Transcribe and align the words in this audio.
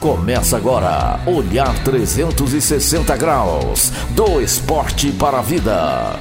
Começa 0.00 0.58
agora, 0.58 1.18
Olhar 1.26 1.72
360 1.82 3.16
Graus, 3.16 3.90
do 4.14 4.42
esporte 4.42 5.10
para 5.10 5.38
a 5.38 5.42
vida. 5.42 6.20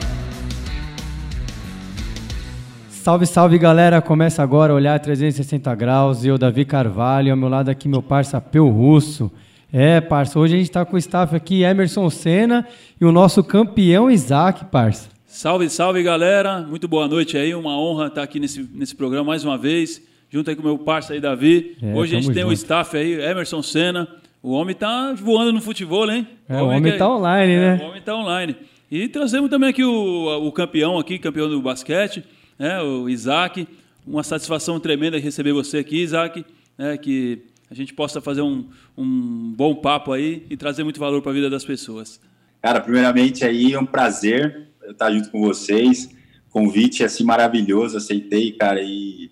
Salve, 2.90 3.26
salve 3.26 3.58
galera! 3.60 4.02
Começa 4.02 4.42
agora 4.42 4.74
Olhar 4.74 4.98
360 4.98 5.76
Graus 5.76 6.24
e 6.24 6.30
eu, 6.30 6.38
Davi 6.38 6.64
Carvalho, 6.64 7.32
ao 7.32 7.38
meu 7.38 7.50
lado 7.50 7.68
aqui 7.70 7.90
meu 7.90 8.02
parça 8.02 8.40
Peu 8.40 8.70
Russo. 8.70 9.30
É, 9.74 10.00
parça, 10.00 10.40
hoje 10.40 10.56
a 10.56 10.58
gente 10.58 10.70
está 10.70 10.86
com 10.86 10.96
o 10.96 11.00
staff 11.00 11.36
aqui 11.36 11.64
Emerson 11.64 12.10
Senna 12.10 12.66
e 13.00 13.04
o 13.04 13.12
nosso 13.12 13.44
campeão 13.44 14.10
Isaac, 14.10 14.64
parça. 14.66 15.10
Salve, 15.28 15.70
salve 15.70 16.02
galera! 16.02 16.62
Muito 16.62 16.88
boa 16.88 17.10
noite 17.10 17.38
aí, 17.38 17.54
uma 17.54 17.78
honra 17.78 18.08
estar 18.08 18.24
aqui 18.24 18.40
nesse, 18.40 18.68
nesse 18.74 18.96
programa 18.96 19.26
mais 19.26 19.44
uma 19.44 19.58
vez 19.58 20.02
junto 20.30 20.50
aí 20.50 20.56
com 20.56 20.62
o 20.62 20.66
meu 20.66 20.78
parceiro 20.78 21.16
aí, 21.16 21.22
Davi. 21.22 21.78
É, 21.82 21.94
Hoje 21.94 22.16
a 22.16 22.22
gente 22.22 22.34
tem 22.34 22.44
o 22.44 22.50
um 22.50 22.52
staff 22.52 22.96
aí, 22.96 23.14
Emerson 23.14 23.62
Senna. 23.62 24.08
O 24.42 24.52
homem 24.52 24.76
tá 24.76 25.14
voando 25.14 25.52
no 25.54 25.62
futebol, 25.62 26.10
hein? 26.12 26.28
É, 26.48 26.62
o 26.62 26.68
homem, 26.68 26.94
está 26.94 27.10
online, 27.10 27.54
é, 27.54 27.60
né? 27.60 27.84
O 27.84 27.88
homem 27.88 28.00
está 28.00 28.16
online. 28.16 28.56
E 28.92 29.08
trazemos 29.08 29.50
também 29.50 29.70
aqui 29.70 29.84
o, 29.84 30.48
o 30.48 30.52
campeão 30.52 31.00
aqui, 31.00 31.18
campeão 31.18 31.50
do 31.50 31.62
basquete, 31.62 32.24
né? 32.58 32.82
o 32.82 33.10
Isaac. 33.10 33.68
Uma 34.06 34.24
satisfação 34.24 34.80
tremenda 34.80 35.18
receber 35.18 35.52
você 35.52 35.80
aqui, 35.80 36.04
Isaac. 36.04 36.46
Né? 36.78 36.96
Que 36.98 37.42
a 37.70 37.74
gente 37.74 37.94
possa 37.94 38.22
fazer 38.22 38.42
um, 38.42 38.66
um 38.96 39.52
bom 39.56 39.74
papo 39.74 40.12
aí 40.14 40.46
e 40.50 40.56
trazer 40.56 40.84
muito 40.84 41.00
valor 41.00 41.22
para 41.22 41.32
a 41.32 41.36
vida 41.36 41.50
das 41.50 41.66
pessoas. 41.66 42.22
Cara, 42.62 42.80
primeiramente 42.80 43.44
aí 43.44 43.74
é 43.74 43.80
um 43.80 43.86
prazer 43.86 44.68
estar 44.88 45.12
junto 45.12 45.32
com 45.32 45.42
vocês. 45.42 46.10
Convite 46.52 47.04
assim 47.04 47.24
maravilhoso, 47.24 47.98
aceitei, 47.98 48.52
cara, 48.52 48.82
e 48.82 49.32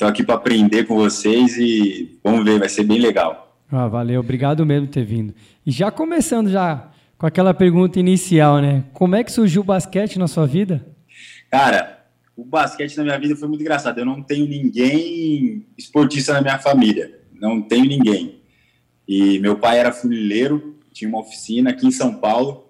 Estou 0.00 0.08
aqui 0.08 0.24
para 0.24 0.36
aprender 0.36 0.84
com 0.84 0.96
vocês 0.96 1.58
e 1.58 2.18
vamos 2.24 2.42
ver, 2.42 2.58
vai 2.58 2.70
ser 2.70 2.84
bem 2.84 2.98
legal. 2.98 3.54
Ah, 3.70 3.86
valeu, 3.86 4.20
obrigado 4.20 4.64
mesmo 4.64 4.86
por 4.86 4.94
ter 4.94 5.04
vindo. 5.04 5.34
E 5.66 5.70
já 5.70 5.90
começando 5.90 6.48
já 6.48 6.90
com 7.18 7.26
aquela 7.26 7.52
pergunta 7.52 8.00
inicial, 8.00 8.62
né? 8.62 8.82
Como 8.94 9.14
é 9.14 9.22
que 9.22 9.30
surgiu 9.30 9.60
o 9.60 9.64
basquete 9.64 10.18
na 10.18 10.26
sua 10.26 10.46
vida? 10.46 10.86
Cara, 11.50 12.02
o 12.34 12.42
basquete 12.42 12.96
na 12.96 13.02
minha 13.02 13.18
vida 13.18 13.36
foi 13.36 13.46
muito 13.46 13.60
engraçado. 13.60 13.98
Eu 13.98 14.06
não 14.06 14.22
tenho 14.22 14.48
ninguém 14.48 15.66
esportista 15.76 16.32
na 16.32 16.40
minha 16.40 16.58
família, 16.58 17.20
não 17.38 17.60
tenho 17.60 17.84
ninguém. 17.84 18.40
E 19.06 19.38
meu 19.40 19.58
pai 19.58 19.80
era 19.80 19.92
funileiro, 19.92 20.78
tinha 20.94 21.10
uma 21.10 21.20
oficina 21.20 21.68
aqui 21.68 21.86
em 21.86 21.90
São 21.90 22.14
Paulo. 22.14 22.69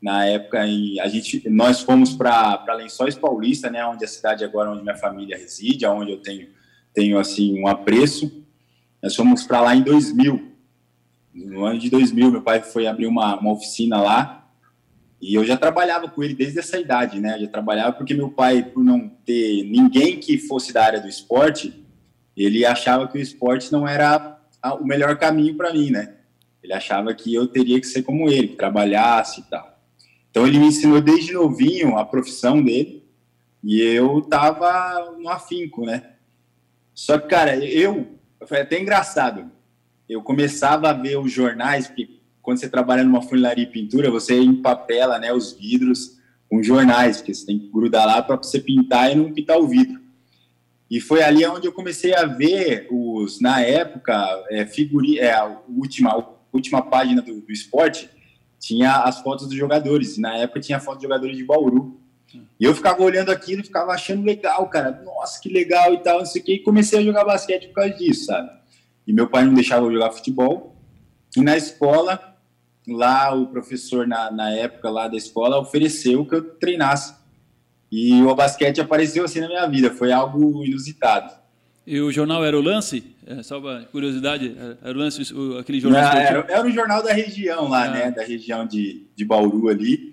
Na 0.00 0.24
época, 0.26 0.60
a 0.60 1.08
gente, 1.08 1.48
nós 1.48 1.80
fomos 1.80 2.12
para 2.12 2.74
Lençóis 2.76 3.14
Paulista, 3.14 3.70
né, 3.70 3.84
onde 3.86 4.04
a 4.04 4.08
cidade 4.08 4.44
agora 4.44 4.70
onde 4.70 4.82
minha 4.82 4.96
família 4.96 5.36
reside, 5.36 5.86
onde 5.86 6.12
eu 6.12 6.18
tenho 6.18 6.48
tenho 6.96 7.18
assim 7.18 7.60
um 7.60 7.68
apreço. 7.68 8.42
Nós 9.02 9.14
fomos 9.14 9.44
para 9.44 9.60
lá 9.60 9.76
em 9.76 9.82
2000. 9.82 10.52
No 11.34 11.66
ano 11.66 11.78
de 11.78 11.90
2000, 11.90 12.30
meu 12.30 12.42
pai 12.42 12.62
foi 12.62 12.86
abrir 12.86 13.06
uma, 13.06 13.38
uma 13.38 13.52
oficina 13.52 14.00
lá 14.00 14.48
e 15.20 15.34
eu 15.34 15.44
já 15.44 15.56
trabalhava 15.56 16.08
com 16.08 16.22
ele 16.22 16.34
desde 16.34 16.58
essa 16.58 16.78
idade, 16.78 17.20
né? 17.20 17.36
Eu 17.36 17.40
já 17.42 17.48
trabalhava 17.48 17.92
porque 17.92 18.14
meu 18.14 18.30
pai, 18.30 18.62
por 18.62 18.82
não 18.82 19.08
ter 19.24 19.64
ninguém 19.64 20.18
que 20.18 20.38
fosse 20.38 20.72
da 20.72 20.84
área 20.84 21.00
do 21.00 21.08
esporte, 21.08 21.84
ele 22.34 22.64
achava 22.64 23.06
que 23.06 23.18
o 23.18 23.20
esporte 23.20 23.70
não 23.70 23.86
era 23.86 24.38
o 24.80 24.84
melhor 24.84 25.18
caminho 25.18 25.54
para 25.54 25.72
mim, 25.72 25.90
né? 25.90 26.14
Ele 26.62 26.72
achava 26.72 27.14
que 27.14 27.34
eu 27.34 27.46
teria 27.46 27.78
que 27.78 27.86
ser 27.86 28.02
como 28.02 28.28
ele, 28.28 28.48
que 28.48 28.56
trabalhasse 28.56 29.40
e 29.40 29.44
tal. 29.44 29.75
Então 30.36 30.46
ele 30.46 30.58
me 30.58 30.66
ensinou 30.66 31.00
desde 31.00 31.32
novinho 31.32 31.96
a 31.96 32.04
profissão 32.04 32.62
dele 32.62 33.02
e 33.64 33.80
eu 33.80 34.20
tava 34.20 35.16
no 35.18 35.30
afinco, 35.30 35.86
né? 35.86 36.10
Só 36.92 37.18
que, 37.18 37.26
cara, 37.26 37.56
eu, 37.56 38.06
foi 38.46 38.60
até 38.60 38.78
engraçado. 38.78 39.50
Eu 40.06 40.22
começava 40.22 40.90
a 40.90 40.92
ver 40.92 41.16
os 41.18 41.32
jornais, 41.32 41.86
porque 41.86 42.20
quando 42.42 42.58
você 42.58 42.68
trabalha 42.68 43.02
numa 43.02 43.22
funilaria 43.22 43.64
e 43.64 43.66
pintura, 43.66 44.10
você 44.10 44.38
empapela 44.38 45.18
né, 45.18 45.32
os 45.32 45.54
vidros 45.54 46.18
com 46.50 46.62
jornais, 46.62 47.16
porque 47.16 47.32
você 47.32 47.46
tem 47.46 47.58
que 47.58 47.68
grudar 47.68 48.06
lá 48.06 48.22
para 48.22 48.36
você 48.36 48.60
pintar 48.60 49.10
e 49.10 49.14
não 49.14 49.32
pintar 49.32 49.56
o 49.56 49.66
vidro. 49.66 49.98
E 50.90 51.00
foi 51.00 51.22
ali 51.22 51.46
onde 51.46 51.66
eu 51.66 51.72
comecei 51.72 52.14
a 52.14 52.26
ver 52.26 52.88
os, 52.90 53.40
na 53.40 53.62
época, 53.62 54.44
é, 54.50 54.66
figuri, 54.66 55.18
é, 55.18 55.32
a 55.32 55.46
última, 55.66 56.36
última 56.52 56.82
página 56.82 57.22
do, 57.22 57.40
do 57.40 57.50
esporte 57.50 58.10
tinha 58.66 59.02
as 59.02 59.20
fotos 59.20 59.46
dos 59.46 59.56
jogadores. 59.56 60.18
Na 60.18 60.36
época 60.36 60.60
tinha 60.60 60.80
foto 60.80 60.96
de 60.96 61.04
jogadores 61.04 61.36
de 61.36 61.44
Bauru. 61.44 62.00
E 62.58 62.64
eu 62.64 62.74
ficava 62.74 63.00
olhando 63.02 63.30
aquilo 63.30 63.60
e 63.60 63.64
ficava 63.64 63.92
achando 63.92 64.24
legal, 64.24 64.68
cara. 64.68 65.00
Nossa, 65.04 65.40
que 65.40 65.48
legal 65.48 65.94
e 65.94 65.98
tal, 66.02 66.18
não 66.18 66.26
sei 66.26 66.42
o 66.42 66.44
quê. 66.44 66.54
E 66.54 66.62
comecei 66.62 66.98
a 66.98 67.02
jogar 67.02 67.24
basquete 67.24 67.68
por 67.68 67.74
causa 67.74 67.94
disso, 67.94 68.26
sabe? 68.26 68.50
E 69.06 69.12
meu 69.12 69.28
pai 69.28 69.44
não 69.44 69.54
deixava 69.54 69.86
eu 69.86 69.92
jogar 69.92 70.10
futebol. 70.10 70.74
E 71.36 71.40
na 71.40 71.56
escola, 71.56 72.36
lá 72.88 73.32
o 73.32 73.46
professor, 73.46 74.06
na, 74.06 74.30
na 74.32 74.50
época 74.50 74.90
lá 74.90 75.06
da 75.06 75.16
escola, 75.16 75.58
ofereceu 75.58 76.26
que 76.26 76.34
eu 76.34 76.42
treinasse. 76.56 77.14
E 77.90 78.20
o 78.22 78.34
basquete 78.34 78.80
apareceu 78.80 79.24
assim 79.24 79.40
na 79.40 79.46
minha 79.46 79.66
vida. 79.68 79.92
Foi 79.92 80.10
algo 80.10 80.64
inusitado. 80.64 81.32
E 81.86 82.00
o 82.00 82.10
jornal 82.10 82.44
era 82.44 82.58
o 82.58 82.60
Lance? 82.60 83.14
É, 83.24 83.42
só 83.42 83.58
uma 83.58 83.82
curiosidade, 83.84 84.56
era 84.82 84.96
o 84.96 85.00
Lance, 85.00 85.22
aquele 85.60 85.78
jornal? 85.78 86.02
Não, 86.02 86.20
era, 86.20 86.46
era 86.48 86.66
o 86.66 86.70
jornal 86.70 87.02
da 87.02 87.12
região 87.12 87.68
lá, 87.68 87.84
ah. 87.84 87.90
né? 87.90 88.10
Da 88.10 88.24
região 88.24 88.66
de, 88.66 89.06
de 89.14 89.24
Bauru 89.24 89.68
ali. 89.68 90.12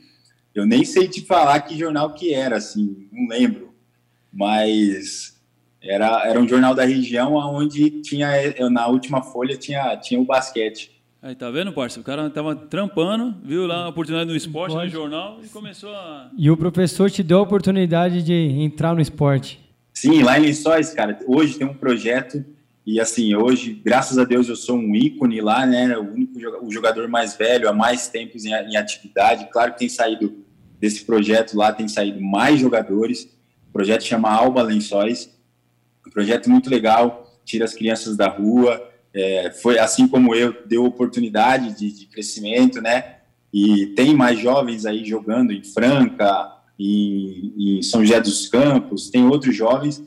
Eu 0.54 0.68
nem 0.68 0.86
sei 0.86 1.08
te 1.08 1.22
falar 1.22 1.60
que 1.62 1.78
jornal 1.78 2.14
que 2.14 2.32
era, 2.32 2.58
assim, 2.58 3.08
não 3.12 3.28
lembro. 3.28 3.74
Mas 4.32 5.42
era, 5.82 6.28
era 6.28 6.40
um 6.40 6.48
jornal 6.48 6.76
da 6.76 6.86
região 6.86 7.34
onde 7.34 8.02
tinha, 8.02 8.30
na 8.70 8.88
última 8.88 9.24
folha, 9.24 9.58
tinha, 9.58 9.98
tinha 9.98 10.20
o 10.20 10.26
basquete. 10.26 10.92
Aí, 11.22 11.34
tá 11.34 11.50
vendo, 11.50 11.72
parceiro? 11.72 12.02
O 12.02 12.06
cara 12.06 12.30
tava 12.30 12.56
trampando, 12.56 13.34
viu 13.44 13.66
lá 13.66 13.86
a 13.86 13.90
oportunidade 13.90 14.30
no 14.30 14.36
esporte, 14.36 14.76
no 14.76 14.88
jornal, 14.90 15.40
e 15.44 15.48
começou 15.48 15.90
a... 15.90 16.30
E 16.38 16.52
o 16.52 16.58
professor 16.58 17.10
te 17.10 17.24
deu 17.24 17.40
a 17.40 17.42
oportunidade 17.42 18.22
de 18.22 18.34
entrar 18.34 18.94
no 18.94 19.02
esporte. 19.02 19.60
Sim, 19.94 20.24
lá 20.24 20.40
em 20.40 20.44
Lençóis, 20.44 20.94
cara, 20.94 21.20
hoje 21.28 21.58
tem 21.58 21.68
um 21.68 21.74
projeto 21.74 22.44
e 22.86 23.00
assim, 23.00 23.34
hoje, 23.34 23.74
graças 23.74 24.18
a 24.18 24.26
Deus, 24.26 24.50
eu 24.50 24.58
sou 24.58 24.78
um 24.78 24.94
ícone 24.94 25.40
lá, 25.40 25.66
né? 25.66 25.98
O 25.98 26.02
único 26.02 26.38
o 26.62 26.72
jogador 26.72 27.08
mais 27.08 27.36
velho 27.36 27.70
há 27.70 27.74
mais 27.74 28.10
tempos 28.10 28.44
em, 28.44 28.52
em 28.52 28.76
atividade. 28.76 29.48
Claro 29.52 29.72
que 29.72 29.80
tem 29.80 29.90
saído 29.90 30.44
desse 30.80 31.06
projeto 31.06 31.56
lá, 31.56 31.72
tem 31.72 31.88
saído 31.88 32.22
mais 32.22 32.60
jogadores. 32.60 33.30
O 33.70 33.72
projeto 33.72 34.04
chama 34.04 34.30
Alba 34.30 34.62
Lençóis. 34.62 35.30
Um 36.06 36.10
projeto 36.10 36.50
muito 36.50 36.70
legal, 36.70 37.40
tira 37.46 37.64
as 37.64 37.74
crianças 37.74 38.18
da 38.18 38.28
rua. 38.28 38.90
É, 39.14 39.52
foi 39.52 39.80
assim 39.80 40.06
como 40.06 40.36
eu, 40.36 40.54
deu 40.66 40.84
oportunidade 40.84 41.78
de, 41.78 41.90
de 41.90 42.06
crescimento, 42.08 42.82
né? 42.82 43.18
E 43.54 43.94
tem 43.96 44.14
mais 44.14 44.40
jovens 44.40 44.86
aí 44.86 45.06
jogando 45.06 45.54
em 45.54 45.64
Franca, 45.64 46.52
em, 46.86 47.78
em 47.78 47.82
São 47.82 48.02
José 48.06 48.20
dos 48.20 48.48
Campos, 48.48 49.10
tem 49.10 49.26
outros 49.26 49.56
jovens. 49.56 50.04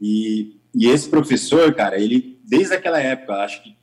E 0.00 0.56
e 0.76 0.88
esse 0.88 1.08
professor, 1.08 1.74
cara, 1.74 1.98
ele, 1.98 2.38
desde 2.44 2.74
aquela 2.74 3.00
época, 3.00 3.32
acho 3.36 3.62
que 3.62 3.74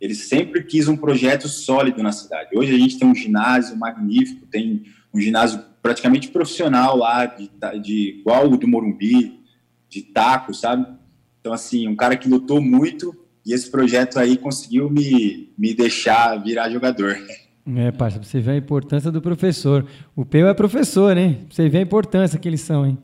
ele 0.00 0.16
sempre 0.16 0.64
quis 0.64 0.88
um 0.88 0.96
projeto 0.96 1.48
sólido 1.48 2.02
na 2.02 2.10
cidade. 2.10 2.50
Hoje 2.56 2.74
a 2.74 2.78
gente 2.78 2.98
tem 2.98 3.06
um 3.06 3.14
ginásio 3.14 3.76
magnífico, 3.76 4.46
tem 4.46 4.82
um 5.14 5.20
ginásio 5.20 5.62
praticamente 5.80 6.26
profissional 6.28 6.96
lá, 6.96 7.24
de, 7.26 7.48
de 7.80 8.18
igual 8.18 8.50
o 8.50 8.56
do 8.56 8.66
Morumbi, 8.66 9.38
de 9.88 10.02
taco, 10.02 10.52
sabe? 10.52 10.92
Então, 11.40 11.52
assim, 11.52 11.86
um 11.86 11.94
cara 11.94 12.16
que 12.16 12.28
lutou 12.28 12.60
muito 12.60 13.16
e 13.46 13.52
esse 13.52 13.70
projeto 13.70 14.18
aí 14.18 14.36
conseguiu 14.36 14.90
me, 14.90 15.52
me 15.56 15.72
deixar 15.72 16.36
virar 16.42 16.68
jogador. 16.68 17.16
É, 17.76 17.90
parça, 17.92 18.22
você 18.22 18.40
vê 18.40 18.52
a 18.52 18.56
importância 18.56 19.10
do 19.10 19.20
professor. 19.20 19.86
O 20.16 20.24
Peu 20.24 20.48
é 20.48 20.54
professor, 20.54 21.16
hein? 21.16 21.46
Você 21.50 21.68
vê 21.68 21.78
a 21.78 21.82
importância 21.82 22.38
que 22.38 22.48
eles 22.48 22.60
são, 22.60 22.86
hein? 22.86 22.98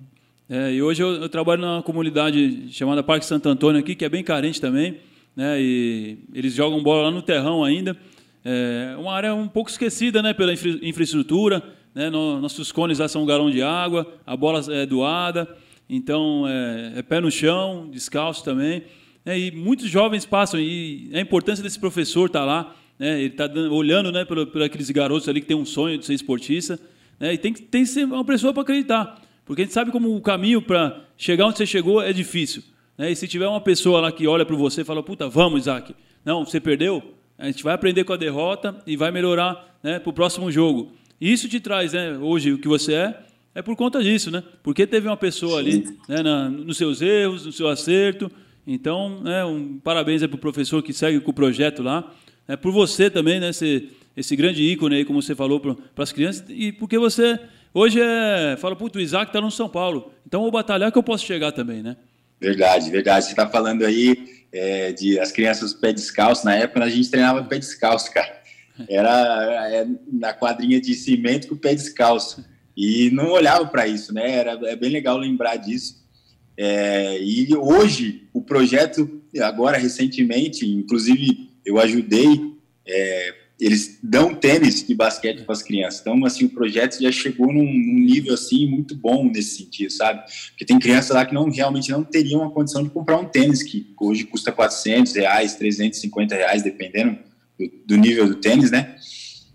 É, 0.49 0.73
e 0.73 0.83
hoje 0.83 1.03
eu, 1.03 1.15
eu, 1.15 1.29
trabalho 1.29 1.61
numa 1.61 1.83
comunidade 1.83 2.69
chamada 2.71 3.03
Parque 3.03 3.27
Santo 3.27 3.49
Antônio 3.49 3.81
aqui, 3.81 3.95
que 3.95 4.05
é 4.05 4.09
bem 4.09 4.23
carente 4.23 4.61
também, 4.61 4.99
né? 5.35 5.61
E 5.61 6.19
eles 6.33 6.55
jogam 6.55 6.83
bola 6.83 7.05
lá 7.05 7.11
no 7.11 7.21
terrão 7.21 7.65
ainda. 7.65 7.97
É 8.45 8.97
uma 8.97 9.13
área 9.13 9.35
um 9.35 9.49
pouco 9.49 9.69
esquecida, 9.69 10.23
né, 10.23 10.33
pela 10.33 10.53
infra 10.53 10.71
infraestrutura, 10.83 11.63
né? 11.93 12.09
No, 12.09 12.41
nossos 12.41 12.71
cones 12.71 13.01
lá 13.01 13.09
são 13.09 13.25
um 13.25 13.27
galão 13.27 13.51
de 13.51 13.61
água, 13.61 14.07
a 14.25 14.37
bola 14.37 14.63
é 14.73 14.87
doada, 14.87 15.49
então 15.91 16.47
é, 16.47 16.93
é 16.97 17.03
pé 17.03 17.21
no 17.21 17.31
chão, 17.31 17.89
descalço 17.91 18.45
também. 18.45 18.85
É, 19.25 19.37
e 19.37 19.51
muitos 19.51 19.89
jovens 19.89 20.25
passam 20.25 20.61
e 20.61 21.11
a 21.13 21.21
importância 21.21 21.63
desse 21.63 21.81
professor 21.81 22.27
estar 22.27 22.41
tá 22.41 22.45
lá, 22.45 22.77
né? 22.99 23.21
Ele 23.21 23.29
está 23.29 23.51
olhando, 23.71 24.11
né, 24.11 24.25
por, 24.25 24.47
por 24.47 24.63
aqueles 24.63 24.91
garotos 24.91 25.29
ali 25.29 25.41
que 25.41 25.47
tem 25.47 25.57
um 25.57 25.65
sonho 25.65 25.99
de 25.99 26.07
ser 26.07 26.15
esportista, 26.15 26.79
né? 27.19 27.35
E 27.35 27.39
tem 27.39 27.53
que 27.53 27.63
tem 27.63 27.83
que 27.83 27.89
ser 27.89 28.05
uma 28.05 28.25
pessoa 28.25 28.53
para 28.53 28.63
acreditar. 28.63 29.21
Porque 29.45 29.63
a 29.63 29.65
gente 29.65 29.75
sabe 29.75 29.93
como 29.93 30.15
o 30.15 30.21
caminho 30.21 30.61
para 30.61 31.05
chegar 31.17 31.47
onde 31.47 31.59
você 31.59 31.67
chegou 31.67 32.03
é 32.03 32.13
difícil. 32.13 32.63
Né? 32.99 33.13
E 33.13 33.17
se 33.17 33.29
tiver 33.29 33.47
uma 33.47 33.61
pessoa 33.61 34.01
lá 34.01 34.11
que 34.11 34.27
olha 34.27 34.45
para 34.45 34.57
você 34.57 34.81
e 34.81 34.85
fala, 34.85 35.03
puta, 35.03 35.29
vamos, 35.29 35.61
Isaac. 35.61 35.95
Não, 36.25 36.45
você 36.45 36.59
perdeu? 36.59 37.15
A 37.39 37.47
gente 37.47 37.63
vai 37.63 37.75
aprender 37.75 38.03
com 38.05 38.13
a 38.13 38.17
derrota 38.17 38.77
e 38.87 38.97
vai 38.97 39.13
melhorar 39.13 39.79
né, 39.83 40.01
para 40.01 40.11
o 40.11 40.13
próximo 40.13 40.51
jogo. 40.51 40.93
E 41.21 41.33
isso 41.33 41.49
te 41.49 41.61
traz, 41.61 41.93
né, 41.93 42.19
hoje, 42.19 42.53
o 42.53 42.59
que 42.59 42.67
você 42.67 42.95
é, 42.95 43.21
é 43.55 43.63
por 43.63 43.77
conta 43.77 44.03
disso, 44.03 44.31
né? 44.31 44.43
Porque 44.63 44.87
teve 44.87 45.07
uma 45.07 45.17
pessoa 45.17 45.59
ali 45.59 45.85
né, 46.09 46.23
na, 46.23 46.51
nos 46.51 46.77
seus 46.77 47.01
erros, 47.01 47.47
no 47.47 47.53
seu 47.53 47.69
acerto. 47.69 48.31
Então, 48.67 49.21
né, 49.21 49.45
um 49.45 49.79
parabéns 49.79 50.27
para 50.27 50.35
o 50.35 50.39
professor 50.39 50.83
que 50.83 50.93
segue 50.93 51.21
com 51.21 51.31
o 51.31 51.35
projeto 51.35 51.83
lá. 51.83 52.13
Né, 52.47 52.57
por 52.57 52.73
você 52.73 53.11
também, 53.11 53.41
né, 53.41 53.51
esse, 53.51 53.91
esse 54.17 54.37
grande 54.37 54.63
ícone 54.63 54.97
aí, 54.97 55.05
como 55.05 55.23
você 55.23 55.35
falou, 55.35 55.61
para 55.61 55.75
as 56.03 56.13
crianças, 56.13 56.45
e 56.49 56.73
porque 56.73 56.99
você 56.99 57.39
hoje 57.73 58.01
é, 58.01 58.57
fala, 58.59 58.77
puto, 58.77 58.99
o 58.99 59.03
Isaac 59.03 59.31
está 59.31 59.41
no 59.41 59.51
São 59.51 59.69
Paulo, 59.69 60.13
então 60.27 60.43
vou 60.43 60.51
batalhar 60.51 60.91
que 60.91 60.99
eu 60.99 61.03
posso 61.03 61.25
chegar 61.25 61.53
também, 61.53 61.83
né? 61.83 61.97
Verdade, 62.41 62.91
verdade. 62.91 63.25
Você 63.25 63.31
está 63.31 63.49
falando 63.49 63.85
aí 63.85 64.45
é, 64.53 64.93
de 64.93 65.19
as 65.19 65.33
crianças 65.33 65.73
pé 65.73 65.93
descalço. 65.93 66.45
Na 66.45 66.55
época 66.55 66.85
a 66.85 66.89
gente 66.89 67.11
treinava 67.11 67.43
pé 67.45 67.59
descalço, 67.59 68.13
cara. 68.13 68.43
Era 68.89 69.71
é, 69.71 69.87
na 70.13 70.35
quadrinha 70.35 70.81
de 70.81 70.95
cimento 70.95 71.49
com 71.49 71.55
o 71.55 71.59
pé 71.59 71.75
descalço. 71.75 72.45
E 72.77 73.11
não 73.11 73.31
olhava 73.31 73.67
para 73.67 73.87
isso, 73.87 74.13
né? 74.13 74.31
Era, 74.31 74.53
é 74.65 74.77
bem 74.77 74.91
legal 74.91 75.17
lembrar 75.17 75.57
disso. 75.57 76.05
É, 76.59 77.19
e 77.23 77.55
hoje, 77.55 78.29
o 78.33 78.43
projeto, 78.43 79.23
agora 79.41 79.79
recentemente, 79.79 80.67
inclusive 80.67 81.51
eu 81.67 81.79
ajudei, 81.81 82.55
é, 82.87 83.35
eles 83.59 83.99
dão 84.03 84.35
tênis 84.35 84.87
de 84.87 84.95
basquete 84.95 85.43
para 85.43 85.53
as 85.53 85.63
crianças. 85.63 86.01
Então, 86.01 86.25
assim, 86.25 86.45
o 86.45 86.51
projeto 86.51 87.01
já 87.01 87.11
chegou 87.11 87.53
num, 87.53 87.65
num, 87.65 87.99
nível, 87.99 88.35
assim, 88.35 88.67
muito 88.67 88.95
bom 88.95 89.25
nesse 89.31 89.57
sentido, 89.57 89.91
sabe? 89.91 90.23
Porque 90.51 90.65
tem 90.65 90.79
crianças 90.79 91.17
lá 91.17 91.25
que 91.25 91.35
não 91.35 91.51
realmente 91.51 91.91
não 91.91 92.05
teriam 92.05 92.45
a 92.45 92.51
condição 92.51 92.83
de 92.83 92.91
comprar 92.91 93.19
um 93.19 93.25
tênis, 93.25 93.63
que 93.63 93.95
hoje 94.01 94.25
custa 94.25 94.53
400 94.53 95.15
reais, 95.15 95.57
350 95.57 96.35
reais, 96.35 96.63
dependendo 96.63 97.19
do, 97.59 97.71
do 97.87 97.97
nível 97.97 98.29
do 98.29 98.37
tênis, 98.37 98.71
né? 98.71 98.97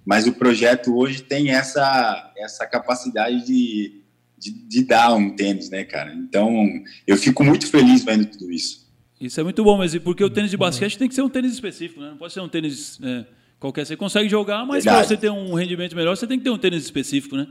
Mas 0.03 0.25
o 0.25 0.33
projeto 0.33 0.97
hoje 0.97 1.21
tem 1.21 1.51
essa, 1.51 2.33
essa 2.35 2.65
capacidade 2.65 3.45
de, 3.45 4.01
de, 4.37 4.51
de, 4.67 4.83
dar 4.83 5.13
um 5.13 5.35
tênis, 5.35 5.69
né, 5.69 5.83
cara? 5.83 6.11
Então, 6.13 6.67
eu 7.05 7.15
fico 7.15 7.43
muito 7.43 7.67
feliz 7.67 8.03
vendo 8.03 8.25
tudo 8.25 8.51
isso. 8.51 8.80
Isso 9.21 9.39
é 9.39 9.43
muito 9.43 9.63
bom, 9.63 9.77
mas 9.77 9.95
porque 9.99 10.23
o 10.23 10.29
tênis 10.31 10.49
de 10.49 10.57
basquete 10.57 10.97
tem 10.97 11.07
que 11.07 11.13
ser 11.13 11.21
um 11.21 11.29
tênis 11.29 11.53
específico, 11.53 12.01
né? 12.01 12.09
Não 12.09 12.17
pode 12.17 12.33
ser 12.33 12.39
um 12.39 12.49
tênis 12.49 12.99
é, 13.03 13.25
qualquer. 13.59 13.85
Você 13.85 13.95
consegue 13.95 14.27
jogar, 14.27 14.65
mas 14.65 14.83
para 14.83 15.03
você 15.03 15.15
ter 15.15 15.29
um 15.29 15.53
rendimento 15.53 15.95
melhor, 15.95 16.17
você 16.17 16.25
tem 16.25 16.39
que 16.39 16.43
ter 16.43 16.49
um 16.49 16.57
tênis 16.57 16.83
específico, 16.83 17.37
né? 17.37 17.47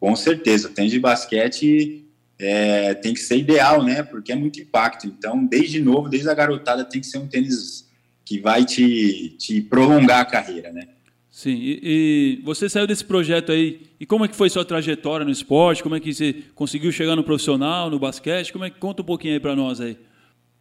Com 0.00 0.16
certeza. 0.16 0.66
O 0.68 0.72
tênis 0.72 0.90
de 0.90 0.98
basquete 0.98 2.04
é, 2.40 2.92
tem 2.94 3.14
que 3.14 3.20
ser 3.20 3.38
ideal, 3.38 3.84
né? 3.84 4.02
Porque 4.02 4.32
é 4.32 4.34
muito 4.34 4.60
impacto. 4.60 5.06
Então, 5.06 5.46
desde 5.46 5.80
novo, 5.80 6.08
desde 6.08 6.28
a 6.28 6.34
garotada, 6.34 6.84
tem 6.84 7.00
que 7.00 7.06
ser 7.06 7.18
um 7.18 7.28
tênis 7.28 7.88
que 8.24 8.40
vai 8.40 8.64
te, 8.64 9.36
te 9.38 9.60
prolongar 9.60 10.22
a 10.22 10.24
carreira, 10.24 10.72
né? 10.72 10.88
Sim, 11.30 11.54
e, 11.54 11.80
e, 11.82 12.42
você 12.44 12.68
saiu 12.68 12.86
desse 12.86 13.04
projeto 13.04 13.52
aí, 13.52 13.82
e 13.98 14.04
como 14.04 14.24
é 14.24 14.28
que 14.28 14.36
foi 14.36 14.50
sua 14.50 14.64
trajetória 14.64 15.24
no 15.24 15.30
esporte? 15.30 15.82
Como 15.82 15.94
é 15.94 16.00
que 16.00 16.12
você 16.12 16.34
conseguiu 16.54 16.92
chegar 16.92 17.16
no 17.16 17.24
profissional, 17.24 17.88
no 17.88 17.98
basquete? 17.98 18.52
Como 18.52 18.64
é 18.64 18.70
que 18.70 18.78
conta 18.78 19.02
um 19.02 19.04
pouquinho 19.04 19.34
aí 19.34 19.40
para 19.40 19.56
nós 19.56 19.80
aí? 19.80 19.96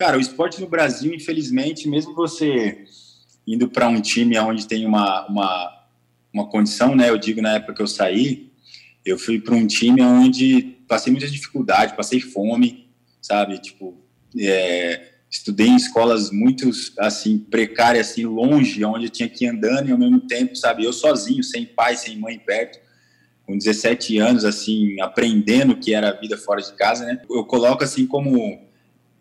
Cara, 0.01 0.17
o 0.17 0.19
esporte 0.19 0.59
no 0.59 0.67
Brasil, 0.67 1.13
infelizmente, 1.13 1.87
mesmo 1.87 2.15
você 2.15 2.85
indo 3.45 3.69
para 3.69 3.87
um 3.87 4.01
time 4.01 4.35
onde 4.39 4.67
tem 4.67 4.83
uma, 4.83 5.27
uma, 5.27 5.85
uma 6.33 6.49
condição, 6.49 6.95
né? 6.95 7.11
Eu 7.11 7.19
digo 7.19 7.39
na 7.39 7.57
época 7.57 7.75
que 7.75 7.81
eu 7.83 7.87
saí, 7.87 8.51
eu 9.05 9.15
fui 9.19 9.39
para 9.39 9.53
um 9.53 9.67
time 9.67 10.01
onde 10.01 10.75
passei 10.87 11.11
muita 11.11 11.29
dificuldade, 11.29 11.95
passei 11.95 12.19
fome, 12.19 12.89
sabe? 13.21 13.59
Tipo, 13.59 13.95
é, 14.39 15.07
estudei 15.29 15.67
em 15.67 15.75
escolas 15.75 16.31
muito 16.31 16.71
assim 16.97 17.37
precárias 17.37 18.09
assim 18.09 18.25
longe 18.25 18.83
onde 18.83 19.05
eu 19.05 19.11
tinha 19.11 19.29
que 19.29 19.45
ir 19.45 19.49
andando 19.49 19.89
e 19.89 19.91
ao 19.91 19.99
mesmo 19.99 20.21
tempo 20.21 20.55
sabe 20.55 20.83
eu 20.83 20.91
sozinho 20.91 21.43
sem 21.43 21.63
pai 21.63 21.95
sem 21.95 22.17
mãe 22.17 22.39
perto 22.39 22.79
com 23.45 23.55
17 23.55 24.17
anos 24.17 24.45
assim 24.45 24.99
aprendendo 24.99 25.77
que 25.77 25.93
era 25.93 26.09
a 26.09 26.19
vida 26.19 26.39
fora 26.39 26.59
de 26.59 26.73
casa 26.73 27.05
né 27.05 27.21
eu 27.29 27.45
coloco 27.45 27.83
assim 27.83 28.07
como 28.07 28.70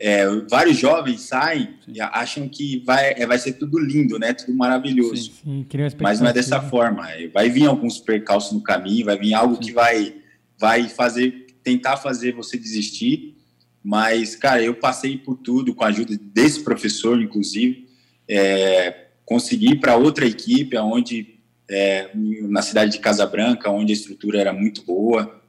é, 0.00 0.26
vários 0.48 0.78
jovens 0.78 1.20
saem 1.20 1.74
sim. 1.84 1.92
e 1.94 2.00
acham 2.00 2.48
que 2.48 2.82
vai 2.86 3.12
é, 3.16 3.26
vai 3.26 3.38
ser 3.38 3.52
tudo 3.52 3.78
lindo 3.78 4.18
né 4.18 4.32
tudo 4.32 4.56
maravilhoso 4.56 5.32
sim, 5.44 5.66
sim, 5.70 5.96
mas 6.00 6.20
não 6.20 6.28
é 6.28 6.32
dessa 6.32 6.60
forma 6.60 7.10
é, 7.10 7.28
vai 7.28 7.50
vir 7.50 7.66
alguns 7.66 7.98
percalços 7.98 8.52
no 8.52 8.62
caminho 8.62 9.04
vai 9.04 9.18
vir 9.18 9.34
algo 9.34 9.58
que 9.58 9.72
vai 9.72 10.14
vai 10.58 10.88
fazer 10.88 11.46
tentar 11.62 11.98
fazer 11.98 12.32
você 12.32 12.56
desistir 12.56 13.36
mas, 13.82 14.36
cara, 14.36 14.62
eu 14.62 14.74
passei 14.74 15.16
por 15.16 15.36
tudo 15.36 15.74
com 15.74 15.84
a 15.84 15.88
ajuda 15.88 16.18
desse 16.20 16.62
professor, 16.62 17.20
inclusive. 17.20 17.88
É, 18.28 19.06
consegui 19.24 19.76
para 19.76 19.96
outra 19.96 20.26
equipe, 20.26 20.76
onde 20.76 21.38
é, 21.68 22.10
na 22.14 22.62
cidade 22.62 22.92
de 22.92 22.98
Casabranca, 22.98 23.70
onde 23.70 23.92
a 23.92 23.96
estrutura 23.96 24.40
era 24.40 24.52
muito 24.52 24.84
boa, 24.84 25.40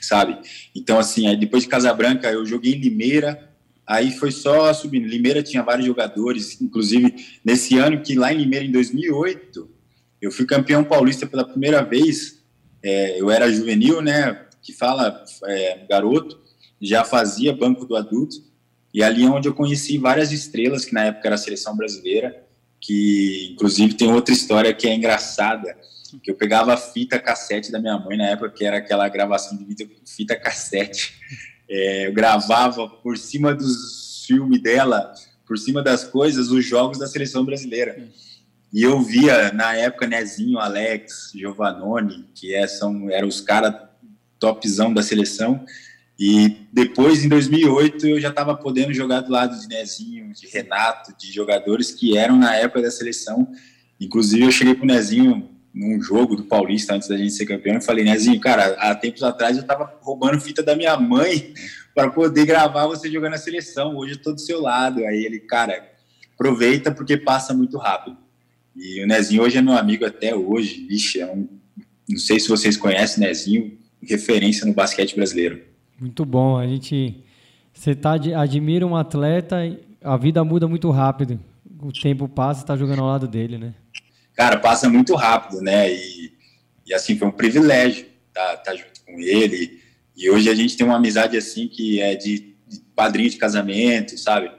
sabe? 0.00 0.38
Então, 0.74 0.98
assim, 0.98 1.34
depois 1.38 1.62
de 1.62 1.68
Casabranca, 1.68 2.30
eu 2.30 2.44
joguei 2.44 2.74
em 2.74 2.80
Limeira, 2.80 3.50
aí 3.86 4.12
foi 4.12 4.30
só 4.30 4.72
subindo. 4.72 5.06
Limeira 5.06 5.42
tinha 5.42 5.62
vários 5.62 5.86
jogadores, 5.86 6.60
inclusive 6.60 7.14
nesse 7.44 7.78
ano 7.78 8.02
que 8.02 8.14
lá 8.14 8.32
em 8.32 8.38
Limeira, 8.38 8.64
em 8.64 8.72
2008, 8.72 9.68
eu 10.20 10.30
fui 10.30 10.46
campeão 10.46 10.84
paulista 10.84 11.26
pela 11.26 11.44
primeira 11.44 11.82
vez. 11.82 12.42
É, 12.82 13.20
eu 13.20 13.30
era 13.30 13.52
juvenil, 13.52 14.00
né? 14.00 14.46
Que 14.62 14.72
fala 14.72 15.24
é, 15.44 15.86
garoto 15.88 16.42
já 16.82 17.04
fazia 17.04 17.54
banco 17.54 17.84
do 17.86 17.94
adulto, 17.94 18.42
e 18.92 19.02
ali 19.02 19.22
é 19.22 19.28
onde 19.28 19.48
eu 19.48 19.54
conheci 19.54 19.96
várias 19.96 20.32
estrelas, 20.32 20.84
que 20.84 20.92
na 20.92 21.04
época 21.04 21.28
era 21.28 21.36
a 21.36 21.38
seleção 21.38 21.76
brasileira, 21.76 22.44
que 22.80 23.50
inclusive 23.52 23.94
tem 23.94 24.12
outra 24.12 24.34
história 24.34 24.74
que 24.74 24.88
é 24.88 24.94
engraçada, 24.94 25.78
que 26.22 26.30
eu 26.30 26.34
pegava 26.34 26.74
a 26.74 26.76
fita 26.76 27.18
cassete 27.18 27.70
da 27.70 27.78
minha 27.78 27.96
mãe 27.98 28.18
na 28.18 28.30
época, 28.30 28.50
que 28.50 28.64
era 28.64 28.78
aquela 28.78 29.08
gravação 29.08 29.56
de 29.56 29.88
fita 30.04 30.36
cassete. 30.36 31.14
É, 31.74 32.06
eu 32.06 32.12
gravava 32.12 32.86
por 32.86 33.16
cima 33.16 33.54
dos 33.54 34.26
filmes 34.26 34.62
dela, 34.62 35.14
por 35.46 35.56
cima 35.56 35.82
das 35.82 36.04
coisas, 36.04 36.50
os 36.50 36.62
jogos 36.62 36.98
da 36.98 37.06
seleção 37.06 37.46
brasileira. 37.46 38.06
E 38.70 38.82
eu 38.82 39.00
via, 39.00 39.50
na 39.52 39.74
época, 39.74 40.06
Nezinho, 40.06 40.58
Alex, 40.58 41.32
Giovanoni, 41.34 42.28
que 42.34 42.54
é, 42.54 42.66
são, 42.66 43.10
eram 43.10 43.26
os 43.26 43.40
caras 43.40 43.74
topzão 44.38 44.92
da 44.92 45.02
seleção, 45.02 45.64
e 46.18 46.58
depois, 46.70 47.24
em 47.24 47.28
2008, 47.28 48.06
eu 48.06 48.20
já 48.20 48.28
estava 48.28 48.54
podendo 48.54 48.92
jogar 48.92 49.22
do 49.22 49.32
lado 49.32 49.58
de 49.58 49.66
Nezinho, 49.66 50.30
de 50.34 50.46
Renato, 50.48 51.16
de 51.18 51.32
jogadores 51.32 51.90
que 51.90 52.18
eram 52.18 52.36
na 52.36 52.54
época 52.54 52.82
da 52.82 52.90
seleção. 52.90 53.50
Inclusive, 53.98 54.44
eu 54.44 54.52
cheguei 54.52 54.74
com 54.74 54.84
o 54.84 54.86
Nezinho 54.86 55.48
num 55.74 56.00
jogo 56.02 56.36
do 56.36 56.44
Paulista 56.44 56.94
antes 56.94 57.08
da 57.08 57.16
gente 57.16 57.32
ser 57.32 57.46
campeão 57.46 57.76
e 57.76 57.80
falei: 57.80 58.04
Nezinho, 58.04 58.38
cara, 58.40 58.76
há 58.78 58.94
tempos 58.94 59.22
atrás 59.22 59.56
eu 59.56 59.62
estava 59.62 59.92
roubando 60.00 60.40
fita 60.40 60.62
da 60.62 60.76
minha 60.76 60.96
mãe 60.98 61.54
para 61.94 62.10
poder 62.10 62.44
gravar 62.44 62.86
você 62.86 63.10
jogando 63.10 63.32
na 63.32 63.38
seleção. 63.38 63.96
Hoje 63.96 64.12
eu 64.12 64.16
estou 64.16 64.34
do 64.34 64.40
seu 64.40 64.60
lado. 64.60 65.04
Aí 65.04 65.24
ele, 65.24 65.40
cara, 65.40 65.90
aproveita 66.34 66.92
porque 66.92 67.16
passa 67.16 67.54
muito 67.54 67.78
rápido. 67.78 68.16
E 68.76 69.02
o 69.02 69.06
Nezinho 69.06 69.42
hoje 69.42 69.58
é 69.58 69.62
meu 69.62 69.74
amigo 69.74 70.04
até 70.04 70.34
hoje. 70.34 70.86
Vixe, 70.86 71.20
é 71.20 71.26
um, 71.26 71.48
não 72.08 72.18
sei 72.18 72.38
se 72.38 72.48
vocês 72.48 72.76
conhecem 72.76 73.24
Nezinho, 73.24 73.78
referência 74.02 74.66
no 74.66 74.74
basquete 74.74 75.16
brasileiro. 75.16 75.62
Muito 75.98 76.24
bom. 76.24 76.58
A 76.58 76.66
gente. 76.66 77.24
Você 77.72 77.94
tá, 77.94 78.12
admira 78.12 78.86
um 78.86 78.94
atleta, 78.94 79.56
a 80.02 80.16
vida 80.18 80.44
muda 80.44 80.68
muito 80.68 80.90
rápido. 80.90 81.40
O 81.80 81.90
tempo 81.90 82.28
passa 82.28 82.60
está 82.60 82.76
jogando 82.76 83.00
ao 83.00 83.06
lado 83.06 83.26
dele, 83.26 83.56
né? 83.56 83.74
Cara, 84.34 84.58
passa 84.58 84.88
muito 84.88 85.14
rápido, 85.14 85.60
né? 85.60 85.92
E, 85.92 86.32
e 86.86 86.94
assim, 86.94 87.16
foi 87.16 87.28
um 87.28 87.32
privilégio 87.32 88.06
estar 88.28 88.56
tá, 88.56 88.56
tá 88.56 88.74
junto 88.74 89.04
com 89.04 89.20
ele. 89.20 89.80
E 90.16 90.30
hoje 90.30 90.48
a 90.48 90.54
gente 90.54 90.76
tem 90.76 90.86
uma 90.86 90.96
amizade 90.96 91.36
assim 91.36 91.68
que 91.68 92.00
é 92.00 92.14
de, 92.14 92.54
de 92.66 92.80
padrinho 92.94 93.30
de 93.30 93.36
casamento, 93.36 94.16
sabe? 94.18 94.50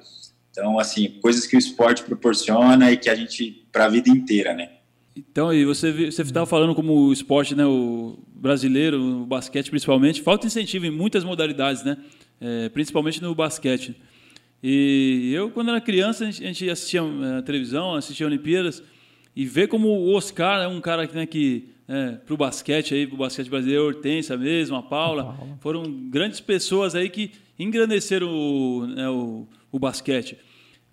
Então, 0.51 0.77
assim, 0.77 1.17
coisas 1.21 1.47
que 1.47 1.55
o 1.55 1.59
esporte 1.59 2.03
proporciona 2.03 2.91
e 2.91 2.97
que 2.97 3.09
a 3.09 3.15
gente, 3.15 3.65
para 3.71 3.85
a 3.85 3.89
vida 3.89 4.09
inteira, 4.09 4.53
né? 4.53 4.69
Então, 5.15 5.53
e 5.53 5.65
você 5.65 5.91
você 5.91 6.21
estava 6.21 6.45
falando 6.45 6.73
como 6.73 6.93
o 6.93 7.13
esporte, 7.13 7.55
né, 7.55 7.65
o 7.65 8.17
brasileiro, 8.35 8.99
o 8.99 9.25
basquete 9.25 9.69
principalmente, 9.69 10.21
falta 10.21 10.47
incentivo 10.47 10.85
em 10.85 10.91
muitas 10.91 11.23
modalidades, 11.23 11.83
né, 11.83 11.97
é, 12.41 12.69
principalmente 12.69 13.21
no 13.21 13.33
basquete. 13.35 13.95
E 14.61 15.31
eu, 15.33 15.51
quando 15.51 15.69
era 15.69 15.81
criança, 15.81 16.25
a 16.25 16.31
gente 16.31 16.69
assistia 16.69 17.01
a 17.01 17.37
é, 17.37 17.41
televisão, 17.41 17.93
assistia 17.93 18.25
Olimpíadas, 18.25 18.81
e 19.35 19.45
ver 19.45 19.67
como 19.67 19.87
o 19.87 20.13
Oscar 20.13 20.61
é 20.61 20.67
um 20.67 20.79
cara 20.79 21.09
né, 21.13 21.25
que, 21.25 21.69
é, 21.87 22.11
para 22.11 22.33
o 22.33 22.37
basquete, 22.37 22.93
aí, 22.93 23.07
para 23.07 23.15
o 23.15 23.17
basquete 23.17 23.49
brasileiro, 23.49 23.83
a 23.83 23.87
Hortência 23.87 24.37
mesmo, 24.37 24.75
a 24.75 24.83
Paula, 24.83 25.23
a 25.23 25.25
Paula, 25.33 25.57
foram 25.59 25.83
grandes 26.09 26.39
pessoas 26.39 26.95
aí 26.95 27.09
que 27.09 27.31
engrandeceram 27.57 28.29
o, 28.29 28.87
né, 28.87 29.09
o, 29.09 29.47
o 29.71 29.79
basquete. 29.79 30.37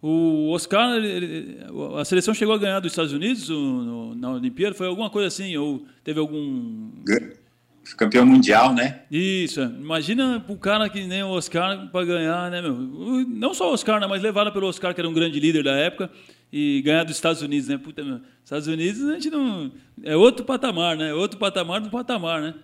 O 0.03 0.51
Oscar, 0.53 0.97
ele, 0.97 1.59
a 1.99 2.05
seleção 2.07 2.33
chegou 2.33 2.55
a 2.55 2.59
ganhar 2.59 2.81
dos 2.81 2.93
Estados 2.93 3.13
Unidos 3.13 3.51
no, 3.51 4.15
na 4.15 4.31
Olimpíada? 4.31 4.75
Foi 4.75 4.87
alguma 4.87 5.11
coisa 5.11 5.29
assim? 5.29 5.55
Ou 5.59 5.85
teve 6.03 6.19
algum. 6.19 6.91
Campeão 7.99 8.25
mundial, 8.25 8.73
né? 8.73 9.03
Isso. 9.11 9.61
É. 9.61 9.65
Imagina 9.65 10.43
o 10.49 10.57
cara 10.57 10.89
que 10.89 11.05
nem 11.05 11.23
o 11.23 11.29
Oscar 11.29 11.91
para 11.91 12.07
ganhar, 12.07 12.51
né, 12.51 12.63
meu? 12.63 12.73
Não 13.29 13.53
só 13.53 13.69
o 13.71 13.75
Oscar, 13.75 14.01
né, 14.01 14.07
mas 14.07 14.23
levado 14.23 14.51
pelo 14.53 14.69
Oscar, 14.69 14.95
que 14.95 15.01
era 15.01 15.09
um 15.09 15.13
grande 15.13 15.39
líder 15.39 15.65
da 15.65 15.73
época, 15.73 16.11
e 16.53 16.83
ganhar 16.83 17.05
dos 17.05 17.17
Estados 17.17 17.43
Unidos, 17.43 17.69
né? 17.69 17.79
Puta, 17.79 18.03
meu. 18.03 18.21
Estados 18.45 18.67
Unidos 18.67 19.09
a 19.09 19.15
gente 19.15 19.31
não. 19.31 19.73
É 20.03 20.17
outro 20.17 20.45
patamar, 20.45 20.97
né? 20.97 21.15
Outro 21.15 21.39
patamar 21.39 21.81
do 21.81 21.91
patamar, 21.91 22.43
né? 22.43 22.55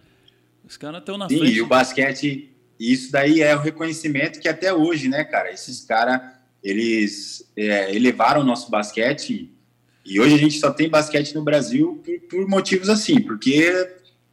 Os 0.66 0.76
caras 0.76 1.00
estão 1.00 1.16
na 1.16 1.28
Sim, 1.28 1.38
frente. 1.38 1.54
E 1.54 1.62
o 1.62 1.66
basquete, 1.66 2.50
isso 2.78 3.12
daí 3.12 3.40
é 3.40 3.54
o 3.54 3.60
reconhecimento 3.60 4.40
que 4.40 4.48
até 4.48 4.72
hoje, 4.72 5.08
né, 5.08 5.24
cara? 5.24 5.52
Esses 5.52 5.84
caras 5.84 6.20
eles 6.62 7.48
é, 7.56 7.94
elevaram 7.94 8.40
o 8.40 8.44
nosso 8.44 8.68
basquete 8.70 9.48
E 10.04 10.18
hoje 10.18 10.34
a 10.34 10.38
gente 10.38 10.58
só 10.58 10.72
tem 10.72 10.88
basquete 10.88 11.32
no 11.34 11.42
Brasil 11.44 12.02
por, 12.04 12.20
por 12.28 12.48
motivos 12.48 12.88
assim, 12.88 13.20
porque 13.20 13.88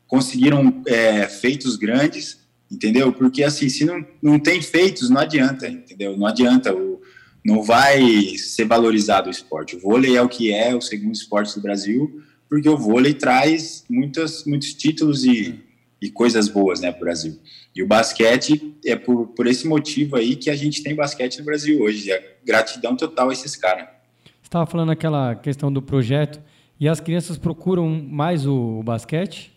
conseguiram 0.08 0.82
é, 0.88 1.28
feitos 1.28 1.76
grandes, 1.76 2.40
entendeu? 2.72 3.14
Porque 3.14 3.44
assim, 3.44 3.70
se 3.70 3.86
não, 3.86 4.06
não 4.22 4.40
tem 4.40 4.62
feitos, 4.62 5.12
não 5.12 5.22
adianta, 5.22 5.68
entendeu? 5.68 6.18
Não 6.18 6.26
adianta, 6.26 6.74
o, 6.74 7.02
não 7.46 7.62
vai 7.62 8.38
ser 8.38 8.66
valorizado 8.66 9.28
o 9.28 9.32
esporte. 9.32 9.76
O 9.76 9.80
vôlei 9.80 10.16
é 10.16 10.22
o 10.22 10.30
que 10.30 10.54
é, 10.54 10.74
o 10.76 10.82
segundo 10.82 11.14
esporte 11.14 11.56
do 11.56 11.62
Brasil, 11.62 12.22
porque 12.50 12.70
o 12.70 12.78
vôlei 12.78 13.14
traz 13.14 13.84
muitas, 13.90 14.46
muitos 14.46 14.74
títulos 14.74 15.26
e, 15.26 15.60
e 16.02 16.10
coisas 16.10 16.48
boas 16.48 16.80
né, 16.80 16.92
para 16.92 17.02
o 17.02 17.04
Brasil. 17.04 17.40
E 17.76 17.82
o 17.82 17.88
basquete 17.88 18.76
é 18.86 18.96
por, 18.96 19.28
por 19.28 19.48
esse 19.48 19.68
motivo 19.68 20.16
aí 20.16 20.36
que 20.36 20.50
a 20.50 20.56
gente 20.56 20.84
tem 20.84 20.96
basquete 20.96 21.40
no 21.40 21.46
Brasil 21.46 21.82
hoje. 21.82 22.12
É 22.12 22.38
gratidão 22.46 22.96
total 22.96 23.30
a 23.30 23.34
esses 23.34 23.56
caras. 23.56 23.88
Você 24.24 24.48
estava 24.48 24.66
falando 24.66 24.92
aquela 24.92 25.36
questão 25.36 25.72
do 25.74 25.82
projeto 25.82 26.40
e 26.80 26.88
as 26.88 27.00
crianças 27.00 27.38
procuram 27.38 27.90
mais 27.90 28.46
o, 28.46 28.80
o 28.80 28.84
basquete? 28.84 29.52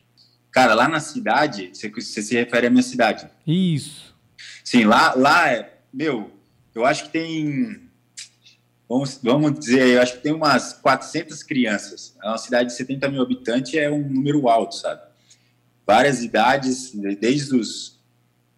Cara, 0.51 0.75
lá 0.75 0.89
na 0.89 1.01
cidade, 1.01 1.71
você, 1.73 1.91
você, 1.91 2.23
se 2.23 2.35
refere 2.35 2.69
à 2.69 2.71
minha 2.71 2.83
cidade? 2.83 3.29
Isso. 3.47 4.17
Sim, 4.65 4.85
lá, 4.85 5.13
lá 5.15 5.51
é, 5.51 5.81
meu, 5.93 6.31
eu 6.77 6.85
acho 6.85 7.05
que 7.05 7.11
tem, 7.11 7.81
vamos, 8.87 9.19
vamos 9.23 9.59
dizer, 9.59 9.89
eu 9.89 10.03
acho 10.03 10.17
que 10.17 10.23
tem 10.23 10.33
umas 10.33 10.75
400 10.75 11.43
crianças. 11.43 12.15
É 12.23 12.29
uma 12.29 12.37
cidade 12.37 12.69
de 12.69 12.77
70 12.77 13.09
mil 13.09 13.23
habitantes 13.23 13.73
é 13.75 13.91
um 13.91 14.07
número 14.07 14.47
alto, 14.47 14.75
sabe? 14.75 15.01
Várias 15.87 16.23
idades, 16.23 16.93
desde 17.19 17.57
os 17.57 17.97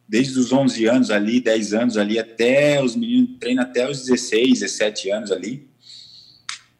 desde 0.08 0.38
os 0.38 0.50
11 0.50 0.86
anos 0.86 1.10
ali, 1.10 1.38
10 1.38 1.74
anos 1.74 1.96
ali, 1.98 2.18
até 2.18 2.82
os 2.82 2.96
meninos 2.96 3.38
treinam 3.38 3.62
até 3.62 3.88
os 3.88 4.06
16, 4.06 4.60
17 4.60 5.10
anos 5.10 5.30
ali. 5.30 5.68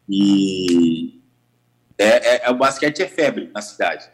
E 0.09 1.21
é, 1.95 2.07
é, 2.07 2.41
é, 2.47 2.49
o 2.49 2.57
basquete 2.57 3.01
é 3.01 3.07
febre 3.07 3.51
na 3.53 3.61
cidade. 3.61 4.09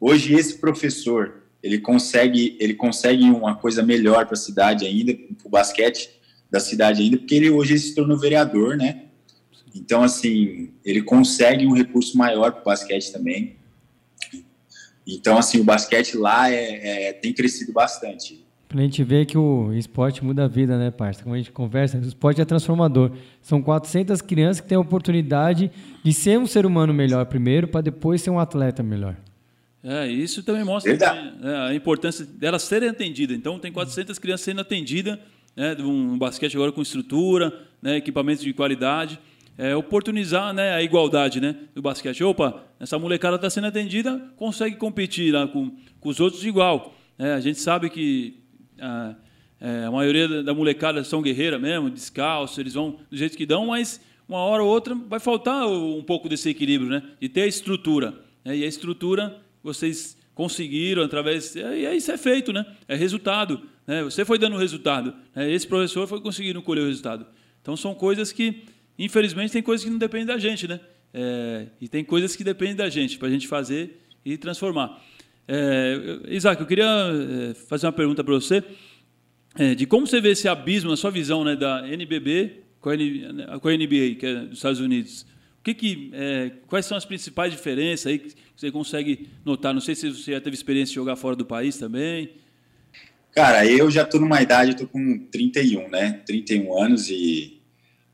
Hoje 0.00 0.34
esse 0.34 0.58
professor, 0.58 1.44
ele 1.62 1.78
consegue, 1.78 2.56
ele 2.58 2.74
consegue 2.74 3.22
uma 3.30 3.54
coisa 3.54 3.84
melhor 3.84 4.26
para 4.26 4.34
a 4.34 4.36
cidade 4.36 4.84
ainda, 4.84 5.14
para 5.14 5.46
o 5.46 5.50
basquete 5.50 6.19
da 6.50 6.60
cidade 6.60 7.02
ainda, 7.02 7.16
porque 7.18 7.34
ele 7.34 7.50
hoje 7.50 7.78
se 7.78 7.94
tornou 7.94 8.18
vereador, 8.18 8.76
né? 8.76 9.04
Então, 9.74 10.02
assim, 10.02 10.70
ele 10.84 11.02
consegue 11.02 11.66
um 11.66 11.72
recurso 11.72 12.18
maior 12.18 12.52
para 12.52 12.62
o 12.62 12.64
basquete 12.64 13.12
também. 13.12 13.56
Então, 15.06 15.38
assim, 15.38 15.60
o 15.60 15.64
basquete 15.64 16.16
lá 16.16 16.50
é, 16.50 17.08
é, 17.08 17.12
tem 17.12 17.32
crescido 17.32 17.72
bastante. 17.72 18.44
Pra 18.68 18.80
gente 18.82 19.02
ver 19.02 19.26
que 19.26 19.36
o 19.36 19.72
esporte 19.72 20.24
muda 20.24 20.44
a 20.44 20.48
vida, 20.48 20.78
né, 20.78 20.92
parça? 20.92 21.22
Como 21.22 21.34
a 21.34 21.38
gente 21.38 21.50
conversa, 21.50 21.98
o 21.98 22.02
esporte 22.02 22.40
é 22.40 22.44
transformador. 22.44 23.10
São 23.42 23.60
400 23.60 24.22
crianças 24.22 24.60
que 24.60 24.68
têm 24.68 24.76
a 24.76 24.80
oportunidade 24.80 25.70
de 26.04 26.12
ser 26.12 26.38
um 26.38 26.46
ser 26.46 26.64
humano 26.64 26.94
melhor 26.94 27.26
primeiro, 27.26 27.66
para 27.66 27.80
depois 27.80 28.22
ser 28.22 28.30
um 28.30 28.38
atleta 28.38 28.82
melhor. 28.82 29.16
É, 29.82 30.06
isso 30.06 30.42
também 30.42 30.62
mostra 30.62 30.96
também, 30.96 31.32
é, 31.42 31.56
a 31.70 31.74
importância 31.74 32.24
delas 32.24 32.62
serem 32.62 32.88
atendidas. 32.88 33.36
Então, 33.36 33.58
tem 33.58 33.72
400 33.72 34.18
crianças 34.18 34.44
sendo 34.44 34.60
atendidas, 34.60 35.18
né, 35.60 35.76
um 35.82 36.16
basquete 36.16 36.56
agora 36.56 36.72
com 36.72 36.80
estrutura, 36.80 37.52
né, 37.82 37.96
equipamentos 37.96 38.42
de 38.42 38.52
qualidade 38.52 39.18
é, 39.60 39.76
oportunizar 39.76 40.54
né, 40.54 40.72
a 40.72 40.82
igualdade 40.82 41.38
né, 41.38 41.54
do 41.74 41.82
basquete. 41.82 42.24
Opa, 42.24 42.64
essa 42.80 42.98
molecada 42.98 43.36
está 43.36 43.50
sendo 43.50 43.66
atendida, 43.66 44.18
consegue 44.34 44.76
competir 44.76 45.34
lá 45.34 45.46
com, 45.46 45.76
com 46.00 46.08
os 46.08 46.18
outros 46.18 46.42
igual. 46.46 46.94
É, 47.18 47.34
a 47.34 47.40
gente 47.40 47.60
sabe 47.60 47.90
que 47.90 48.38
a, 48.80 49.14
é, 49.60 49.84
a 49.84 49.90
maioria 49.90 50.42
da 50.42 50.54
molecada 50.54 51.04
são 51.04 51.20
guerreira 51.20 51.58
mesmo, 51.58 51.90
descalço, 51.90 52.58
eles 52.58 52.72
vão 52.72 53.00
do 53.10 53.16
jeito 53.18 53.36
que 53.36 53.44
dão, 53.44 53.66
mas 53.66 54.00
uma 54.26 54.38
hora 54.38 54.62
ou 54.62 54.70
outra 54.70 54.94
vai 54.94 55.20
faltar 55.20 55.68
um 55.68 56.02
pouco 56.02 56.26
desse 56.26 56.48
equilíbrio, 56.48 56.88
né, 56.88 57.02
ter 57.28 57.42
a 57.42 57.46
estrutura. 57.46 58.14
Né, 58.42 58.56
e 58.56 58.64
a 58.64 58.66
estrutura 58.66 59.42
vocês 59.62 60.16
conseguiram 60.34 61.02
através. 61.02 61.54
E 61.54 61.94
isso 61.94 62.10
é 62.10 62.16
feito, 62.16 62.50
né? 62.50 62.64
É 62.88 62.96
resultado. 62.96 63.60
Né? 63.86 64.02
Você 64.02 64.24
foi 64.24 64.38
dando 64.38 64.56
resultado. 64.56 65.14
Né? 65.34 65.50
Esse 65.52 65.66
professor 65.66 66.06
foi 66.06 66.20
conseguindo 66.20 66.62
colher 66.62 66.82
o 66.82 66.86
resultado. 66.86 67.26
Então 67.60 67.76
são 67.76 67.94
coisas 67.94 68.32
que 68.32 68.64
Infelizmente, 69.00 69.50
tem 69.50 69.62
coisas 69.62 69.82
que 69.82 69.90
não 69.90 69.96
dependem 69.96 70.26
da 70.26 70.36
gente, 70.36 70.68
né? 70.68 70.78
É, 71.14 71.68
e 71.80 71.88
tem 71.88 72.04
coisas 72.04 72.36
que 72.36 72.44
dependem 72.44 72.76
da 72.76 72.90
gente, 72.90 73.16
para 73.16 73.28
a 73.28 73.30
gente 73.30 73.48
fazer 73.48 73.98
e 74.22 74.36
transformar. 74.36 75.02
É, 75.48 76.18
Isaac, 76.28 76.60
eu 76.60 76.66
queria 76.66 76.84
é, 76.84 77.54
fazer 77.54 77.86
uma 77.86 77.94
pergunta 77.94 78.22
para 78.22 78.34
você, 78.34 78.62
é, 79.58 79.74
de 79.74 79.86
como 79.86 80.06
você 80.06 80.20
vê 80.20 80.32
esse 80.32 80.46
abismo, 80.46 80.90
na 80.90 80.98
sua 80.98 81.10
visão, 81.10 81.42
né, 81.42 81.56
da 81.56 81.88
NBB 81.88 82.60
a, 83.48 83.58
com 83.58 83.68
a 83.70 83.72
NBA, 83.72 84.16
que 84.18 84.26
é 84.26 84.34
dos 84.44 84.58
Estados 84.58 84.80
Unidos. 84.80 85.22
O 85.60 85.62
que 85.64 85.72
que, 85.72 86.10
é, 86.12 86.52
quais 86.66 86.84
são 86.84 86.94
as 86.94 87.06
principais 87.06 87.50
diferenças 87.50 88.06
aí 88.06 88.18
que 88.18 88.34
você 88.54 88.70
consegue 88.70 89.30
notar? 89.46 89.72
Não 89.72 89.80
sei 89.80 89.94
se 89.94 90.10
você 90.10 90.32
já 90.32 90.40
teve 90.42 90.54
experiência 90.54 90.90
de 90.90 90.96
jogar 90.96 91.16
fora 91.16 91.34
do 91.34 91.46
país 91.46 91.78
também. 91.78 92.32
Cara, 93.40 93.64
eu 93.64 93.90
já 93.90 94.02
estou 94.02 94.20
numa 94.20 94.42
idade, 94.42 94.72
estou 94.72 94.86
com 94.86 95.18
31, 95.32 95.88
né? 95.88 96.20
31 96.26 96.78
anos 96.78 97.08
e, 97.08 97.58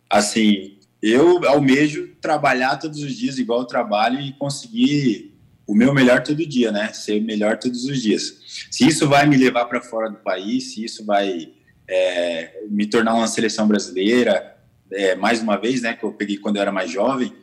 assim, 0.09 0.79
eu 1.03 1.45
almejo 1.49 2.13
trabalhar 2.21 2.77
todos 2.77 3.03
os 3.03 3.13
dias 3.13 3.37
igual 3.37 3.59
eu 3.59 3.67
trabalho 3.67 4.21
e 4.21 4.33
conseguir 4.35 5.37
o 5.67 5.75
meu 5.75 5.93
melhor 5.93 6.23
todo 6.23 6.47
dia, 6.47 6.71
né? 6.71 6.93
Ser 6.93 7.21
melhor 7.21 7.59
todos 7.59 7.87
os 7.87 8.01
dias. 8.01 8.39
Se 8.71 8.87
isso 8.87 9.09
vai 9.09 9.27
me 9.27 9.37
levar 9.37 9.65
para 9.65 9.81
fora 9.81 10.09
do 10.09 10.19
país, 10.19 10.75
se 10.75 10.85
isso 10.85 11.05
vai 11.05 11.53
é, 11.89 12.63
me 12.71 12.87
tornar 12.87 13.15
uma 13.15 13.27
seleção 13.27 13.67
brasileira, 13.67 14.57
é, 14.93 15.17
mais 15.17 15.43
uma 15.43 15.57
vez, 15.57 15.83
né? 15.83 15.95
Que 15.95 16.05
eu 16.05 16.13
peguei 16.13 16.37
quando 16.37 16.55
eu 16.55 16.63
era 16.63 16.71
mais 16.71 16.89
jovem. 16.89 17.35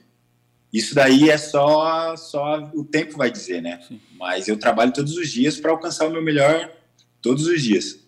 Isso 0.71 0.95
daí 0.95 1.29
é 1.29 1.37
só 1.37 2.15
só 2.15 2.71
o 2.73 2.85
tempo 2.85 3.17
vai 3.17 3.29
dizer, 3.29 3.61
né? 3.61 3.81
Sim. 3.85 3.99
Mas 4.17 4.47
eu 4.47 4.55
trabalho 4.55 4.93
todos 4.93 5.17
os 5.17 5.29
dias 5.29 5.59
para 5.59 5.71
alcançar 5.71 6.07
o 6.07 6.11
meu 6.11 6.23
melhor 6.23 6.71
todos 7.23 7.47
os 7.47 7.63
dias. 7.63 7.99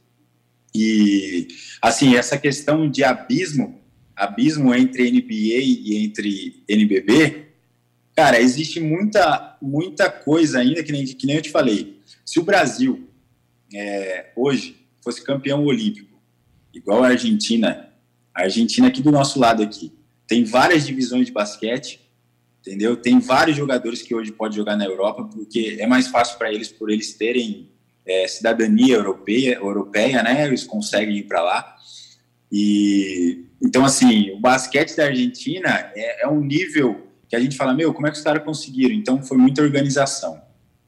E 0.75 1.48
assim 1.81 2.15
essa 2.15 2.38
questão 2.38 2.88
de 2.88 3.03
abismo 3.03 3.84
abismo 4.15 4.74
entre 4.74 5.12
NBA 5.12 5.60
e 5.60 5.98
entre 6.05 6.63
NBB, 6.67 7.48
cara, 8.15 8.39
existe 8.39 8.79
muita, 8.79 9.57
muita 9.62 10.10
coisa 10.10 10.60
ainda, 10.60 10.81
que 10.81 10.91
nem, 10.91 11.05
que 11.05 11.27
nem 11.27 11.36
eu 11.36 11.41
te 11.41 11.50
falei. 11.50 12.00
Se 12.25 12.39
o 12.39 12.43
Brasil 12.43 13.10
é, 13.74 14.31
hoje 14.36 14.77
fosse 15.03 15.24
campeão 15.24 15.65
olímpico, 15.65 16.17
igual 16.74 17.03
a 17.03 17.10
Argentina, 17.10 17.89
a 18.34 18.43
Argentina 18.43 18.88
aqui 18.88 19.01
do 19.01 19.12
nosso 19.12 19.38
lado 19.39 19.62
aqui, 19.62 19.91
tem 20.27 20.43
várias 20.43 20.88
divisões 20.88 21.25
de 21.25 21.31
basquete, 21.31 22.00
entendeu? 22.62 22.95
Tem 22.95 23.19
vários 23.19 23.57
jogadores 23.57 24.01
que 24.01 24.15
hoje 24.15 24.31
podem 24.31 24.57
jogar 24.57 24.75
na 24.75 24.86
Europa, 24.86 25.25
porque 25.25 25.77
é 25.79 25.86
mais 25.86 26.07
fácil 26.07 26.38
para 26.38 26.51
eles, 26.51 26.69
por 26.69 26.89
eles 26.89 27.13
terem 27.13 27.69
é, 28.06 28.28
cidadania 28.28 28.96
europeia, 28.96 29.56
europeia, 29.56 30.22
né? 30.22 30.46
Eles 30.46 30.64
conseguem 30.64 31.18
ir 31.18 31.24
para 31.24 31.42
lá. 31.42 31.76
E 32.52 33.46
então, 33.62 33.84
assim, 33.84 34.32
o 34.32 34.40
basquete 34.40 34.96
da 34.96 35.06
Argentina 35.06 35.92
é, 35.96 36.24
é, 36.24 36.28
um 36.28 36.42
nível 36.42 37.08
que 37.28 37.36
a 37.36 37.40
gente 37.40 37.58
fala, 37.58 37.74
meu, 37.74 37.94
como 37.94 38.08
é 38.08 38.12
que 38.12 38.18
os 38.18 38.24
caras 38.24 38.44
conseguiram? 38.44 38.94
Então, 38.94 39.24
foi 39.24 39.38
muita 39.38 39.62
organização, 39.62 40.40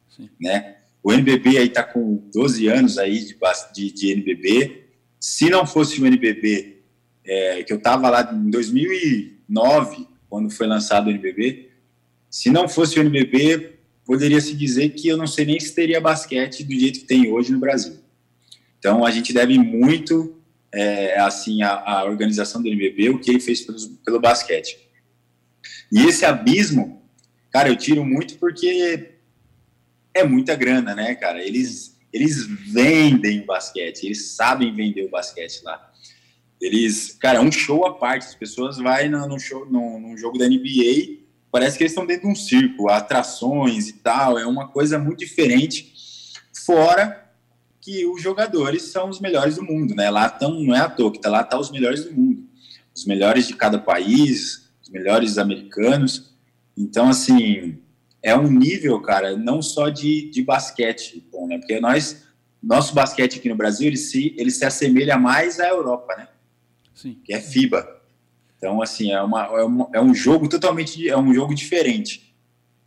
Sim. 0.09 0.29
né? 0.39 0.75
O 1.01 1.11
NBB 1.11 1.57
aí 1.57 1.69
tá 1.69 1.83
com 1.83 2.21
12 2.33 2.67
anos 2.67 2.97
aí 2.97 3.19
de, 3.19 3.37
de, 3.73 3.91
de 3.91 4.11
NBB. 4.11 4.83
Se 5.19 5.49
não 5.49 5.65
fosse 5.65 6.01
o 6.01 6.05
NBB, 6.05 6.83
é, 7.25 7.63
que 7.63 7.73
eu 7.73 7.79
tava 7.79 8.09
lá 8.09 8.29
em 8.31 8.49
2009, 8.49 10.07
quando 10.29 10.49
foi 10.49 10.67
lançado 10.67 11.07
o 11.07 11.09
NBB, 11.09 11.69
se 12.29 12.49
não 12.49 12.67
fosse 12.67 12.99
o 12.99 13.01
NBB, 13.01 13.76
poderia 14.07 14.39
se 14.39 14.55
dizer 14.55 14.91
que 14.91 15.09
eu 15.09 15.17
não 15.17 15.27
sei 15.27 15.45
nem 15.45 15.59
se 15.59 15.75
teria 15.75 15.99
basquete 15.99 16.63
do 16.63 16.73
jeito 16.73 17.01
que 17.01 17.05
tem 17.05 17.29
hoje 17.29 17.51
no 17.51 17.59
Brasil. 17.59 17.99
Então, 18.79 19.03
a 19.03 19.11
gente 19.11 19.33
deve 19.33 19.59
muito 19.59 20.41
é, 20.73 21.19
assim 21.19 21.61
a, 21.61 21.73
a, 21.73 22.05
organização 22.05 22.63
do 22.63 22.69
NBB, 22.69 23.09
o 23.09 23.19
que 23.19 23.29
ele 23.29 23.41
fez 23.41 23.61
pelo, 23.61 23.77
pelo 24.05 24.19
basquete. 24.21 24.79
E 25.91 26.05
esse 26.05 26.23
abismo, 26.23 27.01
cara, 27.51 27.67
eu 27.67 27.75
tiro 27.75 28.05
muito 28.05 28.37
porque 28.37 29.11
é 30.13 30.23
muita 30.23 30.55
grana, 30.55 30.95
né, 30.95 31.13
cara? 31.15 31.43
Eles, 31.43 31.99
eles 32.13 32.45
vendem 32.71 33.41
o 33.41 33.45
basquete, 33.45 34.05
eles 34.05 34.29
sabem 34.29 34.73
vender 34.73 35.03
o 35.03 35.09
basquete 35.09 35.61
lá. 35.63 35.91
Eles, 36.61 37.11
cara, 37.19 37.39
é 37.39 37.41
um 37.41 37.51
show 37.51 37.85
à 37.85 37.93
parte. 37.93 38.25
As 38.25 38.35
pessoas 38.35 38.77
vão 38.77 39.27
no, 39.27 39.37
show, 39.39 39.65
no, 39.65 39.99
num 39.99 40.17
jogo 40.17 40.37
da 40.37 40.47
NBA, 40.47 41.26
parece 41.57 41.75
que 41.75 41.83
eles 41.83 41.91
estão 41.91 42.05
dentro 42.05 42.27
de 42.27 42.31
um 42.31 42.35
circo, 42.35 42.87
atrações 42.87 43.89
e 43.89 43.93
tal. 43.93 44.37
É 44.37 44.45
uma 44.45 44.67
coisa 44.67 44.99
muito 44.99 45.17
diferente. 45.17 45.91
Fora 46.63 47.31
que 47.81 48.05
os 48.05 48.21
jogadores 48.21 48.83
são 48.83 49.09
os 49.09 49.19
melhores 49.19 49.55
do 49.55 49.63
mundo, 49.63 49.95
né? 49.95 50.07
Lá 50.11 50.27
estão, 50.27 50.59
não 50.59 50.75
é 50.75 50.81
à 50.81 50.89
toa 50.89 51.11
que 51.11 51.19
tá 51.19 51.31
lá, 51.31 51.43
tá 51.43 51.57
os 51.57 51.71
melhores 51.71 52.03
do 52.03 52.13
mundo, 52.13 52.43
os 52.95 53.05
melhores 53.05 53.47
de 53.47 53.55
cada 53.55 53.79
país, 53.79 54.69
os 54.83 54.89
melhores 54.89 55.39
americanos. 55.39 56.35
Então, 56.77 57.09
assim, 57.09 57.79
é 58.21 58.35
um 58.35 58.51
nível, 58.51 59.01
cara, 59.01 59.35
não 59.35 59.59
só 59.59 59.89
de, 59.89 60.29
de 60.29 60.43
basquete, 60.43 61.27
bom, 61.31 61.47
né? 61.47 61.57
Porque 61.57 61.79
nós, 61.79 62.27
nosso 62.61 62.93
basquete 62.93 63.39
aqui 63.39 63.49
no 63.49 63.55
Brasil, 63.55 63.87
ele 63.87 63.97
se, 63.97 64.35
ele 64.37 64.51
se 64.51 64.63
assemelha 64.63 65.17
mais 65.17 65.59
à 65.59 65.69
Europa, 65.69 66.15
né? 66.15 66.27
Sim. 66.93 67.19
Que 67.25 67.33
é 67.33 67.41
FIBA. 67.41 67.96
Então, 68.57 68.81
assim, 68.81 69.11
é, 69.11 69.21
uma, 69.21 69.45
é, 69.45 69.63
uma, 69.63 69.89
é 69.93 70.01
um 70.01 70.13
jogo 70.13 70.49
totalmente, 70.49 71.07
é 71.07 71.17
um 71.17 71.33
jogo 71.33 71.53
diferente. 71.53 72.35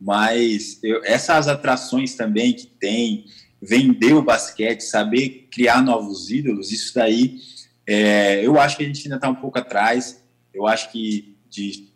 Mas 0.01 0.79
eu, 0.83 1.05
essas 1.05 1.47
atrações 1.47 2.15
também 2.15 2.53
que 2.53 2.67
tem, 2.67 3.27
vender 3.63 4.15
o 4.15 4.23
basquete, 4.23 4.81
saber 4.81 5.49
criar 5.51 5.83
novos 5.83 6.31
ídolos, 6.31 6.73
isso 6.73 6.95
daí, 6.95 7.39
é, 7.87 8.45
eu 8.45 8.59
acho 8.59 8.77
que 8.77 8.83
a 8.83 8.87
gente 8.87 9.03
ainda 9.05 9.17
está 9.17 9.29
um 9.29 9.35
pouco 9.35 9.59
atrás. 9.59 10.23
Eu 10.53 10.67
acho 10.67 10.91
que 10.91 11.37
de, 11.49 11.89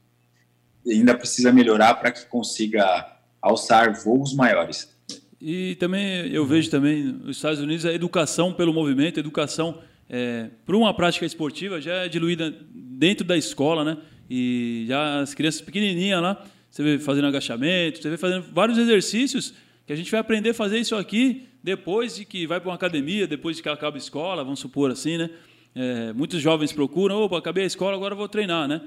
ainda 0.87 1.17
precisa 1.17 1.53
melhorar 1.53 1.95
para 1.95 2.13
que 2.13 2.27
consiga 2.27 3.19
alçar 3.41 3.95
voos 4.03 4.35
maiores. 4.35 4.93
E 5.41 5.75
também 5.77 6.27
eu 6.33 6.47
vejo 6.47 6.71
também 6.71 7.03
nos 7.03 7.37
Estados 7.37 7.61
Unidos 7.61 7.85
a 7.85 7.93
educação 7.93 8.53
pelo 8.53 8.73
movimento, 8.73 9.19
a 9.19 9.21
educação 9.21 9.81
é, 10.09 10.51
para 10.65 10.77
uma 10.77 10.93
prática 10.95 11.25
esportiva 11.25 11.81
já 11.81 11.95
é 12.05 12.09
diluída 12.09 12.55
dentro 12.71 13.25
da 13.25 13.37
escola, 13.37 13.85
né? 13.85 13.99
E 14.29 14.85
já 14.89 15.21
as 15.21 15.35
crianças 15.35 15.61
pequenininhas 15.61 16.23
lá, 16.23 16.45
você 16.71 16.83
vê 16.83 16.99
fazendo 16.99 17.27
agachamento, 17.27 18.03
você 18.03 18.11
vê 18.11 18.17
fazendo 18.17 18.45
vários 18.53 18.79
exercícios 18.79 19.55
que 19.87 19.93
a 19.93 19.97
gente 19.97 20.11
vai 20.11 20.21
aprender 20.21 20.51
a 20.51 20.55
fazer 20.55 20.79
isso 20.79 20.97
aqui 20.97 21.47
depois 21.63 22.17
de 22.17 22.25
que 22.25 22.47
vai 22.47 22.61
para 22.61 22.69
uma 22.69 22.75
academia, 22.75 23.27
depois 23.27 23.57
de 23.57 23.63
que 23.63 23.69
acaba 23.69 23.97
a 23.97 23.99
escola, 23.99 24.43
vamos 24.45 24.61
supor 24.61 24.91
assim, 24.91 25.17
né? 25.17 25.31
É, 25.75 26.13
muitos 26.13 26.41
jovens 26.41 26.73
procuram, 26.73 27.17
opa, 27.23 27.39
acabei 27.39 27.65
a 27.65 27.67
escola, 27.67 27.97
agora 27.97 28.15
vou 28.15 28.29
treinar, 28.29 28.69
né? 28.69 28.81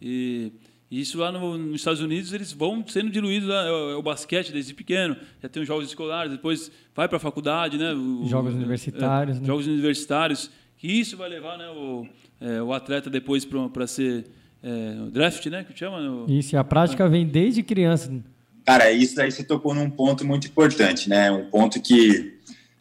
E 0.00 0.52
isso 0.90 1.18
lá 1.18 1.32
no, 1.32 1.56
nos 1.58 1.80
Estados 1.80 2.00
Unidos 2.00 2.32
eles 2.32 2.52
vão 2.52 2.84
sendo 2.86 3.10
diluídos 3.10 3.48
lá, 3.48 3.66
é, 3.66 3.68
é 3.68 3.96
o 3.96 4.02
basquete 4.02 4.52
desde 4.52 4.74
pequeno, 4.74 5.16
já 5.42 5.48
tem 5.48 5.62
os 5.62 5.66
jogos 5.66 5.86
escolares, 5.86 6.30
depois 6.30 6.70
vai 6.94 7.08
para 7.08 7.16
a 7.16 7.20
faculdade, 7.20 7.78
né? 7.78 7.92
O, 7.92 8.26
jogos 8.26 8.54
universitários, 8.54 9.36
é, 9.36 9.40
né? 9.40 9.46
Jogos 9.46 9.66
universitários, 9.66 10.50
que 10.76 10.88
isso 10.88 11.16
vai 11.16 11.28
levar, 11.28 11.58
né, 11.58 11.68
o, 11.68 12.06
é, 12.40 12.62
o 12.62 12.72
atleta 12.72 13.08
depois 13.08 13.44
para 13.44 13.86
ser 13.86 14.26
é, 14.62 14.96
o 15.06 15.10
draft, 15.10 15.44
né, 15.46 15.64
que 15.64 15.78
chama? 15.78 16.26
Isso, 16.28 16.54
e 16.54 16.58
a 16.58 16.64
prática 16.64 17.08
vem 17.08 17.26
desde 17.26 17.62
criança. 17.62 18.12
Cara, 18.64 18.90
isso 18.90 19.20
aí 19.20 19.30
você 19.30 19.44
tocou 19.44 19.74
num 19.74 19.90
ponto 19.90 20.26
muito 20.26 20.46
importante, 20.46 21.08
né? 21.08 21.30
Um 21.30 21.50
ponto 21.50 21.80
que 21.82 22.34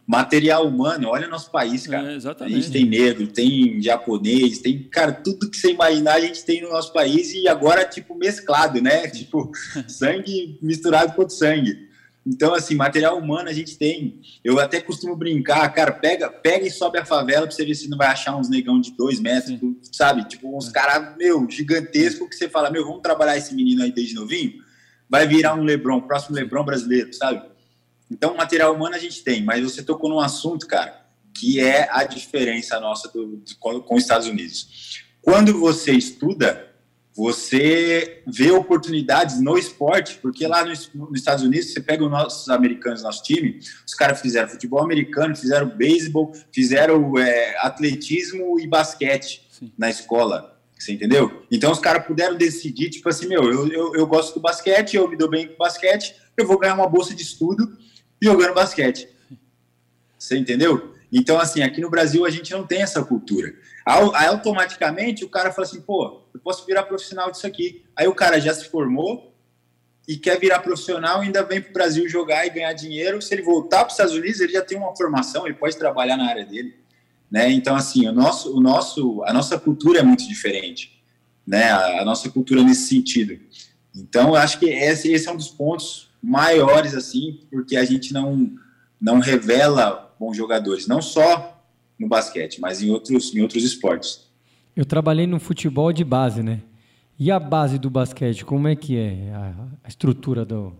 material 0.07 0.67
humano, 0.67 1.09
olha 1.09 1.27
o 1.27 1.29
nosso 1.29 1.51
país, 1.51 1.85
cara. 1.87 2.13
É, 2.13 2.45
a 2.45 2.49
gente 2.49 2.71
tem 2.71 2.85
negro, 2.85 3.27
tem 3.27 3.81
japonês, 3.81 4.59
tem, 4.59 4.83
cara, 4.83 5.11
tudo 5.11 5.49
que 5.49 5.57
você 5.57 5.71
imaginar 5.71 6.15
a 6.15 6.21
gente 6.21 6.43
tem 6.43 6.61
no 6.61 6.69
nosso 6.69 6.91
país 6.93 7.33
e 7.33 7.47
agora, 7.47 7.85
tipo, 7.85 8.15
mesclado, 8.15 8.81
né? 8.81 9.07
Tipo, 9.13 9.51
sangue 9.87 10.57
misturado 10.61 11.13
com 11.13 11.27
sangue. 11.29 11.89
Então, 12.25 12.53
assim, 12.53 12.75
material 12.75 13.17
humano 13.17 13.49
a 13.49 13.53
gente 13.53 13.77
tem. 13.77 14.21
Eu 14.43 14.59
até 14.59 14.79
costumo 14.79 15.15
brincar, 15.15 15.67
cara, 15.73 15.91
pega, 15.91 16.29
pega 16.29 16.65
e 16.65 16.71
sobe 16.71 16.97
a 16.97 17.05
favela 17.05 17.45
pra 17.45 17.55
você 17.55 17.65
ver 17.65 17.75
se 17.75 17.89
não 17.89 17.97
vai 17.97 18.07
achar 18.07 18.35
uns 18.35 18.49
negão 18.49 18.79
de 18.79 18.91
dois 18.91 19.19
metros, 19.19 19.59
Sim. 19.59 19.77
sabe? 19.91 20.27
Tipo, 20.27 20.55
uns 20.55 20.69
é. 20.69 20.71
caras, 20.71 21.17
meu, 21.17 21.49
gigantesco 21.49 22.27
que 22.29 22.35
você 22.35 22.47
fala, 22.47 22.71
meu, 22.71 22.85
vamos 22.85 23.01
trabalhar 23.01 23.37
esse 23.37 23.53
menino 23.53 23.83
aí 23.83 23.91
desde 23.91 24.15
novinho? 24.15 24.53
Vai 25.09 25.27
virar 25.27 25.53
um 25.55 25.63
Lebron, 25.63 26.01
próximo 26.01 26.35
Lebron 26.35 26.63
brasileiro, 26.63 27.13
sabe? 27.13 27.43
Então, 28.09 28.35
material 28.35 28.73
humano 28.73 28.95
a 28.95 28.99
gente 28.99 29.21
tem, 29.23 29.43
mas 29.43 29.63
você 29.63 29.83
tocou 29.83 30.09
num 30.09 30.19
assunto, 30.19 30.65
cara, 30.65 31.05
que 31.33 31.59
é 31.59 31.89
a 31.91 32.05
diferença 32.05 32.79
nossa 32.79 33.11
do, 33.11 33.37
do, 33.37 33.81
com 33.81 33.95
os 33.95 34.01
Estados 34.01 34.27
Unidos. 34.27 35.01
Quando 35.21 35.59
você 35.59 35.91
estuda, 35.91 36.72
você 37.15 38.23
vê 38.25 38.49
oportunidades 38.51 39.39
no 39.39 39.57
esporte, 39.57 40.17
porque 40.19 40.47
lá 40.47 40.65
nos, 40.65 40.89
nos 40.93 41.19
Estados 41.19 41.43
Unidos, 41.43 41.71
você 41.71 41.79
pega 41.79 42.03
os 42.03 42.09
nossos 42.09 42.49
americanos, 42.49 43.03
nosso 43.03 43.21
time, 43.21 43.59
os 43.85 43.93
caras 43.93 44.19
fizeram 44.19 44.49
futebol 44.49 44.83
americano, 44.83 45.35
fizeram 45.35 45.67
beisebol, 45.69 46.33
fizeram 46.51 47.17
é, 47.19 47.55
atletismo 47.59 48.59
e 48.59 48.67
basquete 48.67 49.47
Sim. 49.51 49.71
na 49.77 49.89
escola. 49.89 50.59
Você 50.77 50.91
entendeu? 50.91 51.45
Então 51.51 51.71
os 51.71 51.79
caras 51.79 52.05
puderam 52.05 52.35
decidir, 52.35 52.89
tipo 52.89 53.07
assim, 53.07 53.27
meu, 53.27 53.43
eu, 53.43 53.67
eu, 53.71 53.95
eu 53.95 54.07
gosto 54.07 54.33
do 54.33 54.41
basquete, 54.41 54.95
eu 54.95 55.07
me 55.07 55.15
dou 55.15 55.29
bem 55.29 55.47
com 55.47 55.55
basquete, 55.55 56.15
eu 56.35 56.47
vou 56.47 56.57
ganhar 56.57 56.73
uma 56.73 56.89
bolsa 56.89 57.13
de 57.13 57.21
estudo 57.21 57.77
jogando 58.21 58.55
basquete. 58.55 59.07
Você 60.17 60.35
entendeu? 60.35 60.95
Então, 61.11 61.39
assim, 61.39 61.61
aqui 61.61 61.79
no 61.79 61.91
Brasil 61.91 62.25
a 62.25 62.29
gente 62.31 62.51
não 62.51 62.65
tem 62.65 62.81
essa 62.81 63.03
cultura. 63.03 63.53
Automaticamente 63.85 65.23
o 65.23 65.29
cara 65.29 65.51
fala 65.51 65.67
assim, 65.67 65.79
pô, 65.79 66.22
eu 66.33 66.39
posso 66.39 66.65
virar 66.65 66.83
profissional 66.83 67.29
disso 67.31 67.45
aqui. 67.45 67.83
Aí 67.95 68.07
o 68.07 68.15
cara 68.15 68.39
já 68.39 68.53
se 68.53 68.69
formou 68.69 69.33
e 70.07 70.17
quer 70.17 70.39
virar 70.39 70.59
profissional, 70.59 71.21
ainda 71.21 71.43
vem 71.43 71.61
para 71.61 71.69
o 71.69 71.73
Brasil 71.73 72.09
jogar 72.09 72.45
e 72.45 72.49
ganhar 72.49 72.73
dinheiro. 72.73 73.21
Se 73.21 73.33
ele 73.33 73.41
voltar 73.41 73.79
para 73.79 73.87
os 73.87 73.93
Estados 73.93 74.13
Unidos, 74.13 74.39
ele 74.39 74.53
já 74.53 74.61
tem 74.61 74.77
uma 74.77 74.95
formação, 74.95 75.45
ele 75.45 75.55
pode 75.55 75.77
trabalhar 75.77 76.17
na 76.17 76.27
área 76.27 76.45
dele. 76.45 76.75
Né? 77.31 77.51
Então, 77.51 77.75
assim, 77.75 78.07
o 78.07 78.11
nosso, 78.11 78.55
o 78.55 78.59
nosso, 78.59 79.23
a 79.23 79.33
nossa 79.33 79.59
cultura 79.59 79.99
é 79.99 80.03
muito 80.03 80.27
diferente. 80.27 81.01
Né? 81.47 81.71
A, 81.71 82.01
a 82.01 82.05
nossa 82.05 82.29
cultura 82.29 82.63
nesse 82.63 82.87
sentido. 82.87 83.39
Então, 83.95 84.29
eu 84.29 84.35
acho 84.35 84.59
que 84.59 84.65
esse, 84.65 85.11
esse 85.11 85.27
é 85.27 85.31
um 85.31 85.37
dos 85.37 85.49
pontos 85.49 86.11
maiores, 86.21 86.95
assim, 86.95 87.41
porque 87.51 87.75
a 87.75 87.85
gente 87.85 88.13
não, 88.13 88.51
não 88.99 89.19
revela 89.19 90.15
bons 90.19 90.35
jogadores, 90.35 90.87
não 90.87 91.01
só 91.01 91.61
no 91.99 92.07
basquete, 92.07 92.59
mas 92.59 92.81
em 92.81 92.89
outros, 92.89 93.35
em 93.35 93.41
outros 93.41 93.63
esportes. 93.63 94.22
Eu 94.75 94.85
trabalhei 94.85 95.27
no 95.27 95.39
futebol 95.39 95.93
de 95.93 96.03
base, 96.03 96.41
né? 96.41 96.61
E 97.19 97.29
a 97.29 97.39
base 97.39 97.77
do 97.77 97.91
basquete, 97.91 98.43
como 98.43 98.67
é 98.67 98.75
que 98.75 98.97
é 98.97 99.31
a, 99.83 99.87
estrutura 99.87 100.43
do 100.43 100.73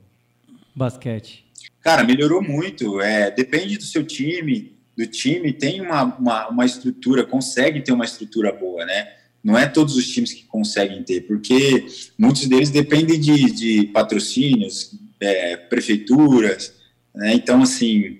basquete? 0.76 1.46
Cara, 1.80 2.04
melhorou 2.04 2.42
muito. 2.42 3.00
É, 3.00 3.30
depende 3.30 3.78
do 3.78 3.84
seu 3.84 4.04
time, 4.04 4.76
do 4.98 5.06
time 5.06 5.54
tem 5.54 5.80
uma, 5.80 6.04
uma, 6.04 6.48
uma 6.50 6.66
estrutura, 6.66 7.24
consegue 7.24 7.82
ter 7.82 7.92
uma 7.92 8.06
estrutura 8.06 8.52
boa, 8.52 8.84
né? 8.84 9.14
Não 9.44 9.58
é 9.58 9.68
todos 9.68 9.96
os 9.96 10.08
times 10.08 10.34
que 10.34 10.46
conseguem 10.46 11.04
ter, 11.04 11.28
porque 11.28 11.86
muitos 12.18 12.48
deles 12.48 12.72
dependem 12.72 13.20
de, 13.20 13.52
de 13.52 13.88
patrocínios, 13.88 14.98
é, 15.20 15.56
prefeituras. 15.56 16.74
Né? 17.14 17.34
Então, 17.34 17.62
assim, 17.62 18.20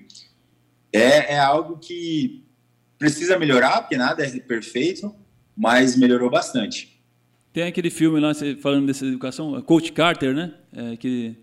é, 0.92 1.34
é 1.34 1.38
algo 1.38 1.78
que 1.78 2.44
precisa 2.98 3.38
melhorar, 3.38 3.80
porque 3.80 3.96
nada 3.96 4.24
é 4.24 4.30
perfeito, 4.38 5.14
mas 5.56 5.96
melhorou 5.96 6.30
bastante. 6.30 6.88
Tem 7.52 7.64
aquele 7.64 7.90
filme 7.90 8.18
lá, 8.18 8.32
falando 8.60 8.86
dessa 8.86 9.06
educação, 9.06 9.60
Coach 9.62 9.92
Carter, 9.92 10.34
né? 10.34 10.52
É, 10.72 10.96
que, 10.96 11.36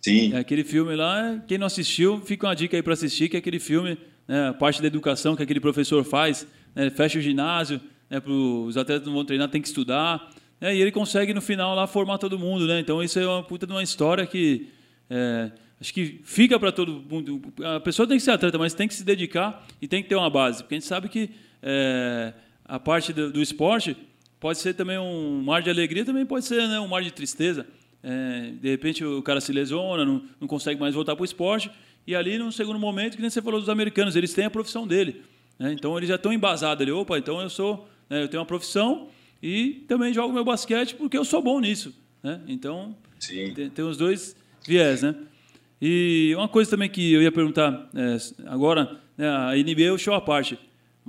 Sim. 0.00 0.32
É 0.32 0.38
aquele 0.38 0.64
filme 0.64 0.96
lá, 0.96 1.42
quem 1.46 1.58
não 1.58 1.66
assistiu, 1.66 2.20
fica 2.22 2.46
uma 2.46 2.56
dica 2.56 2.76
aí 2.76 2.82
para 2.82 2.94
assistir, 2.94 3.28
que 3.28 3.36
é 3.36 3.38
aquele 3.38 3.58
filme, 3.58 3.98
né, 4.26 4.48
a 4.48 4.54
parte 4.54 4.80
da 4.80 4.86
educação 4.86 5.36
que 5.36 5.42
aquele 5.42 5.60
professor 5.60 6.02
faz, 6.04 6.46
né, 6.74 6.88
fecha 6.88 7.18
o 7.18 7.22
ginásio, 7.22 7.80
né, 8.08 8.18
para 8.18 8.32
os 8.32 8.78
atletas 8.78 9.06
não 9.06 9.12
vão 9.12 9.24
treinar, 9.26 9.50
tem 9.50 9.60
que 9.60 9.68
estudar, 9.68 10.30
né, 10.58 10.74
e 10.74 10.80
ele 10.80 10.90
consegue 10.90 11.34
no 11.34 11.42
final 11.42 11.74
lá 11.74 11.86
formar 11.86 12.16
todo 12.16 12.38
mundo, 12.38 12.66
né? 12.66 12.80
Então 12.80 13.02
isso 13.02 13.18
é 13.18 13.26
uma 13.26 13.42
puta 13.42 13.66
de 13.66 13.72
uma 13.72 13.82
história 13.82 14.26
que 14.26 14.68
é, 15.10 15.50
acho 15.78 15.92
que 15.92 16.20
fica 16.24 16.58
para 16.58 16.72
todo 16.72 17.04
mundo. 17.08 17.42
A 17.62 17.80
pessoa 17.80 18.06
tem 18.06 18.16
que 18.16 18.22
ser 18.22 18.30
atleta, 18.30 18.58
mas 18.58 18.74
tem 18.74 18.88
que 18.88 18.94
se 18.94 19.04
dedicar 19.04 19.66
e 19.80 19.88
tem 19.88 20.02
que 20.02 20.08
ter 20.08 20.14
uma 20.14 20.30
base. 20.30 20.62
Porque 20.62 20.74
a 20.74 20.78
gente 20.78 20.86
sabe 20.86 21.08
que 21.08 21.30
é, 21.62 22.32
a 22.70 22.78
parte 22.78 23.12
do, 23.12 23.32
do, 23.32 23.42
esporte 23.42 23.96
pode 24.38 24.58
ser 24.58 24.74
também 24.74 24.96
um 24.96 25.42
mar 25.42 25.60
de 25.60 25.68
alegria, 25.68 26.04
também 26.04 26.24
pode 26.24 26.44
ser 26.44 26.68
né, 26.68 26.78
um 26.78 26.86
mar 26.86 27.02
de 27.02 27.10
tristeza. 27.10 27.66
É, 28.00 28.52
de 28.60 28.70
repente 28.70 29.04
o 29.04 29.20
cara 29.22 29.40
se 29.40 29.52
lesiona, 29.52 30.04
não, 30.04 30.22
não 30.40 30.46
consegue 30.46 30.80
mais 30.80 30.94
voltar 30.94 31.16
para 31.16 31.22
o 31.22 31.24
esporte. 31.24 31.68
E 32.06 32.14
ali, 32.14 32.38
num 32.38 32.52
segundo 32.52 32.78
momento, 32.78 33.16
que 33.16 33.20
nem 33.20 33.28
você 33.28 33.42
falou 33.42 33.58
dos 33.58 33.68
americanos, 33.68 34.14
eles 34.14 34.32
têm 34.32 34.44
a 34.44 34.50
profissão 34.50 34.86
dele. 34.86 35.22
Né? 35.58 35.72
Então, 35.72 35.96
eles 35.96 36.08
já 36.08 36.14
estão 36.14 36.32
embasados 36.32 36.80
ali. 36.80 36.92
Opa, 36.92 37.18
então 37.18 37.40
eu 37.40 37.50
sou, 37.50 37.88
né, 38.08 38.22
eu 38.22 38.28
tenho 38.28 38.40
uma 38.40 38.46
profissão 38.46 39.08
e 39.42 39.84
também 39.88 40.14
jogo 40.14 40.32
meu 40.32 40.44
basquete 40.44 40.94
porque 40.94 41.18
eu 41.18 41.24
sou 41.24 41.42
bom 41.42 41.58
nisso. 41.58 41.92
Né? 42.22 42.40
Então, 42.46 42.96
tem, 43.26 43.52
tem 43.52 43.84
os 43.84 43.96
dois 43.96 44.36
viés, 44.64 45.02
né? 45.02 45.16
E 45.82 46.34
uma 46.36 46.48
coisa 46.48 46.70
também 46.70 46.88
que 46.88 47.12
eu 47.12 47.22
ia 47.22 47.32
perguntar 47.32 47.90
é, 47.94 48.16
agora, 48.46 49.00
né, 49.16 49.28
a 49.28 49.54
NBA 49.56 49.84
é 49.84 49.92
o 49.92 49.98
show 49.98 50.14
à 50.14 50.20
parte, 50.20 50.58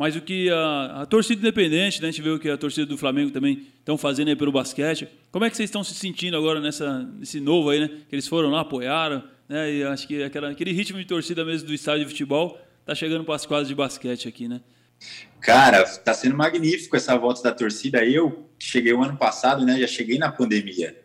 mas 0.01 0.15
o 0.15 0.21
que 0.21 0.49
a, 0.49 1.01
a, 1.03 1.05
torcida 1.05 1.39
independente, 1.39 2.01
né, 2.01 2.07
a 2.07 2.11
gente 2.11 2.23
vê 2.23 2.31
o 2.31 2.39
que 2.39 2.49
a 2.49 2.57
torcida 2.57 2.87
do 2.87 2.97
Flamengo 2.97 3.29
também 3.29 3.67
estão 3.77 3.95
fazendo 3.99 4.29
aí 4.29 4.35
pelo 4.35 4.51
basquete. 4.51 5.07
Como 5.31 5.45
é 5.45 5.49
que 5.51 5.55
vocês 5.55 5.69
estão 5.69 5.83
se 5.83 5.93
sentindo 5.93 6.35
agora 6.35 6.59
nessa, 6.59 7.03
nesse 7.19 7.39
novo 7.39 7.69
aí, 7.69 7.81
né? 7.81 7.87
Que 8.09 8.15
eles 8.15 8.27
foram 8.27 8.49
lá, 8.49 8.61
apoiaram, 8.61 9.23
né? 9.47 9.71
E 9.71 9.83
acho 9.83 10.07
que 10.07 10.23
aquela, 10.23 10.49
aquele 10.49 10.71
ritmo 10.71 10.97
de 10.97 11.05
torcida 11.05 11.45
mesmo 11.45 11.67
do 11.67 11.73
estádio 11.75 12.05
de 12.05 12.09
futebol 12.09 12.59
está 12.79 12.95
chegando 12.95 13.23
para 13.23 13.35
as 13.35 13.45
quadras 13.45 13.67
de 13.67 13.75
basquete 13.75 14.27
aqui, 14.27 14.47
né? 14.47 14.61
Cara, 15.39 15.83
está 15.83 16.15
sendo 16.15 16.35
magnífico 16.35 16.95
essa 16.95 17.15
volta 17.15 17.43
da 17.43 17.51
torcida. 17.51 18.03
Eu 18.03 18.49
cheguei 18.57 18.93
o 18.93 19.03
ano 19.03 19.17
passado, 19.17 19.63
né? 19.63 19.79
Já 19.79 19.85
cheguei 19.85 20.17
na 20.17 20.31
pandemia. 20.31 20.99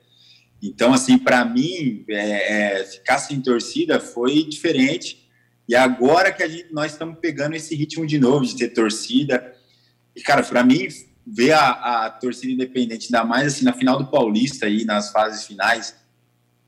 Então, 0.62 0.94
assim, 0.94 1.18
para 1.18 1.44
mim, 1.44 2.02
é, 2.08 2.78
é, 2.78 2.84
ficar 2.84 3.18
sem 3.18 3.42
torcida 3.42 4.00
foi 4.00 4.42
diferente. 4.44 5.25
E 5.68 5.74
agora 5.74 6.32
que 6.32 6.42
a 6.42 6.48
gente, 6.48 6.72
nós 6.72 6.92
estamos 6.92 7.18
pegando 7.20 7.56
esse 7.56 7.74
ritmo 7.74 8.06
de 8.06 8.18
novo, 8.18 8.44
de 8.44 8.56
ter 8.56 8.68
torcida. 8.68 9.54
E, 10.14 10.20
cara, 10.20 10.42
para 10.42 10.62
mim, 10.62 10.86
ver 11.26 11.52
a, 11.52 12.06
a, 12.06 12.10
torcida 12.10 12.52
independente, 12.52 13.06
ainda 13.06 13.24
mais 13.24 13.54
assim, 13.54 13.64
na 13.64 13.72
final 13.72 13.98
do 13.98 14.06
Paulista, 14.06 14.66
aí, 14.66 14.84
nas 14.84 15.10
fases 15.10 15.44
finais, 15.44 15.96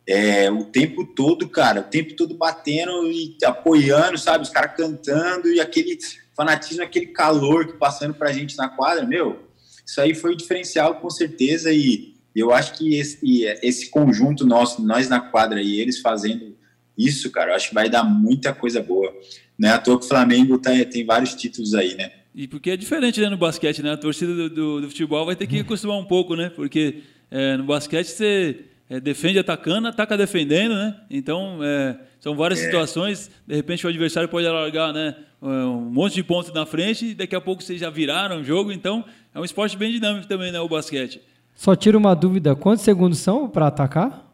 é, 0.06 0.50
o 0.50 0.64
tempo 0.64 1.04
todo, 1.04 1.48
cara, 1.48 1.80
o 1.80 1.84
tempo 1.84 2.14
todo 2.14 2.34
batendo 2.34 3.10
e 3.12 3.36
apoiando, 3.44 4.18
sabe? 4.18 4.42
Os 4.42 4.50
caras 4.50 4.74
cantando 4.76 5.48
e 5.48 5.60
aquele 5.60 5.96
fanatismo, 6.34 6.82
aquele 6.82 7.06
calor 7.06 7.66
que 7.66 7.74
passando 7.74 8.14
pra 8.14 8.32
gente 8.32 8.56
na 8.56 8.68
quadra, 8.68 9.04
meu, 9.06 9.48
isso 9.86 10.00
aí 10.00 10.14
foi 10.14 10.32
o 10.32 10.36
diferencial 10.36 10.96
com 10.96 11.10
certeza 11.10 11.72
e 11.72 12.14
eu 12.34 12.52
acho 12.52 12.74
que 12.74 12.96
esse, 12.96 13.44
esse 13.62 13.90
conjunto 13.90 14.46
nosso, 14.46 14.82
nós 14.82 15.08
na 15.08 15.20
quadra 15.20 15.60
e 15.62 15.80
eles 15.80 16.00
fazendo 16.00 16.56
isso, 16.98 17.30
cara, 17.30 17.52
eu 17.52 17.54
acho 17.54 17.68
que 17.68 17.74
vai 17.74 17.88
dar 17.88 18.02
muita 18.02 18.52
coisa 18.52 18.82
boa. 18.82 19.14
Não 19.56 19.68
é 19.68 19.72
à 19.72 19.78
toa 19.78 19.98
que 19.98 20.04
o 20.04 20.08
Flamengo 20.08 20.58
tá, 20.58 20.70
tem 20.90 21.04
vários 21.06 21.34
títulos 21.34 21.74
aí, 21.74 21.94
né? 21.94 22.10
E 22.34 22.46
porque 22.46 22.70
é 22.70 22.76
diferente 22.76 23.20
né, 23.20 23.28
no 23.28 23.36
basquete, 23.36 23.82
né? 23.82 23.92
A 23.92 23.96
torcida 23.96 24.34
do, 24.34 24.50
do, 24.50 24.80
do 24.82 24.88
futebol 24.88 25.24
vai 25.24 25.36
ter 25.36 25.46
que 25.46 25.60
acostumar 25.60 25.96
um 25.96 26.04
pouco, 26.04 26.34
né? 26.34 26.50
Porque 26.50 27.02
é, 27.30 27.56
no 27.56 27.64
basquete 27.64 28.06
você 28.06 28.60
é, 28.90 29.00
defende 29.00 29.38
atacando, 29.38 29.88
ataca 29.88 30.16
defendendo, 30.16 30.74
né? 30.74 30.96
Então, 31.10 31.58
é, 31.62 31.96
são 32.20 32.36
várias 32.36 32.60
é. 32.60 32.64
situações. 32.64 33.30
De 33.46 33.54
repente, 33.54 33.86
o 33.86 33.88
adversário 33.88 34.28
pode 34.28 34.46
alargar 34.46 34.92
né, 34.92 35.14
um 35.42 35.80
monte 35.80 36.14
de 36.14 36.22
pontos 36.22 36.52
na 36.52 36.64
frente 36.64 37.06
e 37.06 37.14
daqui 37.14 37.34
a 37.34 37.40
pouco 37.40 37.62
vocês 37.62 37.80
já 37.80 37.90
viraram 37.90 38.40
o 38.40 38.44
jogo. 38.44 38.72
Então, 38.72 39.04
é 39.34 39.40
um 39.40 39.44
esporte 39.44 39.76
bem 39.76 39.92
dinâmico 39.92 40.26
também, 40.26 40.52
né? 40.52 40.60
O 40.60 40.68
basquete. 40.68 41.20
Só 41.54 41.74
tira 41.74 41.98
uma 41.98 42.14
dúvida: 42.14 42.54
quantos 42.54 42.84
segundos 42.84 43.18
são 43.18 43.48
para 43.48 43.66
atacar? 43.66 44.27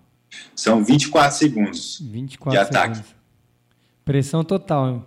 São 0.55 0.85
24 0.85 1.37
segundos 1.37 2.01
24 2.01 2.51
de 2.51 2.67
ataque. 2.67 2.97
Segundos. 2.97 3.15
Pressão 4.05 4.45
total. 4.45 4.89
Hein? 4.89 5.07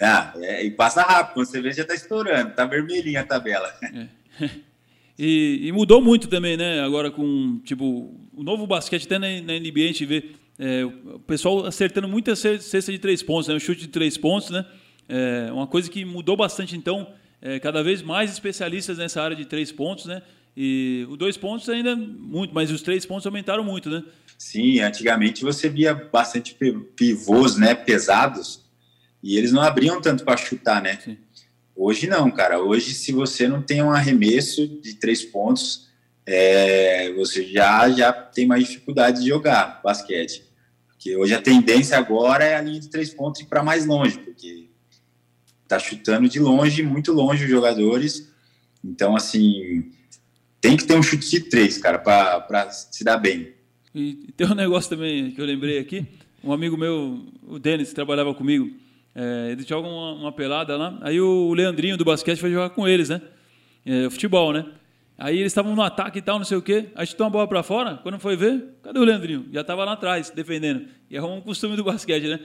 Ah, 0.00 0.32
é, 0.36 0.64
e 0.64 0.70
passa 0.70 1.02
rápido. 1.02 1.34
Quando 1.34 1.46
você 1.46 1.60
vê, 1.60 1.72
já 1.72 1.82
está 1.82 1.94
estourando. 1.94 2.50
Está 2.50 2.64
vermelhinha 2.64 3.20
a 3.20 3.24
tabela. 3.24 3.72
É. 3.82 4.08
E, 5.16 5.60
e, 5.62 5.70
mudou 5.70 6.02
muito 6.02 6.26
também, 6.26 6.56
né? 6.56 6.80
Agora 6.80 7.08
com, 7.08 7.60
tipo, 7.64 8.12
o 8.34 8.42
novo 8.42 8.66
basquete, 8.66 9.06
até 9.06 9.16
na, 9.16 9.28
na 9.42 9.60
NBA 9.60 9.84
a 9.84 9.86
gente 9.86 10.04
vê 10.04 10.32
é, 10.58 10.84
o 10.84 11.20
pessoal 11.20 11.64
acertando 11.66 12.08
muita 12.08 12.34
cesta 12.34 12.90
de 12.90 12.98
três 12.98 13.22
pontos, 13.22 13.46
né? 13.46 13.54
O 13.54 13.60
chute 13.60 13.82
de 13.82 13.88
três 13.88 14.18
pontos, 14.18 14.50
né? 14.50 14.66
É 15.08 15.52
uma 15.52 15.68
coisa 15.68 15.88
que 15.88 16.04
mudou 16.04 16.36
bastante, 16.36 16.76
então, 16.76 17.06
é, 17.40 17.60
cada 17.60 17.80
vez 17.80 18.02
mais 18.02 18.32
especialistas 18.32 18.98
nessa 18.98 19.22
área 19.22 19.36
de 19.36 19.44
três 19.44 19.70
pontos, 19.70 20.06
né? 20.06 20.20
E 20.56 21.06
os 21.10 21.18
dois 21.18 21.36
pontos 21.36 21.68
ainda 21.68 21.96
muito, 21.96 22.54
mas 22.54 22.70
os 22.70 22.82
três 22.82 23.04
pontos 23.04 23.26
aumentaram 23.26 23.64
muito, 23.64 23.90
né? 23.90 24.04
Sim, 24.38 24.80
antigamente 24.80 25.42
você 25.42 25.68
via 25.68 25.94
bastante 25.94 26.56
pivôs, 26.96 27.56
né, 27.56 27.74
pesados, 27.74 28.62
e 29.22 29.36
eles 29.36 29.52
não 29.52 29.62
abriam 29.62 30.00
tanto 30.00 30.24
para 30.24 30.36
chutar, 30.36 30.82
né? 30.82 30.98
Sim. 31.02 31.16
Hoje 31.76 32.06
não, 32.06 32.30
cara. 32.30 32.60
Hoje, 32.60 32.94
se 32.94 33.10
você 33.10 33.48
não 33.48 33.60
tem 33.60 33.82
um 33.82 33.90
arremesso 33.90 34.66
de 34.66 34.94
três 34.94 35.24
pontos, 35.24 35.88
é, 36.26 37.12
você 37.14 37.44
já, 37.44 37.90
já 37.90 38.12
tem 38.12 38.46
mais 38.46 38.68
dificuldade 38.68 39.22
de 39.22 39.28
jogar 39.28 39.80
basquete. 39.82 40.44
Porque 40.88 41.16
hoje 41.16 41.34
a 41.34 41.42
tendência 41.42 41.98
agora 41.98 42.44
é 42.44 42.54
a 42.56 42.62
linha 42.62 42.80
de 42.80 42.88
três 42.88 43.12
pontos 43.12 43.40
ir 43.40 43.46
para 43.46 43.62
mais 43.62 43.84
longe, 43.84 44.18
porque 44.18 44.68
tá 45.66 45.78
chutando 45.78 46.28
de 46.28 46.38
longe, 46.38 46.82
muito 46.82 47.12
longe 47.12 47.44
os 47.44 47.50
jogadores. 47.50 48.30
Então, 48.82 49.16
assim, 49.16 49.90
tem 50.64 50.78
que 50.78 50.86
ter 50.86 50.96
um 50.96 51.02
chute 51.02 51.28
de 51.28 51.40
três, 51.40 51.76
cara, 51.76 51.98
para 51.98 52.70
se 52.70 53.04
dar 53.04 53.18
bem. 53.18 53.52
E 53.94 54.32
tem 54.34 54.46
um 54.46 54.54
negócio 54.54 54.88
também 54.88 55.30
que 55.30 55.38
eu 55.38 55.44
lembrei 55.44 55.78
aqui. 55.78 56.06
Um 56.42 56.54
amigo 56.54 56.74
meu, 56.74 57.22
o 57.46 57.58
Denis, 57.58 57.92
trabalhava 57.92 58.32
comigo, 58.32 58.70
é, 59.14 59.50
eles 59.52 59.66
jogam 59.66 59.90
uma, 59.90 60.12
uma, 60.12 60.32
pelada 60.32 60.74
lá. 60.74 60.98
Aí 61.02 61.20
o 61.20 61.52
Leandrinho 61.52 61.98
do 61.98 62.04
basquete 62.04 62.38
foi 62.38 62.50
jogar 62.50 62.70
com 62.70 62.88
eles, 62.88 63.10
né? 63.10 63.20
É, 63.84 64.08
futebol, 64.08 64.54
né? 64.54 64.64
Aí 65.18 65.38
eles 65.38 65.52
estavam 65.52 65.76
no 65.76 65.82
ataque 65.82 66.20
e 66.20 66.22
tal, 66.22 66.38
não 66.38 66.46
sei 66.46 66.56
o 66.56 66.62
quê. 66.62 66.86
Aí 66.94 67.06
chutou 67.06 67.26
uma 67.26 67.30
bola 67.30 67.46
para 67.46 67.62
fora. 67.62 67.98
Quando 68.02 68.18
foi 68.18 68.34
ver, 68.34 68.64
cadê 68.82 68.98
o 68.98 69.04
Leandrinho? 69.04 69.46
Já 69.52 69.60
estava 69.60 69.84
lá 69.84 69.92
atrás, 69.92 70.30
defendendo. 70.30 70.86
E 71.10 71.16
é 71.18 71.22
um 71.22 71.42
costume 71.42 71.76
do 71.76 71.84
basquete, 71.84 72.26
né? 72.26 72.40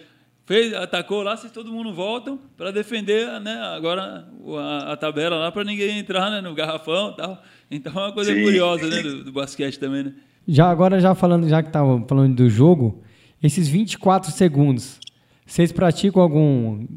Fez, 0.50 0.74
atacou 0.74 1.22
lá, 1.22 1.38
se 1.38 1.48
todo 1.50 1.72
mundo 1.72 1.94
voltam 1.94 2.40
para 2.58 2.72
defender, 2.72 3.40
né? 3.40 3.54
Agora 3.78 4.28
a, 4.58 4.94
a 4.94 4.98
tabela 4.98 5.36
lá 5.36 5.52
para 5.52 5.64
ninguém 5.64 6.00
entrar 6.00 6.32
né, 6.32 6.42
no 6.42 6.56
garrafão, 6.56 7.14
tal. 7.16 7.40
Então 7.70 7.94
é 7.94 8.06
uma 8.08 8.12
coisa 8.12 8.34
Sim. 8.34 8.42
curiosa, 8.42 8.88
né, 8.88 9.04
do, 9.04 9.26
do, 9.26 9.32
basquete 9.32 9.78
também, 9.78 10.06
né? 10.06 10.14
Já 10.48 10.68
agora 10.68 11.00
já 11.00 11.14
falando, 11.14 11.48
já 11.48 11.62
que 11.62 11.70
estava 11.70 12.04
falando 12.08 12.34
do 12.34 12.50
jogo, 12.50 13.04
esses 13.44 13.68
24 13.68 14.32
segundos, 14.32 15.00
vocês 15.46 15.72
praticam 15.72 16.20
algum 16.20 16.88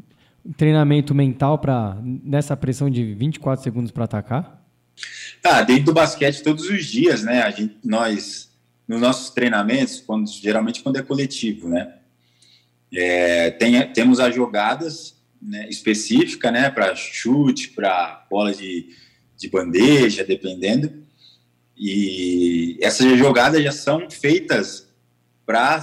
treinamento 0.57 1.13
mental 1.13 1.59
para 1.59 1.95
nessa 2.03 2.57
pressão 2.57 2.89
de 2.89 3.13
24 3.13 3.63
segundos 3.63 3.91
para 3.91 4.05
atacar? 4.05 4.65
Ah, 5.43 5.61
dentro 5.61 5.85
do 5.85 5.93
basquete 5.93 6.41
todos 6.41 6.67
os 6.67 6.87
dias, 6.87 7.21
né? 7.21 7.43
A 7.43 7.51
gente, 7.51 7.77
nós 7.85 8.51
nos 8.87 8.99
nossos 8.99 9.29
treinamentos, 9.29 10.01
quando 10.01 10.27
geralmente 10.27 10.81
quando 10.81 10.95
é 10.95 11.03
coletivo, 11.03 11.69
né? 11.69 11.99
É, 12.95 13.51
tem, 13.51 13.91
temos 13.91 14.19
as 14.19 14.33
jogadas 14.33 15.15
né, 15.41 15.67
né? 16.51 16.69
Para 16.69 16.95
chute, 16.95 17.69
para 17.69 18.25
bola 18.29 18.53
de, 18.53 18.89
de 19.37 19.49
bandeja, 19.49 20.23
dependendo. 20.23 21.03
E 21.75 22.77
essas 22.81 23.17
jogadas 23.17 23.63
já 23.63 23.71
são 23.71 24.09
feitas 24.09 24.87
para 25.45 25.81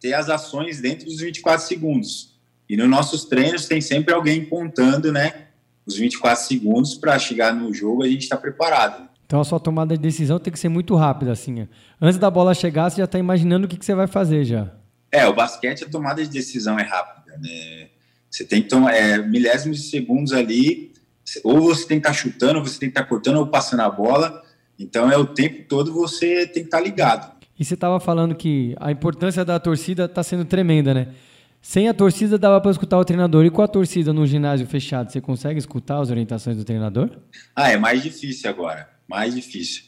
ter 0.00 0.12
as 0.12 0.28
ações 0.28 0.80
dentro 0.80 1.06
dos 1.06 1.20
24 1.20 1.66
segundos. 1.66 2.34
E 2.68 2.76
nos 2.76 2.88
nossos 2.88 3.24
treinos 3.24 3.66
tem 3.66 3.80
sempre 3.80 4.12
alguém 4.12 4.44
contando, 4.44 5.12
né, 5.12 5.46
os 5.86 5.96
24 5.96 6.44
segundos 6.44 6.94
para 6.94 7.18
chegar 7.18 7.54
no 7.54 7.72
jogo 7.72 8.02
a 8.02 8.08
gente 8.08 8.22
está 8.22 8.36
preparado. 8.36 9.08
Então 9.26 9.40
a 9.40 9.44
sua 9.44 9.60
tomada 9.60 9.96
de 9.96 10.02
decisão 10.02 10.38
tem 10.38 10.52
que 10.52 10.58
ser 10.58 10.68
muito 10.68 10.94
rápida, 10.94 11.32
assim. 11.32 11.66
Antes 12.00 12.18
da 12.18 12.30
bola 12.30 12.54
chegar, 12.54 12.90
você 12.90 12.98
já 12.98 13.04
está 13.04 13.18
imaginando 13.18 13.66
o 13.66 13.68
que, 13.68 13.76
que, 13.76 13.84
você 13.84 13.94
vai 13.94 14.06
fazer 14.06 14.44
já. 14.44 14.70
É, 15.14 15.28
o 15.28 15.32
basquete 15.32 15.84
a 15.84 15.88
tomada 15.88 16.20
de 16.24 16.28
decisão 16.28 16.76
é 16.76 16.82
rápida, 16.82 17.38
né? 17.38 17.86
Você 18.28 18.44
tem 18.44 18.60
que 18.60 18.68
tomar 18.68 18.92
é, 18.92 19.16
milésimos 19.18 19.80
de 19.80 19.88
segundos 19.88 20.32
ali, 20.32 20.90
ou 21.44 21.60
você 21.60 21.86
tem 21.86 22.00
que 22.00 22.08
estar 22.08 22.10
tá 22.10 22.12
chutando, 22.12 22.58
ou 22.58 22.66
você 22.66 22.80
tem 22.80 22.88
que 22.88 22.98
estar 22.98 23.04
tá 23.04 23.08
cortando 23.08 23.36
ou 23.36 23.46
passando 23.46 23.80
a 23.80 23.88
bola. 23.88 24.42
Então 24.76 25.08
é 25.08 25.16
o 25.16 25.24
tempo 25.24 25.68
todo 25.68 25.92
você 25.92 26.48
tem 26.48 26.64
que 26.64 26.68
estar 26.68 26.78
tá 26.78 26.82
ligado. 26.82 27.32
E 27.56 27.64
você 27.64 27.74
estava 27.74 28.00
falando 28.00 28.34
que 28.34 28.74
a 28.80 28.90
importância 28.90 29.44
da 29.44 29.60
torcida 29.60 30.06
está 30.06 30.24
sendo 30.24 30.44
tremenda, 30.44 30.92
né? 30.92 31.14
Sem 31.62 31.88
a 31.88 31.94
torcida 31.94 32.36
dava 32.36 32.60
para 32.60 32.72
escutar 32.72 32.98
o 32.98 33.04
treinador. 33.04 33.44
E 33.44 33.50
com 33.50 33.62
a 33.62 33.68
torcida 33.68 34.12
no 34.12 34.26
ginásio 34.26 34.66
fechado, 34.66 35.12
você 35.12 35.20
consegue 35.20 35.60
escutar 35.60 36.00
as 36.00 36.10
orientações 36.10 36.56
do 36.56 36.64
treinador? 36.64 37.20
Ah, 37.54 37.70
é 37.70 37.76
mais 37.76 38.02
difícil 38.02 38.50
agora. 38.50 38.90
Mais 39.06 39.32
difícil. 39.32 39.84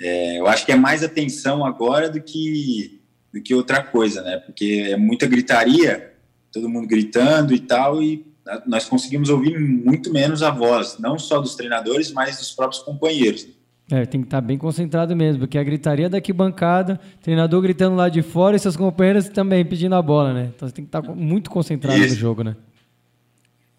É, 0.00 0.40
eu 0.40 0.46
acho 0.46 0.64
que 0.64 0.72
é 0.72 0.76
mais 0.76 1.04
atenção 1.04 1.62
agora 1.62 2.08
do 2.08 2.22
que, 2.22 2.95
do 3.36 3.42
que 3.42 3.54
outra 3.54 3.82
coisa, 3.82 4.22
né? 4.22 4.38
Porque 4.38 4.88
é 4.88 4.96
muita 4.96 5.26
gritaria, 5.26 6.14
todo 6.50 6.68
mundo 6.68 6.88
gritando 6.88 7.54
e 7.54 7.60
tal, 7.60 8.02
e 8.02 8.24
nós 8.66 8.86
conseguimos 8.86 9.28
ouvir 9.28 9.58
muito 9.58 10.10
menos 10.10 10.42
a 10.42 10.50
voz, 10.50 10.96
não 10.98 11.18
só 11.18 11.38
dos 11.38 11.54
treinadores, 11.54 12.12
mas 12.12 12.38
dos 12.38 12.52
próprios 12.52 12.82
companheiros. 12.82 13.46
É, 13.90 14.04
tem 14.06 14.20
que 14.20 14.26
estar 14.26 14.40
tá 14.40 14.46
bem 14.46 14.56
concentrado 14.56 15.14
mesmo, 15.14 15.40
porque 15.40 15.58
a 15.58 15.62
gritaria 15.62 16.08
daqui 16.08 16.32
bancada, 16.32 16.98
treinador 17.20 17.60
gritando 17.60 17.94
lá 17.94 18.08
de 18.08 18.22
fora 18.22 18.56
e 18.56 18.58
seus 18.58 18.76
companheiros 18.76 19.28
também 19.28 19.64
pedindo 19.64 19.94
a 19.94 20.02
bola, 20.02 20.32
né? 20.32 20.50
Então 20.54 20.66
você 20.66 20.74
tem 20.74 20.84
que 20.84 20.88
estar 20.88 21.02
tá 21.02 21.14
muito 21.14 21.50
concentrado 21.50 21.98
Isso. 21.98 22.14
no 22.14 22.20
jogo, 22.20 22.42
né? 22.42 22.56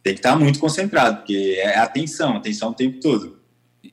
Tem 0.04 0.14
que 0.14 0.20
estar 0.20 0.34
tá 0.34 0.40
muito 0.40 0.60
concentrado, 0.60 1.18
porque 1.18 1.58
é 1.58 1.80
atenção, 1.80 2.38
atenção 2.38 2.70
o 2.70 2.74
tempo 2.74 3.00
todo. 3.02 3.38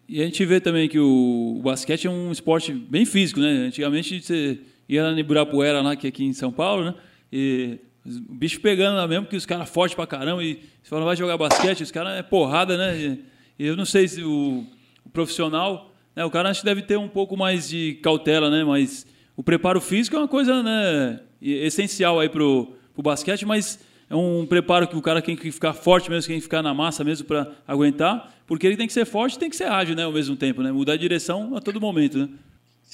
E 0.09 0.21
a 0.21 0.25
gente 0.25 0.45
vê 0.45 0.61
também 0.61 0.89
que 0.89 0.99
o, 0.99 1.57
o 1.59 1.63
basquete 1.63 2.07
é 2.07 2.11
um 2.11 2.31
esporte 2.31 2.73
bem 2.73 3.05
físico, 3.05 3.41
né? 3.41 3.67
Antigamente 3.67 4.21
você 4.21 4.61
ia 4.89 5.03
lá 5.03 5.13
no 5.13 5.19
Ibirapuera, 5.19 5.81
lá, 5.81 5.97
que 5.97 6.07
é 6.07 6.11
aqui 6.11 6.25
em 6.25 6.33
São 6.33 6.53
Paulo, 6.53 6.85
né? 6.85 6.95
E 7.33 7.79
o 8.07 8.35
bicho 8.35 8.61
pegando 8.61 8.97
lá 8.97 9.09
mesmo, 9.09 9.27
que 9.27 9.37
os 9.37 9.47
caras 9.47 9.69
fortes 9.69 9.95
pra 9.95 10.07
caramba, 10.07 10.43
e 10.43 10.55
você 10.83 10.91
fala, 10.91 11.05
vai 11.05 11.17
jogar 11.17 11.37
basquete, 11.37 11.83
os 11.83 11.91
caras 11.91 12.19
é 12.19 12.23
porrada, 12.23 12.77
né? 12.77 13.19
E 13.59 13.67
eu 13.67 13.77
não 13.77 13.85
sei 13.85 14.07
se 14.09 14.23
o, 14.23 14.65
o 15.05 15.11
profissional 15.11 15.95
né, 16.15 16.25
o 16.25 16.31
cara 16.31 16.51
acho 16.51 16.61
que 16.61 16.67
deve 16.67 16.83
ter 16.83 16.97
um 16.97 17.09
pouco 17.09 17.37
mais 17.37 17.69
de 17.69 17.95
cautela, 18.03 18.51
né? 18.51 18.65
Mas 18.65 19.07
o 19.37 19.43
preparo 19.43 19.81
físico 19.81 20.17
é 20.17 20.19
uma 20.21 20.29
coisa 20.29 20.63
né, 20.63 21.21
essencial 21.43 22.21
aí 22.21 22.29
pro, 22.29 22.73
pro 22.93 23.03
basquete, 23.03 23.45
mas 23.45 23.81
é 24.09 24.15
um 24.15 24.47
preparo 24.47 24.87
que 24.87 24.97
o 24.97 25.03
cara 25.03 25.21
tem 25.21 25.35
que 25.35 25.51
ficar 25.51 25.73
forte 25.73 26.11
mesmo, 26.11 26.29
tem 26.29 26.37
que 26.37 26.43
ficar 26.43 26.63
na 26.63 26.73
massa 26.73 27.03
mesmo 27.03 27.27
para 27.27 27.51
aguentar, 27.67 28.33
porque 28.47 28.67
ele 28.67 28.77
tem 28.77 28.87
que 28.87 28.93
ser 28.93 29.05
forte 29.05 29.35
e 29.35 29.39
tem 29.39 29.51
que 29.51 29.57
ser 29.57 29.65
ágil, 29.65 29.97
né, 29.97 30.05
ao 30.05 30.13
mesmo 30.13 30.37
tempo, 30.37 30.63
né? 30.63 30.71
Mudar 30.71 30.95
de 30.97 31.03
direção 31.03 31.57
a 31.57 31.61
todo 31.61 31.81
momento, 31.81 32.19
né? 32.19 32.29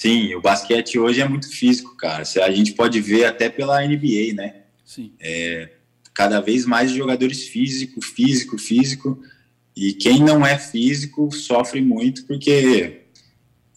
Sim, 0.01 0.33
o 0.33 0.41
basquete 0.41 0.97
hoje 0.97 1.21
é 1.21 1.27
muito 1.29 1.47
físico, 1.47 1.95
cara. 1.95 2.23
A 2.23 2.51
gente 2.51 2.73
pode 2.73 2.99
ver 2.99 3.25
até 3.25 3.51
pela 3.51 3.85
NBA, 3.85 4.33
né? 4.33 4.63
Sim. 4.83 5.13
É, 5.19 5.73
cada 6.11 6.41
vez 6.41 6.65
mais 6.65 6.89
jogadores 6.89 7.47
físico, 7.47 8.01
físico, 8.01 8.57
físico. 8.57 9.21
E 9.75 9.93
quem 9.93 10.19
não 10.19 10.43
é 10.43 10.57
físico 10.57 11.31
sofre 11.31 11.81
muito 11.81 12.25
porque 12.25 13.03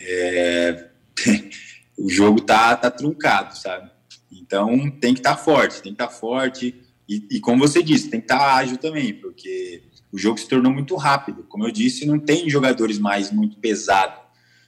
é, 0.01 0.89
o 1.99 2.09
jogo 2.09 2.41
tá, 2.41 2.75
tá 2.75 2.91
truncado, 2.91 3.59
sabe? 3.59 3.91
Então 4.33 4.91
tem 4.93 5.13
que 5.13 5.21
estar 5.21 5.37
tá 5.37 5.43
forte, 5.43 5.83
tem 5.83 5.95
que 5.95 6.03
estar 6.03 6.07
tá 6.07 6.11
forte. 6.11 6.75
E, 7.07 7.23
e, 7.33 7.39
como 7.39 7.69
você 7.69 7.83
disse, 7.83 8.09
tem 8.09 8.21
que 8.21 8.25
estar 8.25 8.39
tá 8.39 8.55
ágil 8.55 8.79
também, 8.79 9.13
porque 9.13 9.83
o 10.11 10.17
jogo 10.17 10.41
se 10.41 10.49
tornou 10.49 10.73
muito 10.73 10.97
rápido. 10.97 11.43
Como 11.51 11.67
eu 11.67 11.71
disse, 11.71 12.07
não 12.07 12.19
tem 12.19 12.49
jogadores 12.49 12.99
mais 12.99 13.31
muito 13.31 13.59
pesados. 13.59 14.24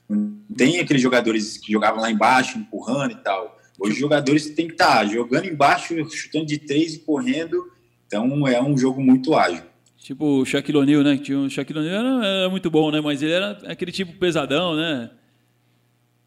Não 0.09 0.39
tem 0.57 0.81
aqueles 0.81 1.03
jogadores 1.03 1.59
que 1.59 1.73
jogavam 1.73 2.01
lá 2.01 2.11
embaixo, 2.11 2.59
empurrando 2.59 3.13
e 3.13 3.17
tal. 3.17 3.59
Hoje 3.79 3.95
os 3.95 3.99
jogadores 3.99 4.51
têm 4.51 4.67
que 4.67 4.75
estar 4.75 4.99
tá 4.99 5.07
jogando 5.07 5.47
embaixo, 5.47 5.95
chutando 6.11 6.47
de 6.47 6.59
três 6.59 6.95
e 6.95 6.99
correndo. 7.01 7.71
Então 8.07 8.47
é 8.47 8.63
um 8.63 8.77
jogo 8.77 9.03
muito 9.03 9.35
ágil. 9.35 9.63
Tipo 9.99 10.41
o 10.41 10.45
Shaquille 10.45 10.79
O'Neal, 10.79 11.03
né? 11.03 11.19
Tinha 11.19 11.39
o 11.39 11.51
Shaquille 11.51 11.81
O'Neal 11.81 11.99
era, 11.99 12.27
era, 12.27 12.49
muito 12.49 12.71
bom, 12.71 12.91
né? 12.91 13.01
Mas 13.01 13.23
ele 13.23 13.33
era 13.33 13.59
aquele 13.67 13.91
tipo 13.91 14.13
pesadão, 14.13 14.77
né? 14.77 15.11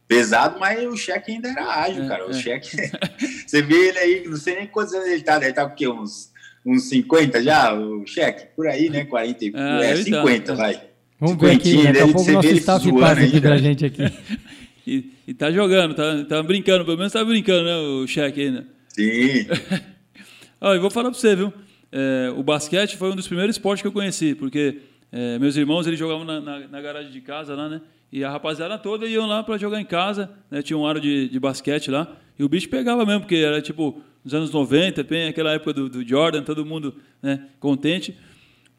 Pesado, 0.10 0.60
mas 0.60 0.84
o 0.86 0.98
Shaq 0.98 1.32
ainda 1.32 1.50
era 1.50 1.66
ágil, 1.66 2.04
é, 2.04 2.08
cara. 2.08 2.28
O 2.28 2.32
é. 2.32 2.34
Shaq, 2.34 2.68
você 3.46 3.62
vê 3.62 3.90
ele 3.90 4.00
aí, 4.00 4.28
não 4.28 4.38
sei 4.38 4.56
nem 4.56 4.68
quantos 4.68 4.92
anos 4.94 5.08
ele 5.08 5.22
tá, 5.22 5.38
ele 5.38 5.54
tá 5.54 5.68
com 5.68 5.74
o 5.74 5.76
quê? 5.76 5.88
Uns, 5.88 6.34
uns 6.66 6.90
50 6.90 7.44
já? 7.44 7.74
O 7.76 8.06
Shaq, 8.08 8.48
por 8.56 8.68
aí, 8.68 8.90
né? 8.90 9.06
40, 9.06 9.46
ah, 9.54 9.86
é, 9.86 9.96
50, 9.96 10.46
tá. 10.46 10.54
vai. 10.56 10.89
Vamos 11.20 11.38
ver 11.38 11.52
aqui, 11.52 11.84
daqui 11.84 12.00
a 12.00 12.08
pouco 12.08 12.30
o 12.30 12.34
nosso 12.34 12.48
staff 12.48 12.92
passa 12.94 13.22
aqui 13.22 13.42
pra 13.42 13.58
gente 13.58 13.86
aqui. 13.86 14.04
e, 14.88 15.12
e 15.28 15.34
tá 15.34 15.52
jogando, 15.52 15.94
tá, 15.94 16.24
tá 16.24 16.42
brincando, 16.42 16.86
pelo 16.86 16.98
menos 16.98 17.12
tá 17.12 17.24
brincando, 17.24 17.66
né, 17.66 17.76
o 17.76 18.08
Shaq 18.08 18.40
ainda. 18.40 18.66
Sim. 18.88 19.46
Ó, 20.62 20.74
eu 20.74 20.82
vou 20.82 20.90
falar 20.90 21.12
para 21.12 21.20
você, 21.20 21.36
viu? 21.36 21.54
É, 21.92 22.34
o 22.38 22.44
basquete 22.44 22.96
foi 22.96 23.12
um 23.12 23.16
dos 23.16 23.28
primeiros 23.28 23.56
esportes 23.56 23.82
que 23.82 23.88
eu 23.88 23.92
conheci, 23.92 24.34
porque 24.34 24.80
é, 25.12 25.38
meus 25.40 25.58
irmãos 25.58 25.88
eles 25.88 26.00
jogavam 26.00 26.24
na, 26.24 26.40
na, 26.40 26.60
na, 26.68 26.82
garagem 26.82 27.12
de 27.12 27.20
casa 27.20 27.56
lá, 27.56 27.68
né? 27.68 27.82
E 28.12 28.24
a 28.24 28.32
rapaziada 28.32 28.78
toda 28.78 29.06
iam 29.06 29.26
lá 29.26 29.44
para 29.44 29.58
jogar 29.58 29.82
em 29.82 29.86
casa, 29.86 30.30
né? 30.50 30.62
Tinha 30.62 30.78
um 30.78 30.86
aro 30.86 31.02
de, 31.02 31.28
de 31.28 31.40
basquete 31.40 31.92
lá. 31.92 32.16
E 32.38 32.44
o 32.44 32.50
bicho 32.50 32.70
pegava 32.70 33.06
mesmo, 33.06 33.22
porque 33.22 33.36
era 33.36 33.62
tipo 33.62 34.02
nos 34.24 34.34
anos 34.34 34.52
90, 34.52 35.04
bem 35.04 35.28
aquela 35.28 35.54
época 35.54 35.74
do, 35.74 35.90
do 35.90 36.08
Jordan, 36.08 36.44
todo 36.44 36.66
mundo 36.66 36.96
né, 37.22 37.48
contente. 37.60 38.18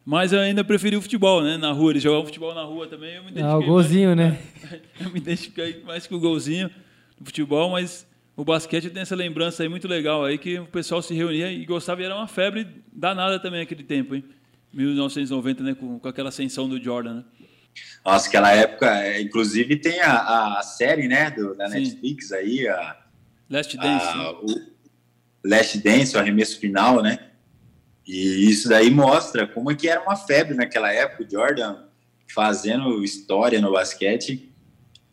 Mas 0.05 0.33
eu 0.33 0.41
ainda 0.41 0.65
preferi 0.65 0.97
o 0.97 1.03
futebol, 1.03 1.43
né? 1.43 1.57
Na 1.57 1.73
rua, 1.73 1.93
eles 1.93 2.03
jogavam 2.03 2.25
futebol 2.25 2.55
na 2.55 2.63
rua 2.63 2.87
também. 2.87 3.17
Eu 3.17 3.25
me 3.25 3.43
ah, 3.43 3.57
o 3.57 3.65
golzinho, 3.65 4.17
mais, 4.17 4.33
né? 4.33 4.39
eu 5.01 5.11
me 5.11 5.19
identifiquei 5.19 5.83
mais 5.85 6.07
com 6.07 6.17
o 6.17 6.21
golzinho 6.21 6.71
do 7.19 7.27
futebol, 7.27 7.71
mas 7.71 8.07
o 8.37 8.45
basquete 8.45 8.89
tem 8.89 9.03
essa 9.03 9.15
lembrança 9.15 9.63
aí 9.63 9.69
muito 9.69 9.87
legal 9.87 10.25
aí 10.25 10.39
que 10.39 10.59
o 10.59 10.67
pessoal 10.67 11.03
se 11.03 11.13
reunia 11.13 11.53
e 11.53 11.65
gostava 11.67 12.01
e 12.01 12.05
era 12.05 12.17
uma 12.17 12.27
febre 12.27 12.67
danada 12.93 13.39
também 13.39 13.61
aquele 13.61 13.83
tempo, 13.83 14.15
hein? 14.15 14.25
1990, 14.73 15.63
né, 15.63 15.75
com, 15.75 15.99
com 15.99 16.09
aquela 16.09 16.29
ascensão 16.29 16.69
do 16.69 16.83
Jordan, 16.83 17.15
né? 17.15 17.25
Nossa, 18.05 18.29
aquela 18.29 18.53
época, 18.53 18.87
é, 19.03 19.21
inclusive 19.21 19.77
tem 19.77 20.01
a, 20.01 20.59
a 20.59 20.63
série, 20.63 21.07
né, 21.07 21.31
do, 21.31 21.55
da 21.55 21.69
Sim. 21.69 21.81
Netflix 21.81 22.33
aí, 22.33 22.67
a 22.67 22.97
Last 23.49 23.77
Dance, 23.77 24.07
a, 24.07 24.33
o 24.33 24.47
Last 25.45 25.79
Dance, 25.79 26.17
o 26.17 26.21
arremesso 26.21 26.59
final, 26.59 27.03
né? 27.03 27.30
E 28.13 28.51
isso 28.51 28.69
daí 28.69 28.91
mostra 28.91 29.47
como 29.47 29.71
é 29.71 29.75
que 29.75 29.89
era 29.89 30.01
uma 30.01 30.17
febre 30.17 30.55
naquela 30.55 30.93
época, 30.93 31.25
o 31.25 31.31
Jordan 31.31 31.77
fazendo 32.27 33.03
história 33.05 33.61
no 33.61 33.73
basquete 33.73 34.51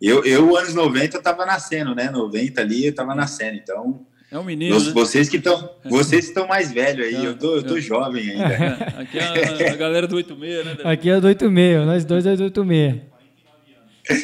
eu, 0.01 0.23
eu 0.23 0.55
anos 0.55 0.75
90, 0.75 1.17
eu 1.17 1.21
tava 1.21 1.45
nascendo, 1.45 1.95
né? 1.95 2.09
90 2.09 2.61
ali, 2.61 2.85
eu 2.85 2.93
tava 2.93 3.15
nascendo. 3.15 3.57
Então, 3.57 4.05
é 4.31 4.37
um 4.37 4.43
menino. 4.43 4.79
né? 4.79 4.91
Vocês 4.91 5.27
que 5.27 5.37
estão 5.37 5.71
é. 5.83 5.89
vocês 5.89 6.25
estão 6.25 6.47
mais 6.47 6.71
velhos 6.71 7.07
aí, 7.07 7.15
é, 7.15 7.27
eu, 7.27 7.35
tô, 7.35 7.55
eu 7.55 7.63
tô 7.63 7.77
é. 7.77 7.81
jovem 7.81 8.29
ainda. 8.29 8.73
Aqui 8.99 9.17
é 9.17 9.69
a, 9.69 9.73
a, 9.73 9.75
galera 9.75 10.07
do 10.07 10.15
86, 10.15 10.65
né? 10.65 10.77
Aqui 10.83 11.09
é 11.09 11.19
do 11.19 11.27
86, 11.27 11.85
nós 11.85 12.05
dois 12.05 12.25
é 12.25 12.35
do 12.35 12.43
86. 12.43 13.01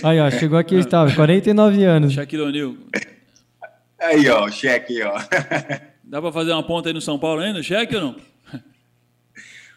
Aí, 0.04 0.20
ó, 0.20 0.32
chegou 0.32 0.58
aqui, 0.58 0.76
estava, 0.76 1.12
49 1.14 1.84
anos. 1.84 2.14
Shaquille 2.14 2.44
O'Neal. 2.44 2.76
Aí, 4.00 4.30
ó, 4.30 4.46
o 4.46 4.52
cheque, 4.52 5.02
ó. 5.02 5.14
Dá 6.04 6.22
para 6.22 6.32
fazer 6.32 6.52
uma 6.52 6.64
ponta 6.64 6.90
aí 6.90 6.94
no 6.94 7.02
São 7.02 7.18
Paulo 7.18 7.42
ainda, 7.42 7.58
no 7.58 7.64
cheque 7.64 7.96
ou 7.96 8.02
não? 8.02 8.16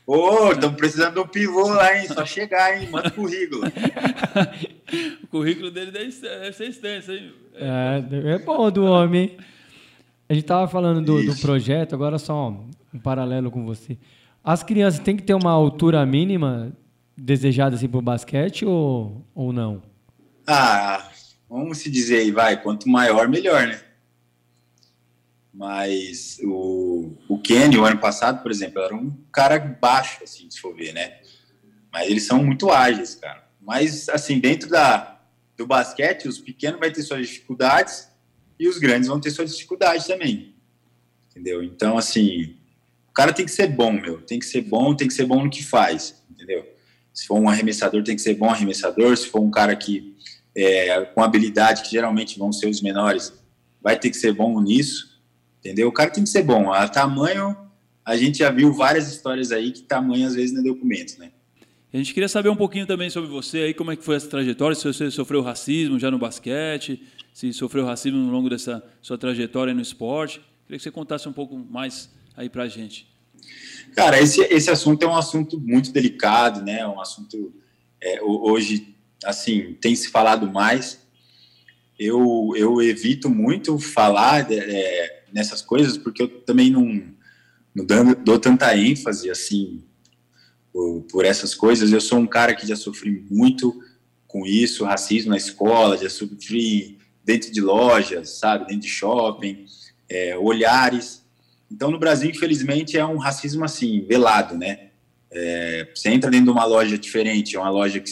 Ô, 0.07 0.15
oh, 0.15 0.53
estamos 0.53 0.77
precisando 0.77 1.15
de 1.15 1.21
um 1.21 1.27
pivô 1.27 1.67
lá, 1.67 1.99
hein? 1.99 2.07
Só 2.07 2.25
chegar, 2.25 2.81
hein? 2.81 2.89
Manda 2.89 3.09
o 3.09 3.13
currículo. 3.13 3.63
o 5.25 5.27
currículo 5.27 5.69
dele 5.69 5.91
deve 5.91 6.13
ser 6.13 6.69
extenso, 6.69 7.11
hein? 7.11 7.35
É, 7.55 8.05
é 8.35 8.39
bom 8.39 8.71
do 8.71 8.85
homem. 8.85 9.37
A 10.29 10.33
gente 10.33 10.45
estava 10.45 10.69
falando 10.69 11.01
do, 11.05 11.25
do, 11.25 11.37
projeto, 11.41 11.95
agora 11.95 12.19
só 12.19 12.55
um 12.95 12.99
paralelo 13.01 13.51
com 13.51 13.65
você. 13.65 13.99
As 14.45 14.63
crianças 14.63 15.01
têm 15.01 15.17
que 15.17 15.25
ter 15.25 15.35
uma 15.35 15.51
altura 15.51 16.07
mínima 16.07 16.73
desejada 17.17 17.75
assim, 17.75 17.89
para 17.89 17.99
o 17.99 18.03
basquete 18.03 18.65
ou, 18.65 19.25
ou 19.35 19.53
não? 19.53 19.83
Ah, 20.47 21.09
vamos 21.51 21.79
se 21.79 21.91
dizer 21.91 22.19
aí, 22.19 22.31
vai. 22.31 22.63
Quanto 22.63 22.89
maior, 22.89 23.29
melhor, 23.29 23.67
né? 23.67 23.81
Mas 25.57 26.39
o, 26.45 27.17
o 27.31 27.39
Kenny, 27.39 27.79
o 27.79 27.85
ano 27.87 27.99
passado, 27.99 28.43
por 28.43 28.51
exemplo, 28.51 28.83
era 28.83 28.95
um 28.95 29.11
cara 29.33 29.59
baixo, 29.59 30.23
assim, 30.23 30.51
se 30.51 30.61
for 30.61 30.77
ver, 30.77 30.93
né? 30.93 31.19
Mas 31.91 32.11
eles 32.11 32.25
são 32.27 32.45
muito 32.45 32.71
ágeis, 32.71 33.15
cara. 33.15 33.49
Mas, 33.59 34.07
assim, 34.11 34.39
dentro 34.39 34.69
da, 34.69 35.19
do 35.57 35.67
basquete, 35.67 36.29
os 36.29 36.39
pequenos 36.39 36.79
vão 36.79 36.93
ter 36.93 37.03
suas 37.03 37.27
dificuldades 37.27 38.07
e 38.61 38.69
os 38.69 38.77
grandes 38.77 39.09
vão 39.09 39.19
ter 39.19 39.31
suas 39.31 39.51
dificuldades 39.51 40.07
também. 40.07 40.55
Entendeu? 41.31 41.63
Então, 41.63 41.97
assim, 41.97 42.55
o 43.09 43.13
cara 43.15 43.33
tem 43.33 43.47
que 43.47 43.53
ser 43.53 43.69
bom, 43.69 43.93
meu. 43.93 44.21
Tem 44.21 44.39
que 44.39 44.45
ser 44.45 44.61
bom, 44.61 44.95
tem 44.95 45.09
que 45.09 45.15
ser 45.15 45.25
bom 45.25 45.43
no 45.43 45.49
que 45.49 45.65
faz, 45.65 46.23
entendeu? 46.31 46.71
Se 47.15 47.27
for 47.27 47.41
um 47.41 47.49
arremessador, 47.49 48.05
tem 48.05 48.15
que 48.15 48.21
ser 48.21 48.35
bom 48.35 48.51
arremessador. 48.51 49.17
Se 49.17 49.27
for 49.29 49.41
um 49.41 49.51
cara 49.51 49.75
que, 49.75 50.15
é, 50.55 51.01
com 51.07 51.23
habilidade, 51.23 51.83
que 51.83 51.93
geralmente 51.93 52.39
vão 52.39 52.53
ser 52.53 52.69
os 52.69 52.83
menores, 52.83 53.33
vai 53.81 53.99
ter 53.99 54.11
que 54.11 54.19
ser 54.19 54.35
bom 54.35 54.61
nisso 54.61 55.16
entendeu? 55.67 55.89
O 55.89 55.93
cara 55.93 56.11
tem 56.11 56.23
que 56.23 56.31
ser 56.31 56.43
bom. 56.43 56.73
A 56.73 56.89
tamanho, 56.89 57.57
a 58.05 58.17
gente 58.17 58.39
já 58.39 58.51
viu 58.51 58.73
várias 58.73 59.11
histórias 59.11 59.51
aí 59.51 59.73
que 59.73 59.83
tamanho 59.83 60.27
às 60.27 60.35
vezes 60.35 60.53
não 60.53 60.61
é 60.61 60.65
documento, 60.65 61.19
né? 61.19 61.33
A 61.93 61.97
gente 61.97 62.15
queria 62.15 62.29
saber 62.29 62.49
um 62.49 62.57
pouquinho 62.57 62.87
também 62.87 63.11
sobre 63.11 63.29
você 63.29 63.59
aí, 63.59 63.75
como 63.75 63.91
é 63.91 63.97
que 63.97 64.05
foi 64.05 64.17
essa 64.17 64.29
trajetória, 64.29 64.77
se 64.77 64.85
você 64.85 65.11
sofreu 65.11 65.43
racismo 65.43 65.99
já 65.99 66.11
no 66.11 66.19
basquete, 66.19 67.03
se 67.33 67.53
sofreu 67.53 67.85
racismo 67.85 68.19
ao 68.25 68.31
longo 68.31 68.51
dessa 68.51 68.83
sua 69.01 69.19
trajetória 69.19 69.75
no 69.75 69.81
esporte. 69.81 70.41
Queria 70.67 70.79
que 70.79 70.83
você 70.83 70.91
contasse 70.91 71.29
um 71.29 71.33
pouco 71.33 71.57
mais 71.57 72.11
aí 72.37 72.49
pra 72.49 72.69
gente. 72.69 73.09
Cara, 73.95 74.21
esse, 74.21 74.43
esse 74.43 74.71
assunto 74.71 75.03
é 75.05 75.09
um 75.09 75.17
assunto 75.17 75.59
muito 75.59 75.91
delicado, 75.91 76.63
né? 76.63 76.87
Um 76.87 77.01
assunto 77.01 77.53
é, 78.01 78.23
hoje, 78.23 78.95
assim, 79.25 79.75
tem 79.81 79.97
se 79.97 80.09
falado 80.09 80.51
mais. 80.51 81.01
Eu, 81.99 82.53
eu 82.57 82.83
evito 82.83 83.31
muito 83.31 83.79
falar 83.79 84.53
é, 84.53 85.25
nessas 85.37 85.61
coisas, 85.61 85.99
porque 85.99 86.23
eu 86.23 86.29
também 86.29 86.71
não, 86.71 87.03
não 87.75 87.85
dou, 87.85 88.15
dou 88.25 88.39
tanta 88.39 88.75
ênfase 88.75 89.31
assim 89.31 89.85
por, 90.73 91.03
por, 91.03 91.25
essas 91.27 91.55
coisas. 91.55 91.93
Eu 91.93 92.01
sou 92.01 92.19
um 92.19 92.27
cara 92.27 92.55
que 92.55 92.67
já 92.67 92.75
sofri 92.75 93.23
muito 93.31 93.79
com 94.27 94.47
isso, 94.47 94.87
racismo 94.87 95.31
na 95.31 95.37
escola, 95.37 95.99
já 95.99 96.09
sofri 96.09 96.97
dentro 97.23 97.53
de 97.53 97.61
lojas, 97.61 98.31
sabe, 98.31 98.67
dentro 98.67 98.81
de 98.81 98.89
shopping, 98.89 99.67
é, 100.09 100.39
olhares. 100.39 101.23
Então, 101.71 101.91
no 101.91 101.99
Brasil, 101.99 102.31
infelizmente, 102.31 102.97
é 102.97 103.05
um 103.05 103.19
racismo 103.19 103.63
assim, 103.63 104.07
velado, 104.07 104.57
né? 104.57 104.89
É, 105.31 105.87
você 105.95 106.09
entra 106.09 106.31
dentro 106.31 106.47
de 106.47 106.53
uma 106.53 106.65
loja 106.65 106.97
diferente, 106.97 107.57
é 107.57 107.61
uma 107.61 107.69
loja 107.69 108.03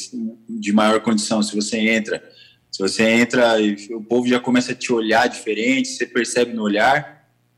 de 0.47 0.73
maior 0.75 1.01
condição. 1.01 1.43
Se 1.43 1.57
você 1.57 1.79
entra, 1.79 2.23
se 2.71 2.83
você 2.83 3.05
entra, 3.05 3.55
o 3.93 4.05
povo 4.05 4.29
já 4.29 4.39
começa 4.39 4.73
a 4.73 4.75
te 4.75 4.93
olhar 4.93 5.27
diferente, 5.27 5.89
você 5.89 6.05
percebe 6.05 6.53
no 6.53 6.63
olhar 6.63 7.14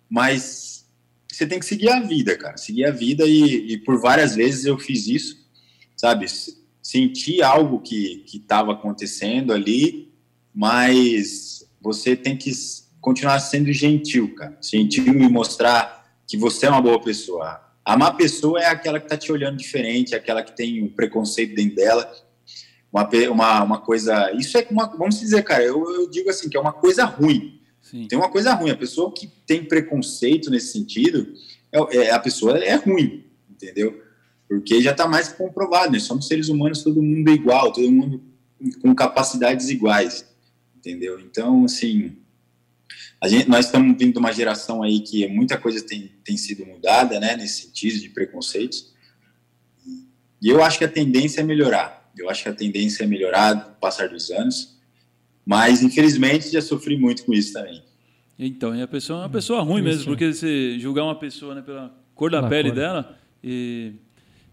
mas 0.09 0.87
você 1.31 1.47
tem 1.47 1.59
que 1.59 1.67
seguir 1.67 1.91
a 1.91 2.01
vida, 2.01 2.37
cara. 2.37 2.57
Seguir 2.57 2.87
a 2.87 2.91
vida 2.91 3.25
e, 3.27 3.73
e 3.73 3.79
por 3.79 4.01
várias 4.01 4.35
vezes 4.35 4.65
eu 4.65 4.79
fiz 4.79 5.07
isso, 5.07 5.37
sabe? 5.97 6.27
Senti 6.83 7.43
algo 7.43 7.81
que 7.81 8.25
estava 8.33 8.73
acontecendo 8.73 9.53
ali, 9.53 10.13
mas 10.55 11.69
você 11.81 12.17
tem 12.17 12.37
que 12.37 12.51
continuar 13.01 13.39
sendo 13.41 13.73
gentil, 13.73 14.35
cara. 14.35 14.57
Gentil 14.63 15.07
e 15.07 15.29
mostrar 15.29 16.07
que 16.27 16.37
você 16.37 16.67
é 16.67 16.71
uma 16.71 16.81
boa 16.81 17.01
pessoa. 17.03 17.61
A 17.85 17.97
má 17.97 18.13
pessoa 18.13 18.61
é 18.61 18.67
aquela 18.67 18.99
que 18.99 19.07
está 19.07 19.17
te 19.17 19.31
olhando 19.31 19.59
diferente, 19.59 20.15
aquela 20.15 20.43
que 20.43 20.57
tem 20.57 20.83
um 20.83 20.89
preconceito 20.89 21.55
dentro 21.55 21.77
dela. 21.77 22.11
Uma, 22.91 23.09
uma, 23.31 23.63
uma 23.63 23.81
coisa. 23.81 24.33
Isso 24.33 24.57
é 24.57 24.67
uma. 24.71 24.87
Vamos 24.87 25.21
dizer, 25.21 25.43
cara, 25.43 25.63
eu, 25.63 25.85
eu 25.93 26.11
digo 26.11 26.31
assim, 26.31 26.49
que 26.49 26.57
é 26.57 26.61
uma 26.61 26.73
coisa 26.73 27.05
ruim 27.05 27.56
Sim. 27.91 28.09
Tem 28.09 28.19
uma 28.19 28.29
coisa 28.29 28.53
ruim, 28.53 28.71
a 28.71 28.77
pessoa 28.77 29.13
que 29.13 29.29
tem 29.47 29.65
preconceito 29.65 30.51
nesse 30.51 30.73
sentido, 30.73 31.33
é, 31.71 31.99
é 31.99 32.11
a 32.11 32.19
pessoa 32.19 32.59
é 32.59 32.75
ruim, 32.75 33.25
entendeu? 33.49 34.03
Porque 34.49 34.81
já 34.83 34.91
está 34.91 35.07
mais 35.07 35.29
comprovado, 35.29 35.93
nós 35.93 36.03
somos 36.03 36.27
seres 36.27 36.49
humanos, 36.49 36.83
todo 36.83 37.01
mundo 37.01 37.29
é 37.31 37.35
igual, 37.35 37.73
todo 37.73 37.91
mundo 37.91 38.21
com 38.83 38.93
capacidades 38.93 39.69
iguais, 39.71 40.27
entendeu? 40.77 41.21
Então, 41.21 41.65
assim, 41.65 42.17
a 43.21 43.29
gente, 43.29 43.49
nós 43.49 43.67
estamos 43.67 43.97
vindo 43.97 44.15
de 44.15 44.19
uma 44.19 44.33
geração 44.33 44.83
aí 44.83 44.99
que 44.99 45.25
muita 45.29 45.57
coisa 45.57 45.81
tem, 45.81 46.11
tem 46.25 46.37
sido 46.37 46.67
mudada, 46.67 47.21
né, 47.21 47.37
nesse 47.37 47.67
sentido 47.67 48.01
de 48.01 48.09
preconceitos, 48.09 48.93
e 50.43 50.49
eu 50.49 50.61
acho 50.61 50.79
que 50.79 50.85
a 50.85 50.89
tendência 50.89 51.41
é 51.41 51.45
melhorar, 51.45 52.11
eu 52.19 52.29
acho 52.29 52.43
que 52.43 52.49
a 52.49 52.55
tendência 52.55 53.05
é 53.05 53.07
melhorar 53.07 53.65
com 53.65 53.71
o 53.71 53.75
passar 53.77 54.09
dos 54.09 54.33
anos, 54.33 54.76
mas, 55.47 55.81
infelizmente, 55.81 56.51
já 56.51 56.61
sofri 56.61 56.99
muito 56.99 57.25
com 57.25 57.33
isso 57.33 57.53
também. 57.53 57.81
Então, 58.37 58.75
e 58.75 58.83
a 58.83 58.89
pessoa 58.89 59.21
é 59.21 59.23
uma 59.23 59.31
pessoa 59.31 59.63
ruim 59.63 59.81
mesmo, 59.81 60.07
porque 60.07 60.33
você 60.33 60.77
julgar 60.81 61.05
uma 61.05 61.15
pessoa 61.15 61.55
né, 61.55 61.63
pela 61.63 61.95
cor 62.15 62.31
da 62.31 62.43
pele 62.43 62.71
cor. 62.71 62.77
dela, 62.77 63.19
e 63.43 63.93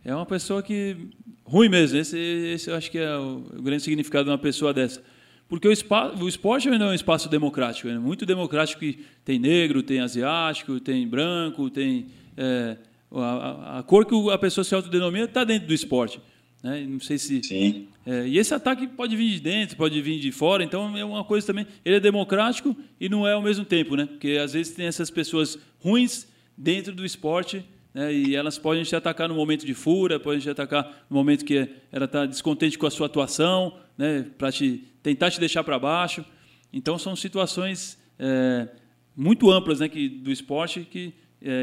é 0.05 0.15
uma 0.15 0.25
pessoa 0.25 0.61
que. 0.61 0.95
ruim 1.43 1.67
mesmo. 1.67 1.97
Esse, 1.97 2.17
esse 2.17 2.69
eu 2.69 2.75
acho 2.75 2.91
que 2.91 2.99
é 2.99 3.17
o, 3.17 3.43
o 3.57 3.61
grande 3.61 3.81
significado 3.81 4.25
de 4.25 4.29
uma 4.29 4.37
pessoa 4.37 4.71
dessa. 4.73 5.03
Porque 5.49 5.67
o, 5.67 5.71
espaço, 5.71 6.23
o 6.23 6.29
esporte 6.29 6.69
ainda 6.69 6.85
é 6.85 6.87
um 6.89 6.93
espaço 6.93 7.27
democrático, 7.27 7.87
é 7.87 7.97
muito 7.97 8.25
democrático 8.25 8.79
que 8.79 8.99
tem 9.25 9.37
negro, 9.37 9.83
tem 9.83 9.99
asiático, 9.99 10.79
tem 10.79 11.07
branco, 11.07 11.69
tem. 11.69 12.07
É, 12.37 12.77
a, 13.11 13.79
a, 13.79 13.83
cor 13.83 14.05
que 14.05 14.15
a 14.31 14.37
pessoa 14.37 14.63
se 14.63 14.73
autodenomina 14.73 15.25
está 15.25 15.43
dentro 15.43 15.67
do 15.67 15.73
esporte. 15.73 16.21
Né? 16.63 16.85
Não 16.87 16.99
sei 16.99 17.17
se. 17.17 17.43
Sim. 17.43 17.89
É, 18.05 18.25
e 18.25 18.37
esse 18.37 18.53
ataque 18.53 18.87
pode 18.87 19.15
vir 19.17 19.31
de 19.31 19.41
dentro, 19.41 19.75
pode 19.75 20.01
vir 20.01 20.19
de 20.19 20.31
fora, 20.31 20.63
então 20.63 20.97
é 20.97 21.03
uma 21.03 21.25
coisa 21.25 21.45
também. 21.45 21.67
Ele 21.83 21.97
é 21.97 21.99
democrático 21.99 22.75
e 22.99 23.09
não 23.09 23.27
é 23.27 23.33
ao 23.33 23.41
mesmo 23.41 23.65
tempo, 23.65 23.97
né? 23.97 24.05
Porque 24.05 24.39
às 24.41 24.53
vezes 24.53 24.73
tem 24.73 24.85
essas 24.85 25.11
pessoas 25.11 25.59
ruins 25.79 26.25
dentro 26.57 26.95
do 26.95 27.05
esporte 27.05 27.65
né, 27.93 28.13
e 28.13 28.35
elas 28.35 28.57
podem 28.57 28.83
te 28.83 28.95
atacar 28.95 29.27
no 29.27 29.35
momento 29.35 29.65
de 29.65 29.73
fura, 29.73 30.19
podem 30.19 30.39
te 30.39 30.49
atacar 30.49 31.05
no 31.09 31.15
momento 31.15 31.43
que 31.43 31.67
ela 31.91 32.05
está 32.05 32.25
descontente 32.25 32.77
com 32.77 32.87
a 32.87 32.91
sua 32.91 33.07
atuação, 33.07 33.77
né, 33.97 34.25
para 34.37 34.51
te, 34.51 34.83
tentar 35.01 35.29
te 35.29 35.39
deixar 35.39 35.63
para 35.63 35.77
baixo. 35.77 36.25
Então, 36.71 36.97
são 36.97 37.15
situações 37.15 37.99
é, 38.17 38.67
muito 39.15 39.51
amplas 39.51 39.79
né, 39.79 39.89
que, 39.89 40.09
do 40.09 40.31
esporte 40.31 40.87
que 40.89 41.13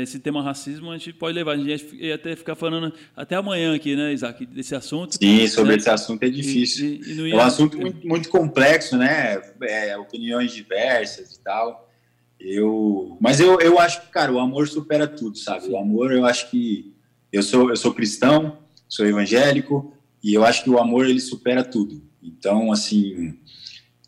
esse 0.03 0.19
tema 0.19 0.43
racismo 0.43 0.91
a 0.91 0.99
gente 0.99 1.13
pode 1.15 1.35
levar. 1.35 1.53
A 1.53 1.57
gente 1.57 1.97
ia 1.97 2.15
até 2.15 2.37
ficar 2.37 2.55
falando 2.55 2.93
até 3.17 3.35
amanhã 3.35 3.75
aqui, 3.75 3.97
né, 3.97 4.13
Isaac, 4.13 4.45
desse 4.45 4.75
assunto. 4.75 5.17
Sim, 5.17 5.47
sobre 5.49 5.73
né? 5.73 5.77
esse 5.79 5.89
assunto 5.89 6.23
é 6.23 6.29
difícil. 6.29 6.87
E, 6.87 7.01
e, 7.01 7.13
e 7.13 7.29
ia... 7.29 7.35
É 7.35 7.37
um 7.37 7.41
assunto 7.41 7.79
muito, 7.79 8.07
muito 8.07 8.29
complexo, 8.29 8.97
né? 8.97 9.41
É, 9.63 9.97
opiniões 9.97 10.53
diversas 10.53 11.33
e 11.33 11.41
tal. 11.41 11.89
Eu, 12.39 13.17
mas 13.21 13.41
eu, 13.41 13.59
eu 13.61 13.79
acho 13.79 14.03
que, 14.03 14.09
cara, 14.09 14.33
o 14.33 14.39
amor 14.39 14.69
supera 14.69 15.07
tudo, 15.07 15.37
sabe? 15.37 15.69
O 15.69 15.77
amor, 15.77 16.13
eu 16.13 16.25
acho 16.25 16.51
que 16.51 16.95
eu 17.33 17.43
sou 17.43 17.71
eu 17.71 17.77
sou 17.77 17.93
cristão, 17.95 18.59
sou 18.89 19.07
evangélico 19.07 19.95
e 20.23 20.35
eu 20.35 20.45
acho 20.45 20.65
que 20.65 20.71
o 20.71 20.79
amor 20.79 21.07
ele 21.07 21.21
supera 21.21 21.63
tudo. 21.63 22.03
Então, 22.23 22.73
assim, 22.73 23.39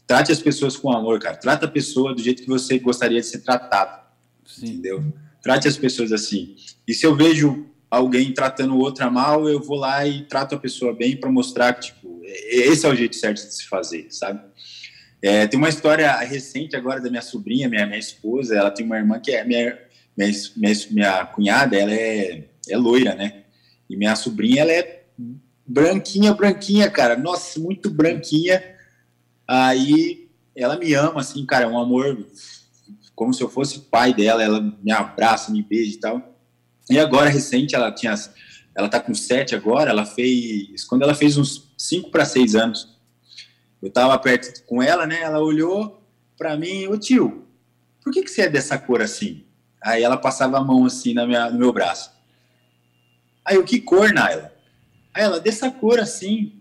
trate 0.07 0.33
as 0.33 0.41
pessoas 0.41 0.77
com 0.77 0.93
amor, 0.93 1.19
cara. 1.19 1.37
Trata 1.37 1.67
a 1.67 1.71
pessoa 1.71 2.15
do 2.15 2.23
jeito 2.23 2.43
que 2.43 2.49
você 2.49 2.79
gostaria 2.79 3.21
de 3.21 3.27
ser 3.27 3.41
tratado. 3.41 4.03
Sim. 4.45 4.67
Entendeu? 4.67 5.05
Trate 5.43 5.69
as 5.69 5.77
pessoas 5.77 6.13
assim. 6.13 6.55
E 6.87 6.95
se 6.95 7.05
eu 7.05 7.17
vejo 7.17 7.67
alguém 7.91 8.33
tratando 8.33 8.79
outra 8.79 9.11
mal, 9.11 9.49
eu 9.49 9.61
vou 9.61 9.77
lá 9.77 10.07
e 10.07 10.23
trato 10.23 10.55
a 10.55 10.59
pessoa 10.59 10.95
bem 10.95 11.17
para 11.17 11.31
mostrar 11.31 11.75
que, 11.75 11.89
tipo, 11.89 12.23
esse 12.25 12.87
é 12.87 12.89
o 12.89 12.95
jeito 12.95 13.17
certo 13.17 13.47
de 13.47 13.55
se 13.55 13.67
fazer, 13.67 14.07
sabe? 14.11 14.41
É, 15.21 15.47
tem 15.47 15.59
uma 15.59 15.69
história 15.69 16.17
recente 16.19 16.75
agora 16.75 17.01
da 17.01 17.11
minha 17.11 17.23
sobrinha, 17.23 17.69
minha, 17.69 17.87
minha 17.87 17.99
esposa, 17.99 18.57
ela 18.57 18.71
tem 18.71 18.85
uma 18.85 18.97
irmã 18.97 19.21
que 19.21 19.31
é 19.31 19.45
minha, 19.45 19.79
minha, 20.17 20.33
minha, 20.57 20.75
minha 20.91 21.27
cunhada, 21.27 21.77
ela 21.77 21.93
é, 21.93 22.45
é 22.69 22.77
loira, 22.77 23.15
né? 23.15 23.43
E 23.89 23.97
minha 23.97 24.17
sobrinha, 24.17 24.63
ela 24.63 24.73
é 24.73 25.03
branquinha, 25.67 26.33
branquinha, 26.33 26.91
cara. 26.91 27.17
Nossa, 27.17 27.61
muito 27.61 27.91
branquinha. 27.91 28.63
Aí 29.47 30.29
ela 30.57 30.77
me 30.77 30.93
ama, 30.95 31.21
assim, 31.21 31.45
cara, 31.47 31.65
é 31.65 31.69
um 31.69 31.79
amor 31.79 32.27
como 33.15 33.33
se 33.33 33.43
eu 33.43 33.49
fosse 33.49 33.81
pai 33.81 34.15
dela. 34.15 34.43
Ela 34.43 34.61
me 34.61 34.93
abraça, 34.93 35.51
me 35.53 35.63
beija 35.63 35.95
e 35.95 36.01
tal. 36.01 36.37
E 36.91 36.99
agora, 36.99 37.31
recente, 37.31 37.75
ela 37.75 37.93
tinha. 37.93 38.15
Ela 38.75 38.89
tá 38.89 39.01
com 39.01 39.15
sete 39.15 39.55
agora. 39.55 39.91
Ela 39.91 40.05
fez. 40.05 40.85
Quando 40.85 41.03
ela 41.03 41.15
fez 41.15 41.37
uns 41.37 41.73
cinco 41.77 42.11
para 42.11 42.25
seis 42.25 42.55
anos, 42.55 42.97
eu 43.81 43.89
estava 43.89 44.19
perto 44.19 44.65
com 44.65 44.83
ela, 44.83 45.07
né? 45.07 45.21
Ela 45.23 45.41
olhou 45.41 46.03
para 46.37 46.57
mim, 46.57 46.89
o 46.89 46.99
tio, 46.99 47.47
por 48.03 48.13
que, 48.13 48.23
que 48.23 48.31
você 48.31 48.43
é 48.43 48.49
dessa 48.49 48.77
cor 48.77 49.01
assim? 49.01 49.45
Aí 49.81 50.03
ela 50.03 50.17
passava 50.17 50.59
a 50.59 50.65
mão 50.65 50.85
assim 50.85 51.15
na 51.15 51.27
minha, 51.27 51.51
no 51.51 51.59
meu 51.59 51.73
braço. 51.73 52.11
Aí 53.45 53.57
eu, 53.57 53.65
que 53.65 53.81
cor, 53.81 54.13
Naila? 54.13 54.53
Aí 55.15 55.23
ela, 55.23 55.41
dessa 55.41 55.71
cor 55.71 56.01
assim. 56.01 56.61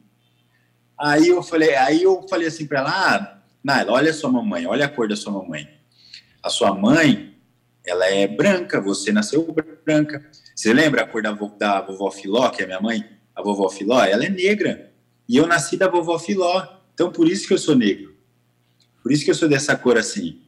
Aí 0.98 1.28
eu 1.28 1.42
falei, 1.42 1.76
aí 1.76 2.04
eu 2.04 2.28
falei 2.28 2.48
assim 2.48 2.68
para 2.68 2.80
ela, 2.80 2.90
ah, 2.90 3.38
Naila, 3.64 3.92
olha 3.94 4.12
a 4.12 4.14
sua 4.14 4.32
mamãe, 4.32 4.68
olha 4.68 4.86
a 4.86 4.90
cor 4.90 5.08
da 5.08 5.16
sua 5.16 5.34
mamãe. 5.34 5.68
A 6.42 6.50
sua 6.50 6.74
mãe, 6.74 7.36
ela 7.86 8.06
é 8.06 8.28
branca, 8.28 8.80
você 8.82 9.12
nasceu 9.12 9.56
branca. 9.86 10.24
Você 10.56 10.74
lembra 10.74 11.04
a 11.04 11.08
cor 11.08 11.22
da, 11.22 11.32
da 11.32 11.82
vovó 11.82 12.12
Filó, 12.12 12.50
que 12.50 12.64
é 12.64 12.66
minha 12.66 12.82
mãe? 12.82 13.06
A 13.36 13.42
vovó 13.42 13.70
Filó, 13.70 14.04
ela 14.04 14.26
é 14.26 14.30
negra. 14.30 14.92
E 15.28 15.38
eu 15.38 15.48
nasci 15.48 15.78
da 15.78 15.88
vovó 15.88 16.18
Filó. 16.20 16.66
Então, 16.94 17.12
por 17.12 17.28
isso 17.28 17.48
que 17.48 17.54
eu 17.54 17.58
sou 17.58 17.76
negro. 17.76 18.16
Por 19.02 19.12
isso 19.12 19.26
que 19.26 19.32
eu 19.32 19.36
sou 19.36 19.50
dessa 19.50 19.76
cor 19.76 19.98
assim. 19.98 20.42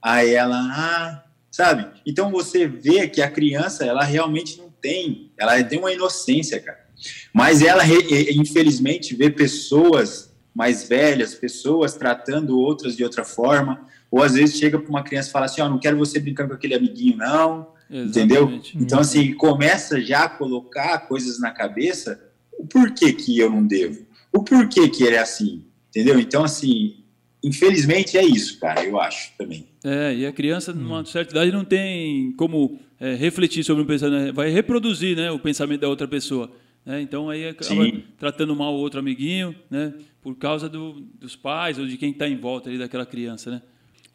Aí 0.00 0.34
ela, 0.34 0.56
ah, 0.56 1.24
sabe? 1.50 1.86
Então 2.06 2.30
você 2.30 2.66
vê 2.66 3.06
que 3.08 3.20
a 3.20 3.30
criança, 3.30 3.84
ela 3.84 4.02
realmente 4.04 4.56
não 4.56 4.70
tem, 4.70 5.30
ela 5.38 5.62
tem 5.62 5.78
uma 5.78 5.92
inocência, 5.92 6.58
cara. 6.60 6.86
Mas 7.32 7.62
ela, 7.62 7.82
infelizmente, 8.30 9.14
vê 9.14 9.30
pessoas 9.30 10.32
mais 10.54 10.88
velhas, 10.88 11.34
pessoas 11.34 11.94
tratando 11.94 12.58
outras 12.58 12.96
de 12.96 13.04
outra 13.04 13.24
forma, 13.24 13.86
ou 14.10 14.22
às 14.22 14.34
vezes 14.34 14.58
chega 14.58 14.78
para 14.78 14.88
uma 14.90 15.02
criança 15.02 15.28
e 15.28 15.32
fala 15.32 15.46
assim, 15.46 15.60
ó, 15.60 15.66
oh, 15.66 15.70
não 15.70 15.78
quero 15.78 15.96
você 15.96 16.18
brincando 16.18 16.50
com 16.50 16.54
aquele 16.56 16.74
amiguinho, 16.74 17.16
não, 17.16 17.68
Exatamente. 17.90 18.18
entendeu? 18.18 18.62
Então, 18.76 19.00
assim, 19.00 19.32
começa 19.34 20.00
já 20.00 20.24
a 20.24 20.28
colocar 20.28 20.98
coisas 21.06 21.40
na 21.40 21.50
cabeça, 21.50 22.20
o 22.58 22.66
porquê 22.66 23.12
que 23.12 23.38
eu 23.38 23.50
não 23.50 23.66
devo, 23.66 24.04
o 24.32 24.42
porquê 24.42 24.88
que 24.88 25.04
ele 25.04 25.16
é 25.16 25.20
assim, 25.20 25.64
Entendeu? 25.90 26.20
Então, 26.20 26.44
assim, 26.44 26.94
infelizmente 27.42 28.16
é 28.16 28.24
isso, 28.24 28.58
cara, 28.60 28.84
eu 28.84 28.98
acho 28.98 29.32
também. 29.36 29.66
É, 29.84 30.14
e 30.14 30.24
a 30.24 30.32
criança, 30.32 30.72
numa 30.72 31.04
certa 31.04 31.32
idade, 31.32 31.50
não 31.50 31.64
tem 31.64 32.32
como 32.32 32.78
é, 32.98 33.14
refletir 33.14 33.64
sobre 33.64 33.82
um 33.82 33.86
pensamento, 33.86 34.32
vai 34.32 34.50
reproduzir 34.50 35.16
né, 35.16 35.30
o 35.32 35.38
pensamento 35.38 35.80
da 35.80 35.88
outra 35.88 36.06
pessoa. 36.06 36.50
Né? 36.86 37.02
Então, 37.02 37.28
aí 37.28 37.48
acaba 37.48 37.84
Sim. 37.84 38.04
tratando 38.16 38.54
mal 38.54 38.72
o 38.72 38.78
outro 38.78 39.00
amiguinho, 39.00 39.54
né, 39.68 39.92
por 40.22 40.36
causa 40.36 40.68
do, 40.68 41.00
dos 41.18 41.34
pais 41.34 41.76
ou 41.78 41.86
de 41.86 41.96
quem 41.96 42.12
está 42.12 42.28
em 42.28 42.36
volta 42.36 42.70
ali 42.70 42.78
daquela 42.78 43.04
criança. 43.04 43.50
Né? 43.50 43.62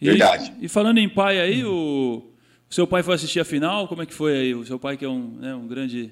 E, 0.06 0.10
Verdade. 0.10 0.54
E 0.62 0.68
falando 0.68 0.98
em 0.98 1.10
pai 1.10 1.40
aí, 1.40 1.64
o, 1.66 2.24
o, 2.70 2.74
seu 2.74 2.88
pai 2.88 3.04
foi 3.04 3.16
assistir 3.16 3.40
a 3.40 3.46
final, 3.46 3.88
como 3.88 4.02
é 4.02 4.06
que 4.06 4.14
foi 4.14 4.38
aí? 4.38 4.56
O 4.56 4.66
seu 4.66 4.80
pai 4.80 4.98
que 4.98 5.06
é 5.06 5.10
um, 5.10 5.38
né, 5.38 5.56
um 5.56 5.68
grande... 5.68 6.12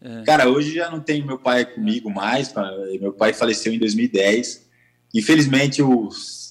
É... 0.00 0.22
Cara, 0.22 0.48
hoje 0.48 0.74
já 0.74 0.90
não 0.90 1.00
tem 1.00 1.24
meu 1.24 1.38
pai 1.38 1.64
comigo 1.64 2.10
mais, 2.10 2.54
meu 3.00 3.12
pai 3.12 3.32
faleceu 3.32 3.72
em 3.72 3.78
2010, 3.78 4.70
Infelizmente, 5.12 5.82
o, 5.82 6.08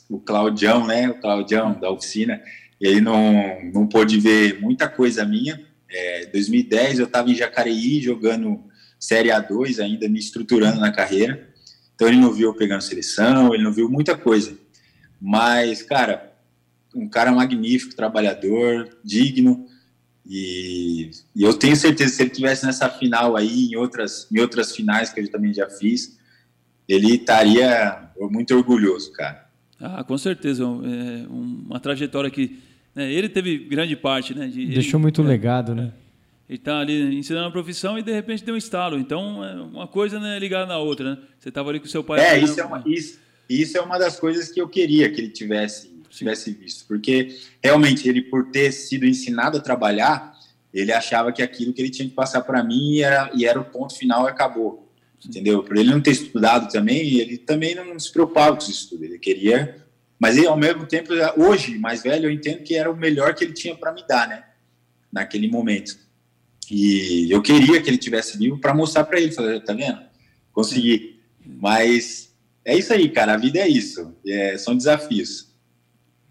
o 0.10 0.20
Claudião, 0.20 0.86
né, 0.86 1.10
o 1.10 1.20
Claudião 1.20 1.80
da 1.80 1.90
oficina, 1.90 2.42
ele 2.80 3.02
não, 3.02 3.58
não 3.74 3.88
pôde 3.88 4.20
ver 4.20 4.60
muita 4.60 4.88
coisa 4.88 5.26
minha. 5.26 5.60
É, 5.90 6.26
2010 6.28 7.00
eu 7.00 7.06
estava 7.06 7.30
em 7.30 7.36
Jacareí 7.36 8.02
jogando 8.02 8.64
Série 9.00 9.30
A2 9.30 9.80
ainda, 9.80 10.10
me 10.10 10.20
estruturando 10.20 10.80
na 10.80 10.92
carreira. 10.92 11.50
Então 11.96 12.08
ele 12.08 12.18
não 12.18 12.34
viu 12.34 12.50
eu 12.50 12.54
pegando 12.54 12.82
seleção, 12.82 13.54
ele 13.54 13.64
não 13.64 13.74
viu 13.74 13.90
muita 13.90 14.18
coisa. 14.18 14.58
Mas, 15.22 15.82
cara, 15.82 16.29
um 16.96 17.08
cara 17.08 17.32
magnífico, 17.32 17.96
trabalhador, 17.96 18.98
digno. 19.04 19.66
E, 20.26 21.12
e 21.36 21.44
eu 21.44 21.54
tenho 21.54 21.76
certeza 21.76 22.12
que 22.12 22.16
se 22.16 22.24
ele 22.24 22.30
tivesse 22.30 22.66
nessa 22.66 22.90
final 22.90 23.36
aí, 23.36 23.68
em 23.68 23.76
outras, 23.76 24.28
em 24.32 24.40
outras 24.40 24.76
finais 24.76 25.12
que 25.12 25.20
eu 25.20 25.32
também 25.32 25.54
já 25.54 25.70
fiz, 25.70 26.18
ele 26.88 27.16
estaria 27.16 28.10
muito 28.32 28.56
orgulhoso, 28.56 29.12
cara. 29.14 29.48
Ah, 29.80 30.04
com 30.04 30.18
certeza. 30.18 30.64
É 30.64 31.28
uma 31.30 31.80
trajetória 31.80 32.30
que 32.30 32.60
né, 32.94 33.12
ele 33.12 33.30
teve 33.30 33.58
grande 33.58 33.96
parte, 33.96 34.38
né? 34.38 34.48
De, 34.48 34.66
Deixou 34.68 34.98
ele, 34.98 35.04
muito 35.04 35.22
é, 35.22 35.26
legado, 35.26 35.74
né? 35.74 35.94
Ele 36.50 36.58
está 36.58 36.80
ali 36.80 37.16
ensinando 37.16 37.48
a 37.48 37.52
profissão 37.52 37.98
e 37.98 38.04
de 38.04 38.12
repente 38.12 38.44
deu 38.44 38.56
um 38.56 38.58
estalo. 38.58 38.98
Então, 38.98 39.44
é 39.44 39.54
uma 39.62 39.88
coisa 39.88 40.20
né, 40.20 40.38
ligada 40.40 40.66
na 40.66 40.78
outra, 40.80 41.12
né? 41.12 41.18
Você 41.38 41.50
estava 41.50 41.70
ali 41.70 41.80
com 41.80 41.86
seu 41.86 42.04
pai. 42.04 42.20
É, 42.20 42.40
isso 42.40 42.60
é, 42.60 42.66
uma, 42.66 42.84
isso, 42.86 43.20
isso 43.48 43.78
é 43.78 43.82
uma 43.82 43.98
das 43.98 44.20
coisas 44.20 44.52
que 44.52 44.60
eu 44.60 44.68
queria 44.68 45.10
que 45.10 45.22
ele 45.22 45.30
tivesse, 45.30 45.99
tivesse 46.18 46.52
visto. 46.52 46.86
Porque, 46.88 47.38
realmente, 47.64 48.08
ele, 48.08 48.22
por 48.22 48.52
ter 48.52 48.72
sido 48.72 49.06
ensinado 49.06 49.58
a 49.58 49.62
trabalhar, 49.62 50.38
ele 50.74 50.92
achava 50.92 51.32
que 51.32 51.42
aquilo 51.42 51.74
que 51.74 51.82
ele 51.82 51.90
tinha 51.90 52.08
que 52.08 52.16
passar 52.16 52.42
para 52.42 52.64
mim 52.64 53.00
era, 53.00 53.32
e 53.34 53.46
era 53.46 53.60
o 53.60 53.66
ponto 53.66 53.96
final 53.96 54.26
e 54.26 54.30
acabou 54.30 54.90
entendeu? 55.28 55.64
Por 55.64 55.78
ele 55.78 55.90
não 55.90 56.02
ter 56.02 56.12
estudado 56.12 56.72
também, 56.72 57.20
ele 57.20 57.38
também 57.38 57.76
não 57.76 58.00
se 58.00 58.12
preocupava 58.12 58.56
com 58.56 58.62
os 58.62 58.70
estudos, 58.70 59.06
ele 59.06 59.20
queria, 59.20 59.84
mas 60.18 60.38
ele, 60.38 60.48
ao 60.48 60.58
mesmo 60.58 60.86
tempo, 60.86 61.14
hoje, 61.38 61.78
mais 61.78 62.04
velho, 62.04 62.26
eu 62.26 62.32
entendo 62.32 62.64
que 62.64 62.76
era 62.76 62.92
o 62.92 62.96
melhor 62.96 63.34
que 63.34 63.44
ele 63.44 63.54
tinha 63.54 63.76
para 63.76 63.94
me 63.94 64.06
dar, 64.08 64.28
né? 64.28 64.44
Naquele 65.12 65.48
momento. 65.50 65.98
E 66.70 67.28
eu 67.32 67.42
queria 67.42 67.82
que 67.82 67.90
ele 67.90 67.98
tivesse 67.98 68.38
vivo 68.38 68.60
para 68.60 68.74
mostrar 68.74 69.06
para 69.06 69.20
ele, 69.20 69.32
falar, 69.32 69.60
tá 69.62 69.74
vendo? 69.74 70.00
Consegui. 70.52 71.20
Mas 71.46 72.34
é 72.64 72.78
isso 72.78 72.94
aí, 72.94 73.10
cara, 73.10 73.34
a 73.34 73.38
vida 73.38 73.60
é 73.60 73.68
isso, 73.68 74.14
é, 74.28 74.58
são 74.58 74.76
desafios. 74.76 75.49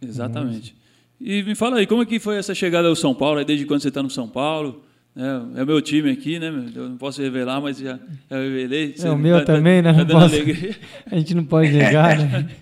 Exatamente. 0.01 0.75
E 1.21 1.43
me 1.43 1.55
fala 1.55 1.79
aí, 1.79 1.87
como 1.87 2.03
é 2.03 2.07
que 2.07 2.19
foi 2.19 2.37
essa 2.37 2.55
chegada 2.55 2.89
ao 2.89 2.95
São 2.95 3.15
Paulo, 3.15 3.45
desde 3.45 3.67
quando 3.67 3.81
você 3.81 3.89
está 3.89 4.03
no 4.03 4.11
São 4.11 4.29
Paulo? 4.29 4.85
É, 5.17 5.61
é 5.61 5.63
o 5.65 5.67
meu 5.67 5.83
time 5.83 6.11
aqui, 6.11 6.39
né? 6.39 6.47
Eu 6.75 6.89
não 6.91 6.97
posso 6.97 7.21
revelar, 7.21 7.61
mas 7.61 7.79
já, 7.79 7.99
já 8.31 8.37
revelei. 8.37 8.95
É 8.97 9.11
o 9.11 9.19
meu 9.19 9.39
tá, 9.41 9.55
também, 9.55 9.83
tá, 9.83 9.93
né? 9.93 10.05
Tá 10.05 10.13
posso, 10.13 10.37
a 11.11 11.19
gente 11.19 11.35
não 11.35 11.45
pode 11.45 11.73
negar, 11.73 12.19
né? 12.19 12.49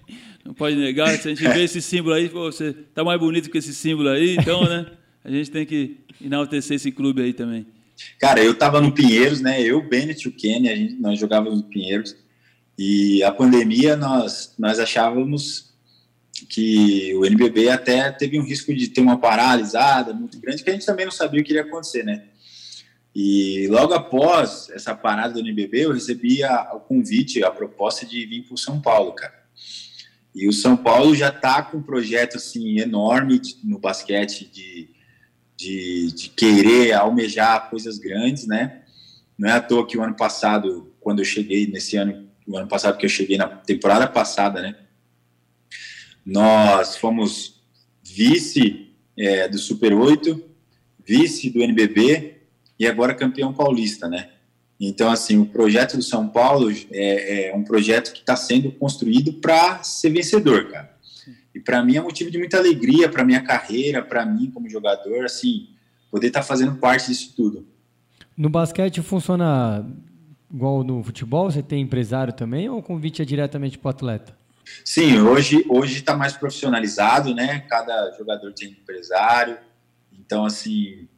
Não 0.47 0.55
pode 0.55 0.77
negar. 0.77 1.09
Se 1.19 1.27
a 1.27 1.35
gente 1.35 1.43
vê 1.43 1.65
esse 1.65 1.83
símbolo 1.83 2.15
aí, 2.15 2.29
pô, 2.29 2.53
você 2.53 2.73
tá 2.73 3.03
mais 3.03 3.19
bonito 3.19 3.51
que 3.51 3.59
esse 3.59 3.75
símbolo 3.75 4.11
aí, 4.11 4.37
então, 4.37 4.63
né? 4.63 4.87
A 5.25 5.29
gente 5.29 5.51
tem 5.51 5.67
que 5.67 5.97
enaltecer 6.25 6.77
esse 6.77 6.93
clube 6.93 7.21
aí 7.21 7.33
também. 7.33 7.67
Cara, 8.21 8.41
eu 8.41 8.55
tava 8.55 8.81
no 8.81 8.93
Pinheiros, 8.93 9.41
né? 9.41 9.61
Eu, 9.61 9.83
Bennett 9.89 10.25
e 10.25 10.29
o 10.29 10.33
Kenny, 10.33 10.69
a 10.69 10.77
gente, 10.77 10.95
nós 11.01 11.19
jogávamos 11.19 11.63
no 11.63 11.65
Pinheiros. 11.65 12.17
E 12.79 13.25
a 13.25 13.33
pandemia, 13.33 13.97
nós, 13.97 14.55
nós 14.57 14.79
achávamos 14.79 15.75
que 16.45 17.15
o 17.15 17.25
NBB 17.25 17.71
até 17.71 18.11
teve 18.11 18.39
um 18.39 18.45
risco 18.45 18.75
de 18.75 18.89
ter 18.89 19.01
uma 19.01 19.19
paralisada 19.19 20.13
muito 20.13 20.39
grande, 20.39 20.63
que 20.63 20.69
a 20.69 20.73
gente 20.73 20.85
também 20.85 21.07
não 21.07 21.13
sabia 21.13 21.41
o 21.41 21.45
que 21.45 21.53
iria 21.53 21.63
acontecer, 21.63 22.05
né? 22.05 22.25
E 23.15 23.67
logo 23.69 23.95
após 23.95 24.69
essa 24.69 24.95
parada 24.95 25.33
do 25.33 25.41
NBB, 25.41 25.87
eu 25.87 25.93
recebi 25.95 26.45
a, 26.45 26.75
o 26.75 26.81
convite, 26.81 27.43
a 27.43 27.51
proposta 27.51 28.05
de 28.05 28.27
vir 28.27 28.43
para 28.43 28.55
o 28.55 28.59
São 28.59 28.79
Paulo, 28.79 29.15
cara. 29.15 29.33
E 30.35 30.47
o 30.47 30.53
São 30.53 30.77
Paulo 30.77 31.15
já 31.15 31.31
está 31.31 31.63
com 31.63 31.79
um 31.79 31.83
projeto 31.83 32.37
assim 32.37 32.79
enorme 32.79 33.41
no 33.65 33.79
basquete 33.79 34.47
de, 34.53 34.91
de, 35.57 36.13
de, 36.13 36.29
querer 36.29 36.93
almejar 36.93 37.71
coisas 37.71 37.97
grandes, 37.97 38.47
né? 38.47 38.83
Não 39.39 39.49
é 39.49 39.53
à 39.53 39.63
toa 39.63 39.87
que 39.87 39.97
o 39.97 40.03
ano 40.03 40.15
passado, 40.15 40.93
quando 41.01 41.21
eu 41.21 41.25
cheguei 41.25 41.67
nesse 41.67 41.97
ano, 41.97 42.29
o 42.47 42.59
ano 42.59 42.69
passado 42.69 42.99
que 42.99 43.07
eu 43.07 43.11
cheguei 43.11 43.39
na 43.39 43.49
temporada 43.49 44.07
passada, 44.07 44.61
né? 44.61 44.77
Nós 46.27 46.97
fomos 46.97 47.63
vice 48.03 48.91
é, 49.17 49.49
do 49.49 49.59
Super 49.59 49.95
8, 49.95 50.43
vice 51.07 51.49
do 51.51 51.63
NBB 51.63 52.39
e 52.77 52.87
agora 52.87 53.15
campeão 53.15 53.53
paulista, 53.53 54.09
né? 54.09 54.31
Então, 54.79 55.09
assim, 55.09 55.39
o 55.39 55.47
projeto 55.47 55.97
do 55.97 56.03
São 56.03 56.29
Paulo 56.29 56.71
é, 56.91 57.49
é 57.49 57.55
um 57.55 57.63
projeto 57.63 58.13
que 58.13 58.19
está 58.19 58.35
sendo 58.35 58.73
construído 58.73 59.35
para 59.35 59.83
ser 59.85 60.11
vencedor, 60.11 60.69
cara. 60.69 60.97
E 61.55 61.61
para 61.61 61.83
mim 61.83 61.97
é 61.97 62.01
motivo 62.01 62.31
de 62.31 62.39
muita 62.39 62.59
alegria 62.59 63.09
para 63.09 63.25
minha 63.25 63.43
carreira, 63.43 64.03
para 64.03 64.27
mim 64.27 64.51
como 64.51 64.69
jogador, 64.69 65.25
assim, 65.25 65.69
poder 66.11 66.27
estar 66.27 66.41
tá 66.41 66.47
fazendo 66.47 66.75
parte 66.75 67.07
disso 67.07 67.33
tudo. 67.35 67.67
No 68.37 68.51
basquete 68.51 69.01
funciona 69.01 69.87
igual 70.53 70.85
no 70.85 71.03
futebol? 71.03 71.51
Você 71.51 71.63
tem 71.63 71.83
empresário 71.83 72.33
também 72.33 72.69
ou 72.69 72.79
o 72.79 72.83
convite 72.83 73.23
é 73.23 73.25
diretamente 73.25 73.79
para 73.79 73.89
o 73.89 73.91
atleta? 73.91 74.46
Sim, 74.85 75.21
hoje 75.21 75.65
hoje 75.69 75.99
está 75.99 76.17
mais 76.17 76.37
profissionalizado, 76.37 77.35
né? 77.35 77.61
Cada 77.61 78.13
jogador 78.19 78.53
tem 78.53 78.71
empresário, 78.71 79.59
então 80.13 80.45
assim 80.45 81.09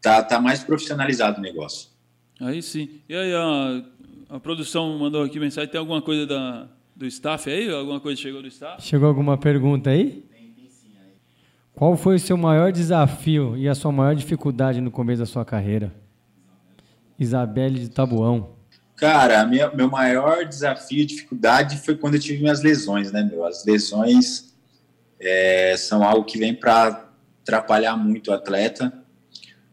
tá 0.00 0.22
tá 0.22 0.40
mais 0.40 0.62
profissionalizado 0.62 1.38
o 1.38 1.42
negócio. 1.42 1.94
Aí 2.40 2.62
sim. 2.62 3.00
E 3.08 3.14
aí, 3.14 3.32
a, 3.34 4.36
a 4.36 4.40
produção 4.40 4.98
mandou 4.98 5.22
aqui 5.22 5.38
mensagem. 5.38 5.70
Tem 5.70 5.78
alguma 5.78 6.02
coisa 6.02 6.26
da, 6.26 6.68
do 6.94 7.06
staff 7.06 7.48
aí? 7.50 7.70
Alguma 7.70 8.00
coisa 8.00 8.20
chegou 8.20 8.42
do 8.42 8.48
staff? 8.48 8.82
Chegou 8.82 9.08
alguma 9.08 9.38
pergunta 9.38 9.90
aí? 9.90 10.24
Qual 11.74 11.96
foi 11.96 12.16
o 12.16 12.20
seu 12.20 12.36
maior 12.36 12.70
desafio 12.70 13.56
e 13.56 13.68
a 13.68 13.74
sua 13.74 13.90
maior 13.90 14.14
dificuldade 14.14 14.80
no 14.80 14.92
começo 14.92 15.20
da 15.20 15.26
sua 15.26 15.44
carreira? 15.44 15.92
Isabelle 17.18 17.80
de 17.80 17.88
Tabuão. 17.88 18.53
Cara, 18.96 19.44
minha, 19.44 19.70
meu 19.70 19.90
maior 19.90 20.44
desafio 20.44 21.04
dificuldade 21.04 21.78
foi 21.78 21.96
quando 21.96 22.14
eu 22.14 22.20
tive 22.20 22.40
minhas 22.40 22.62
lesões, 22.62 23.10
né, 23.10 23.22
meu? 23.22 23.44
As 23.44 23.64
lesões 23.64 24.54
é, 25.18 25.76
são 25.76 26.04
algo 26.04 26.24
que 26.24 26.38
vem 26.38 26.54
para 26.54 27.10
atrapalhar 27.42 27.96
muito 27.96 28.30
o 28.30 28.34
atleta. 28.34 28.92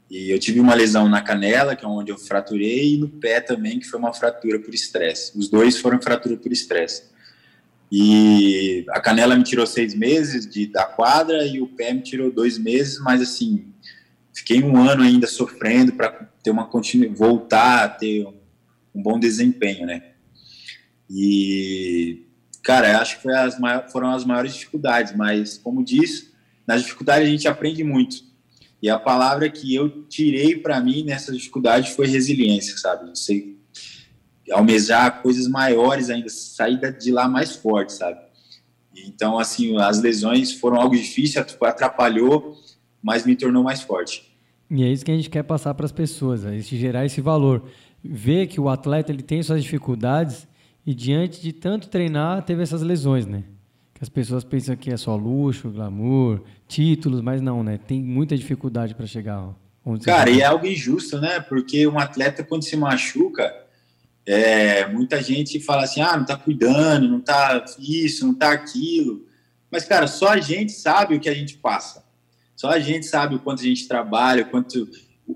E 0.09 0.29
eu 0.29 0.39
tive 0.39 0.59
uma 0.59 0.73
lesão 0.73 1.07
na 1.07 1.21
canela, 1.21 1.75
que 1.75 1.85
é 1.85 1.87
onde 1.87 2.11
eu 2.11 2.17
fraturei, 2.17 2.95
e 2.95 2.97
no 2.97 3.07
pé 3.07 3.39
também, 3.39 3.79
que 3.79 3.87
foi 3.87 3.97
uma 3.97 4.13
fratura 4.13 4.59
por 4.59 4.73
estresse. 4.73 5.37
Os 5.37 5.47
dois 5.47 5.77
foram 5.77 6.01
fratura 6.01 6.35
por 6.35 6.51
estresse. 6.51 7.11
E 7.91 8.85
a 8.89 8.99
canela 8.99 9.35
me 9.35 9.43
tirou 9.43 9.65
seis 9.67 9.93
meses 9.93 10.49
de, 10.49 10.65
da 10.65 10.85
quadra 10.85 11.45
e 11.45 11.61
o 11.61 11.67
pé 11.67 11.93
me 11.93 12.01
tirou 12.01 12.31
dois 12.31 12.57
meses, 12.57 12.99
mas 12.99 13.21
assim, 13.21 13.65
fiquei 14.33 14.63
um 14.63 14.77
ano 14.77 15.03
ainda 15.03 15.27
sofrendo 15.27 15.93
para 15.93 16.09
ter 16.41 16.51
uma 16.51 16.65
continuidade, 16.65 17.19
voltar 17.19 17.83
a 17.83 17.89
ter 17.89 18.25
um, 18.93 19.01
bom 19.01 19.19
desempenho, 19.19 19.85
né? 19.85 20.03
E, 21.09 22.25
cara, 22.63 22.99
acho 22.99 23.21
que 23.21 23.29
as 23.29 23.59
maiores, 23.59 23.91
foram 23.91 24.11
as 24.11 24.25
maiores 24.25 24.53
dificuldades, 24.53 25.15
mas 25.15 25.57
como 25.57 25.83
disse, 25.83 26.31
nas 26.65 26.81
dificuldades 26.81 27.27
a 27.27 27.31
gente 27.31 27.47
aprende 27.47 27.83
muito 27.83 28.31
e 28.81 28.89
a 28.89 28.97
palavra 28.97 29.47
que 29.49 29.75
eu 29.75 30.03
tirei 30.07 30.57
para 30.57 30.81
mim 30.81 31.03
nessa 31.03 31.31
dificuldade 31.31 31.91
foi 31.91 32.07
resiliência, 32.07 32.75
sabe? 32.77 33.09
Você 33.11 33.55
almejar 34.51 35.21
coisas 35.21 35.47
maiores 35.47 36.09
ainda, 36.09 36.27
sair 36.27 36.79
de 36.97 37.11
lá 37.11 37.27
mais 37.27 37.55
forte, 37.55 37.93
sabe? 37.93 38.19
Então, 39.05 39.37
assim, 39.37 39.77
as 39.77 40.01
lesões 40.01 40.51
foram 40.53 40.81
algo 40.81 40.95
difícil, 40.95 41.41
atrapalhou, 41.61 42.57
mas 43.01 43.25
me 43.25 43.35
tornou 43.35 43.63
mais 43.63 43.81
forte. 43.81 44.35
E 44.69 44.83
é 44.83 44.91
isso 44.91 45.05
que 45.05 45.11
a 45.11 45.15
gente 45.15 45.29
quer 45.29 45.43
passar 45.43 45.73
para 45.73 45.85
as 45.85 45.91
pessoas, 45.91 46.43
é 46.43 46.57
gerar 46.59 47.05
esse 47.05 47.21
valor. 47.21 47.63
Ver 48.03 48.47
que 48.47 48.59
o 48.59 48.69
atleta 48.69 49.11
ele 49.11 49.21
tem 49.21 49.43
suas 49.43 49.63
dificuldades 49.63 50.47
e 50.85 50.93
diante 50.93 51.41
de 51.41 51.53
tanto 51.53 51.89
treinar, 51.89 52.43
teve 52.43 52.63
essas 52.63 52.81
lesões, 52.81 53.25
né? 53.25 53.43
que 54.01 54.05
as 54.05 54.09
pessoas 54.09 54.43
pensam 54.43 54.75
que 54.75 54.91
é 54.91 54.97
só 54.97 55.15
luxo, 55.15 55.69
glamour, 55.69 56.41
títulos, 56.67 57.21
mas 57.21 57.39
não, 57.39 57.63
né? 57.63 57.77
Tem 57.77 58.01
muita 58.01 58.35
dificuldade 58.35 58.95
para 58.95 59.05
chegar 59.05 59.53
onde 59.85 60.05
Cara, 60.05 60.27
e 60.31 60.41
é 60.41 60.45
algo 60.45 60.65
injusto, 60.65 61.21
né? 61.21 61.39
Porque 61.39 61.85
um 61.85 61.99
atleta, 61.99 62.43
quando 62.43 62.63
se 62.63 62.75
machuca, 62.75 63.53
é, 64.25 64.87
muita 64.87 65.21
gente 65.21 65.59
fala 65.59 65.83
assim: 65.83 66.01
ah, 66.01 66.17
não 66.17 66.25
tá 66.25 66.35
cuidando, 66.35 67.07
não 67.07 67.21
tá 67.21 67.63
isso, 67.77 68.25
não 68.25 68.33
tá 68.33 68.51
aquilo. 68.51 69.23
Mas, 69.69 69.85
cara, 69.85 70.07
só 70.07 70.29
a 70.29 70.39
gente 70.39 70.71
sabe 70.71 71.15
o 71.15 71.19
que 71.19 71.29
a 71.29 71.35
gente 71.35 71.57
passa. 71.57 72.03
Só 72.55 72.71
a 72.71 72.79
gente 72.79 73.05
sabe 73.05 73.35
o 73.35 73.39
quanto 73.39 73.61
a 73.61 73.65
gente 73.65 73.87
trabalha, 73.87 74.41
o 74.41 74.49
quanto. 74.49 74.89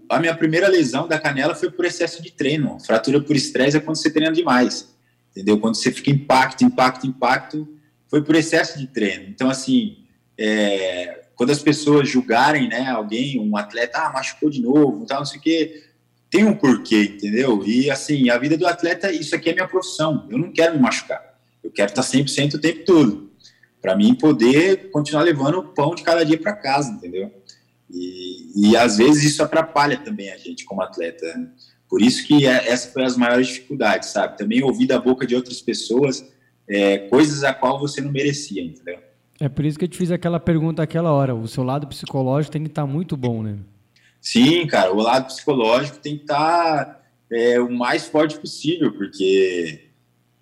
A 0.09 0.19
minha 0.19 0.35
primeira 0.35 0.67
lesão 0.67 1.07
da 1.07 1.19
canela 1.19 1.55
foi 1.55 1.71
por 1.71 1.85
excesso 1.85 2.21
de 2.21 2.31
treino. 2.31 2.79
Fratura 2.79 3.21
por 3.21 3.35
estresse 3.35 3.77
é 3.77 3.79
quando 3.79 3.97
você 3.97 4.09
treina 4.11 4.33
demais. 4.33 4.93
Entendeu? 5.31 5.59
Quando 5.59 5.75
você 5.75 5.91
fica 5.91 6.09
impacto, 6.09 6.63
impacto, 6.63 7.05
impacto, 7.05 7.67
foi 8.09 8.23
por 8.23 8.35
excesso 8.35 8.79
de 8.79 8.87
treino. 8.87 9.25
Então, 9.29 9.49
assim, 9.49 9.97
é, 10.37 11.25
quando 11.35 11.51
as 11.51 11.61
pessoas 11.61 12.09
julgarem, 12.09 12.69
né, 12.69 12.87
alguém, 12.87 13.39
um 13.39 13.57
atleta, 13.57 13.99
ah, 13.99 14.13
machucou 14.13 14.49
de 14.49 14.61
novo, 14.61 15.05
tal, 15.05 15.19
não 15.19 15.25
sei 15.25 15.39
o 15.39 15.41
quê, 15.41 15.83
tem 16.29 16.45
um 16.45 16.55
porquê, 16.55 17.13
entendeu? 17.15 17.63
E, 17.65 17.89
assim, 17.89 18.29
a 18.29 18.37
vida 18.37 18.57
do 18.57 18.65
atleta, 18.67 19.11
isso 19.11 19.35
aqui 19.35 19.49
é 19.49 19.53
minha 19.53 19.67
profissão. 19.67 20.27
Eu 20.29 20.37
não 20.37 20.51
quero 20.51 20.75
me 20.75 20.81
machucar. 20.81 21.37
Eu 21.63 21.71
quero 21.71 21.91
estar 21.91 22.01
100% 22.01 22.55
o 22.55 22.59
tempo 22.59 22.85
todo. 22.85 23.31
Para 23.81 23.95
mim 23.95 24.15
poder 24.15 24.89
continuar 24.89 25.23
levando 25.23 25.59
o 25.59 25.63
pão 25.63 25.93
de 25.93 26.03
cada 26.03 26.25
dia 26.25 26.37
para 26.37 26.53
casa, 26.53 26.91
entendeu? 26.91 27.31
E, 27.95 28.71
e, 28.71 28.77
às 28.77 28.97
vezes 28.97 29.23
isso 29.23 29.41
atrapalha 29.41 29.97
também 29.97 30.29
a 30.31 30.37
gente 30.37 30.65
como 30.65 30.81
atleta. 30.81 31.25
Por 31.89 32.01
isso 32.01 32.27
que 32.27 32.45
é, 32.45 32.67
essa 32.67 32.91
foi 32.91 33.03
as 33.03 33.15
maiores 33.15 33.47
dificuldades, 33.47 34.09
sabe? 34.09 34.37
Também 34.37 34.61
ouvir 34.61 34.87
da 34.87 34.99
boca 34.99 35.25
de 35.25 35.35
outras 35.35 35.61
pessoas 35.61 36.25
é, 36.67 36.97
coisas 36.97 37.43
a 37.43 37.53
qual 37.53 37.79
você 37.79 38.01
não 38.01 38.11
merecia, 38.11 38.61
entendeu? 38.61 38.99
É 39.39 39.47
por 39.47 39.65
isso 39.65 39.77
que 39.77 39.85
eu 39.85 39.89
te 39.89 39.97
fiz 39.97 40.11
aquela 40.11 40.39
pergunta 40.39 40.83
aquela 40.83 41.11
hora. 41.11 41.33
O 41.33 41.47
seu 41.47 41.63
lado 41.63 41.87
psicológico 41.87 42.51
tem 42.51 42.63
que 42.63 42.69
estar 42.69 42.83
tá 42.83 42.87
muito 42.87 43.15
bom, 43.15 43.41
né? 43.41 43.57
Sim, 44.19 44.65
cara, 44.67 44.91
o 44.91 44.97
lado 44.97 45.27
psicológico 45.27 45.99
tem 45.99 46.17
que 46.17 46.23
estar 46.23 46.85
tá, 46.85 47.01
é, 47.31 47.59
o 47.59 47.71
mais 47.71 48.07
forte 48.07 48.39
possível, 48.39 48.91
porque 48.91 49.85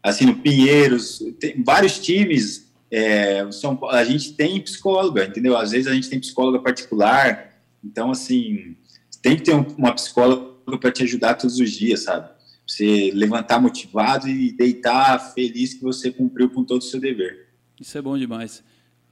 assim, 0.02 0.26
no 0.26 0.36
Pinheiros, 0.36 1.24
tem 1.40 1.64
vários 1.64 2.00
times, 2.00 2.73
é, 2.96 3.52
São, 3.52 3.80
a 3.90 4.04
gente 4.04 4.34
tem 4.34 4.62
psicóloga, 4.62 5.26
entendeu? 5.26 5.58
Às 5.58 5.72
vezes 5.72 5.88
a 5.88 5.94
gente 5.94 6.10
tem 6.10 6.20
psicóloga 6.20 6.60
particular, 6.60 7.52
então 7.84 8.12
assim, 8.12 8.76
tem 9.22 9.36
que 9.36 9.44
ter 9.44 9.54
uma 9.54 9.94
psicóloga 9.94 10.78
para 10.80 10.92
te 10.92 11.04
ajudar 11.04 11.36
todos 11.36 11.60
os 11.60 11.72
dias, 11.72 12.02
sabe? 12.02 12.34
você 12.66 13.12
levantar 13.14 13.62
motivado 13.62 14.28
e 14.28 14.52
deitar 14.52 15.20
feliz 15.34 15.74
que 15.74 15.84
você 15.84 16.12
cumpriu 16.12 16.50
com 16.50 16.64
todo 16.64 16.82
o 16.82 16.84
seu 16.84 17.00
dever. 17.00 17.48
Isso 17.80 17.98
é 17.98 18.02
bom 18.02 18.18
demais. 18.18 18.64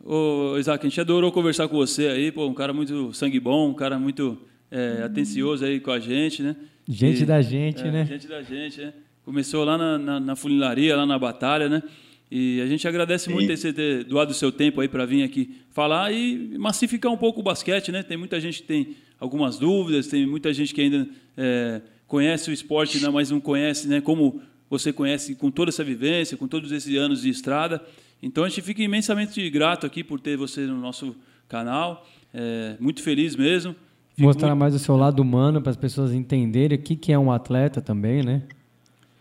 Ô, 0.03 0.57
Isaac, 0.57 0.86
a 0.86 0.89
gente 0.89 1.01
adorou 1.01 1.32
conversar 1.32 1.67
com 1.67 1.75
você 1.75 2.07
aí, 2.07 2.32
pô, 2.32 2.47
um 2.47 2.53
cara 2.53 2.73
muito 2.73 3.13
sangue 3.13 3.39
bom, 3.39 3.69
um 3.69 3.73
cara 3.73 3.99
muito 3.99 4.38
é, 4.69 5.03
atencioso 5.03 5.65
aí 5.65 5.79
com 5.79 5.91
a 5.91 5.99
gente, 5.99 6.41
né? 6.41 6.55
Gente 6.88 7.23
e, 7.23 7.25
da 7.25 7.41
gente, 7.41 7.84
é, 7.84 7.91
né? 7.91 8.05
Gente 8.05 8.27
da 8.27 8.41
gente, 8.41 8.82
né? 8.82 8.93
Começou 9.23 9.63
lá 9.63 9.77
na, 9.77 9.97
na, 9.97 10.19
na, 10.19 10.36
funilaria, 10.36 10.95
lá 10.95 11.05
na 11.05 11.19
batalha, 11.19 11.69
né? 11.69 11.84
E 12.32 12.61
a 12.61 12.65
gente 12.65 12.88
agradece 12.88 13.25
Sim. 13.25 13.34
muito 13.34 13.55
você 13.55 13.73
ter 13.73 14.05
doado 14.05 14.32
o 14.32 14.34
seu 14.34 14.53
tempo 14.53 14.79
aí 14.79 14.88
para 14.88 15.05
vir 15.05 15.21
aqui 15.21 15.57
falar 15.69 16.13
e 16.13 16.57
massificar 16.57 17.11
um 17.11 17.17
pouco 17.17 17.41
o 17.41 17.43
basquete, 17.43 17.91
né? 17.91 18.03
Tem 18.03 18.15
muita 18.15 18.39
gente 18.39 18.61
que 18.61 18.67
tem 18.67 18.95
algumas 19.19 19.59
dúvidas, 19.59 20.07
tem 20.07 20.25
muita 20.25 20.53
gente 20.53 20.73
que 20.73 20.79
ainda 20.79 21.07
é, 21.36 21.82
conhece 22.07 22.49
o 22.49 22.53
esporte, 22.53 23.01
né, 23.01 23.09
mas 23.09 23.29
não 23.29 23.39
conhece 23.39 23.88
né, 23.88 24.01
como 24.01 24.41
você 24.69 24.91
conhece 24.93 25.36
com 25.36 25.51
toda 25.51 25.69
essa 25.69 25.84
vivência, 25.84 26.38
com 26.38 26.47
todos 26.47 26.71
esses 26.71 26.97
anos 26.97 27.21
de 27.21 27.29
estrada. 27.29 27.82
Então 28.23 28.45
a 28.45 28.49
gente 28.49 28.61
fica 28.61 28.82
imensamente 28.82 29.49
grato 29.49 29.86
aqui 29.86 30.03
por 30.03 30.19
ter 30.19 30.38
você 30.38 30.61
no 30.61 30.79
nosso 30.79 31.15
canal. 31.49 32.07
É, 32.34 32.77
muito 32.79 33.03
feliz 33.03 33.36
mesmo. 33.36 33.75
Fico 34.15 34.27
Mostrar 34.27 34.49
muito... 34.49 34.59
mais 34.59 34.73
o 34.73 34.79
seu 34.79 34.95
lado 34.95 35.21
humano 35.21 35.61
para 35.61 35.71
as 35.71 35.77
pessoas 35.77 36.13
entenderem 36.13 36.77
o 36.77 36.82
que, 36.82 36.95
que 36.95 37.11
é 37.11 37.19
um 37.19 37.32
atleta 37.32 37.82
também, 37.82 38.23
né? 38.23 38.43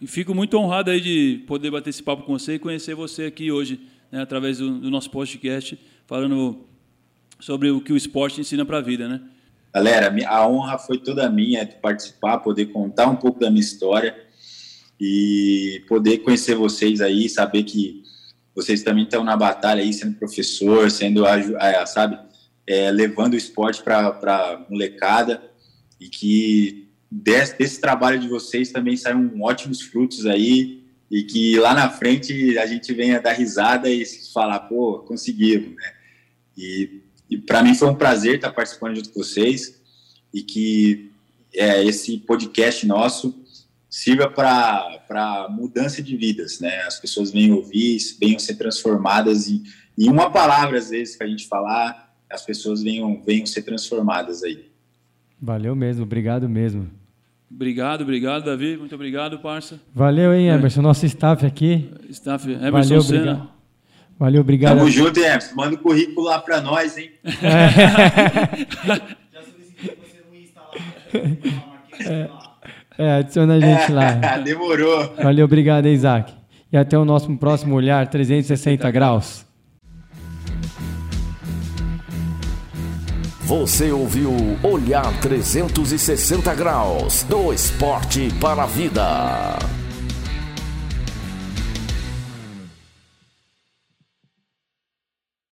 E 0.01 0.07
fico 0.07 0.35
muito 0.35 0.57
honrado 0.57 0.91
aí 0.91 1.01
de 1.01 1.45
poder 1.47 1.71
bater 1.71 1.91
esse 1.91 2.03
papo 2.03 2.23
com 2.23 2.39
você 2.39 2.55
e 2.55 2.59
conhecer 2.59 2.95
você 2.95 3.25
aqui 3.25 3.53
hoje, 3.53 3.81
né, 4.11 4.23
através 4.23 4.57
do, 4.57 4.79
do 4.81 4.91
nosso 4.91 5.11
podcast, 5.11 5.79
falando 6.07 6.65
sobre 7.39 7.71
o 7.71 7.83
que 7.83 7.93
o 7.93 7.97
esporte 7.97 8.41
ensina 8.41 8.65
para 8.65 8.79
a 8.79 8.81
vida, 8.81 9.07
né? 9.07 9.21
Galera, 9.75 10.13
a 10.27 10.49
honra 10.49 10.79
foi 10.79 10.99
toda 10.99 11.29
minha 11.29 11.65
de 11.65 11.77
participar, 11.77 12.39
poder 12.39 12.67
contar 12.67 13.09
um 13.09 13.17
pouco 13.17 13.39
da 13.39 13.51
minha 13.51 13.61
história 13.61 14.17
e 14.99 15.83
poder 15.87 16.19
conhecer 16.19 16.55
vocês 16.55 17.01
aí, 17.01 17.29
saber 17.29 17.63
que 17.65 18.03
vocês 18.55 18.83
também 18.83 19.05
estão 19.05 19.23
na 19.23 19.37
batalha 19.37 19.83
aí, 19.83 19.93
sendo 19.93 20.19
professor, 20.19 20.91
sendo, 20.91 21.25
sabe, 21.87 22.19
é, 22.67 22.91
levando 22.91 23.35
o 23.35 23.37
esporte 23.37 23.83
para 23.83 24.09
a 24.09 24.67
molecada 24.69 25.43
e 26.01 26.09
que 26.09 26.90
desse, 27.11 27.59
desse 27.59 27.81
trabalho 27.81 28.21
de 28.21 28.29
vocês 28.29 28.71
também 28.71 28.97
saiam 28.97 29.31
ótimos 29.43 29.81
frutos 29.83 30.27
aí 30.27 30.85
e 31.11 31.25
que 31.25 31.59
lá 31.59 31.75
na 31.75 31.91
frente 31.91 32.57
a 32.59 32.67
gente 32.67 32.93
venha 32.95 33.21
dar 33.21 33.33
risada 33.33 33.91
e 33.91 34.05
falar, 34.33 34.61
pô, 34.61 35.01
conseguimos, 35.01 35.75
né? 35.75 35.93
E, 36.57 37.01
e 37.29 37.39
para 37.39 37.63
mim 37.63 37.75
foi 37.75 37.89
um 37.89 37.95
prazer 37.95 38.37
estar 38.37 38.53
participando 38.53 38.97
junto 38.97 39.11
com 39.11 39.23
vocês 39.23 39.81
e 40.33 40.43
que 40.43 41.11
é, 41.53 41.83
esse 41.85 42.19
podcast 42.19 42.87
nosso 42.87 43.35
sirva 43.89 44.31
para 44.31 45.49
mudança 45.51 46.01
de 46.01 46.17
vidas, 46.17 46.61
né? 46.61 46.83
As 46.83 47.01
pessoas 47.01 47.33
venham 47.33 47.57
ouvir, 47.57 47.99
venham 48.21 48.39
ser 48.39 48.55
transformadas 48.55 49.49
e, 49.49 49.65
e 49.99 50.09
uma 50.09 50.31
palavra 50.31 50.79
às 50.79 50.91
vezes 50.91 51.17
que 51.17 51.25
a 51.25 51.27
gente 51.27 51.49
falar, 51.49 52.15
as 52.31 52.45
pessoas 52.45 52.85
venham, 52.85 53.21
venham 53.21 53.47
ser 53.47 53.63
transformadas 53.63 54.45
aí. 54.45 54.71
Valeu 55.43 55.75
mesmo, 55.75 56.05
obrigado 56.05 56.49
mesmo. 56.49 57.00
Obrigado, 57.53 58.03
obrigado, 58.03 58.45
Davi. 58.45 58.77
Muito 58.77 58.95
obrigado, 58.95 59.39
parça. 59.41 59.81
Valeu, 59.95 60.33
hein, 60.33 60.51
é. 60.51 60.55
Emerson, 60.55 60.83
nosso 60.83 61.05
staff 61.07 61.45
aqui. 61.45 61.91
Staff 62.09 62.49
Emerson 62.51 62.71
Valeu, 62.71 63.03
Senna. 63.03 63.21
obrigado. 63.21 63.49
Valeu, 64.19 64.41
obrigado. 64.43 64.77
Tamo 64.77 64.91
junto, 64.91 65.19
Emerson. 65.19 65.55
Manda 65.57 65.75
o 65.75 65.79
currículo 65.79 66.27
lá 66.27 66.39
para 66.39 66.61
nós, 66.61 66.97
hein? 66.97 67.11
É. 67.25 67.31
É, 72.07 72.31
é, 72.97 73.13
adiciona 73.15 73.55
a 73.55 73.61
gente 73.61 73.93
lá. 73.93 74.13
Demorou. 74.39 75.15
Valeu, 75.17 75.45
obrigado, 75.45 75.87
Isaac. 75.87 76.33
E 76.73 76.77
até 76.77 76.97
o 76.97 77.05
nosso 77.05 77.35
próximo 77.37 77.75
olhar 77.75 78.07
360 78.07 78.91
graus. 78.91 79.45
Você 83.51 83.91
ouviu 83.91 84.31
Olhar 84.63 85.13
360 85.21 86.55
Graus 86.55 87.25
do 87.25 87.53
Esporte 87.53 88.33
para 88.41 88.63
a 88.63 88.67
Vida. 88.67 89.80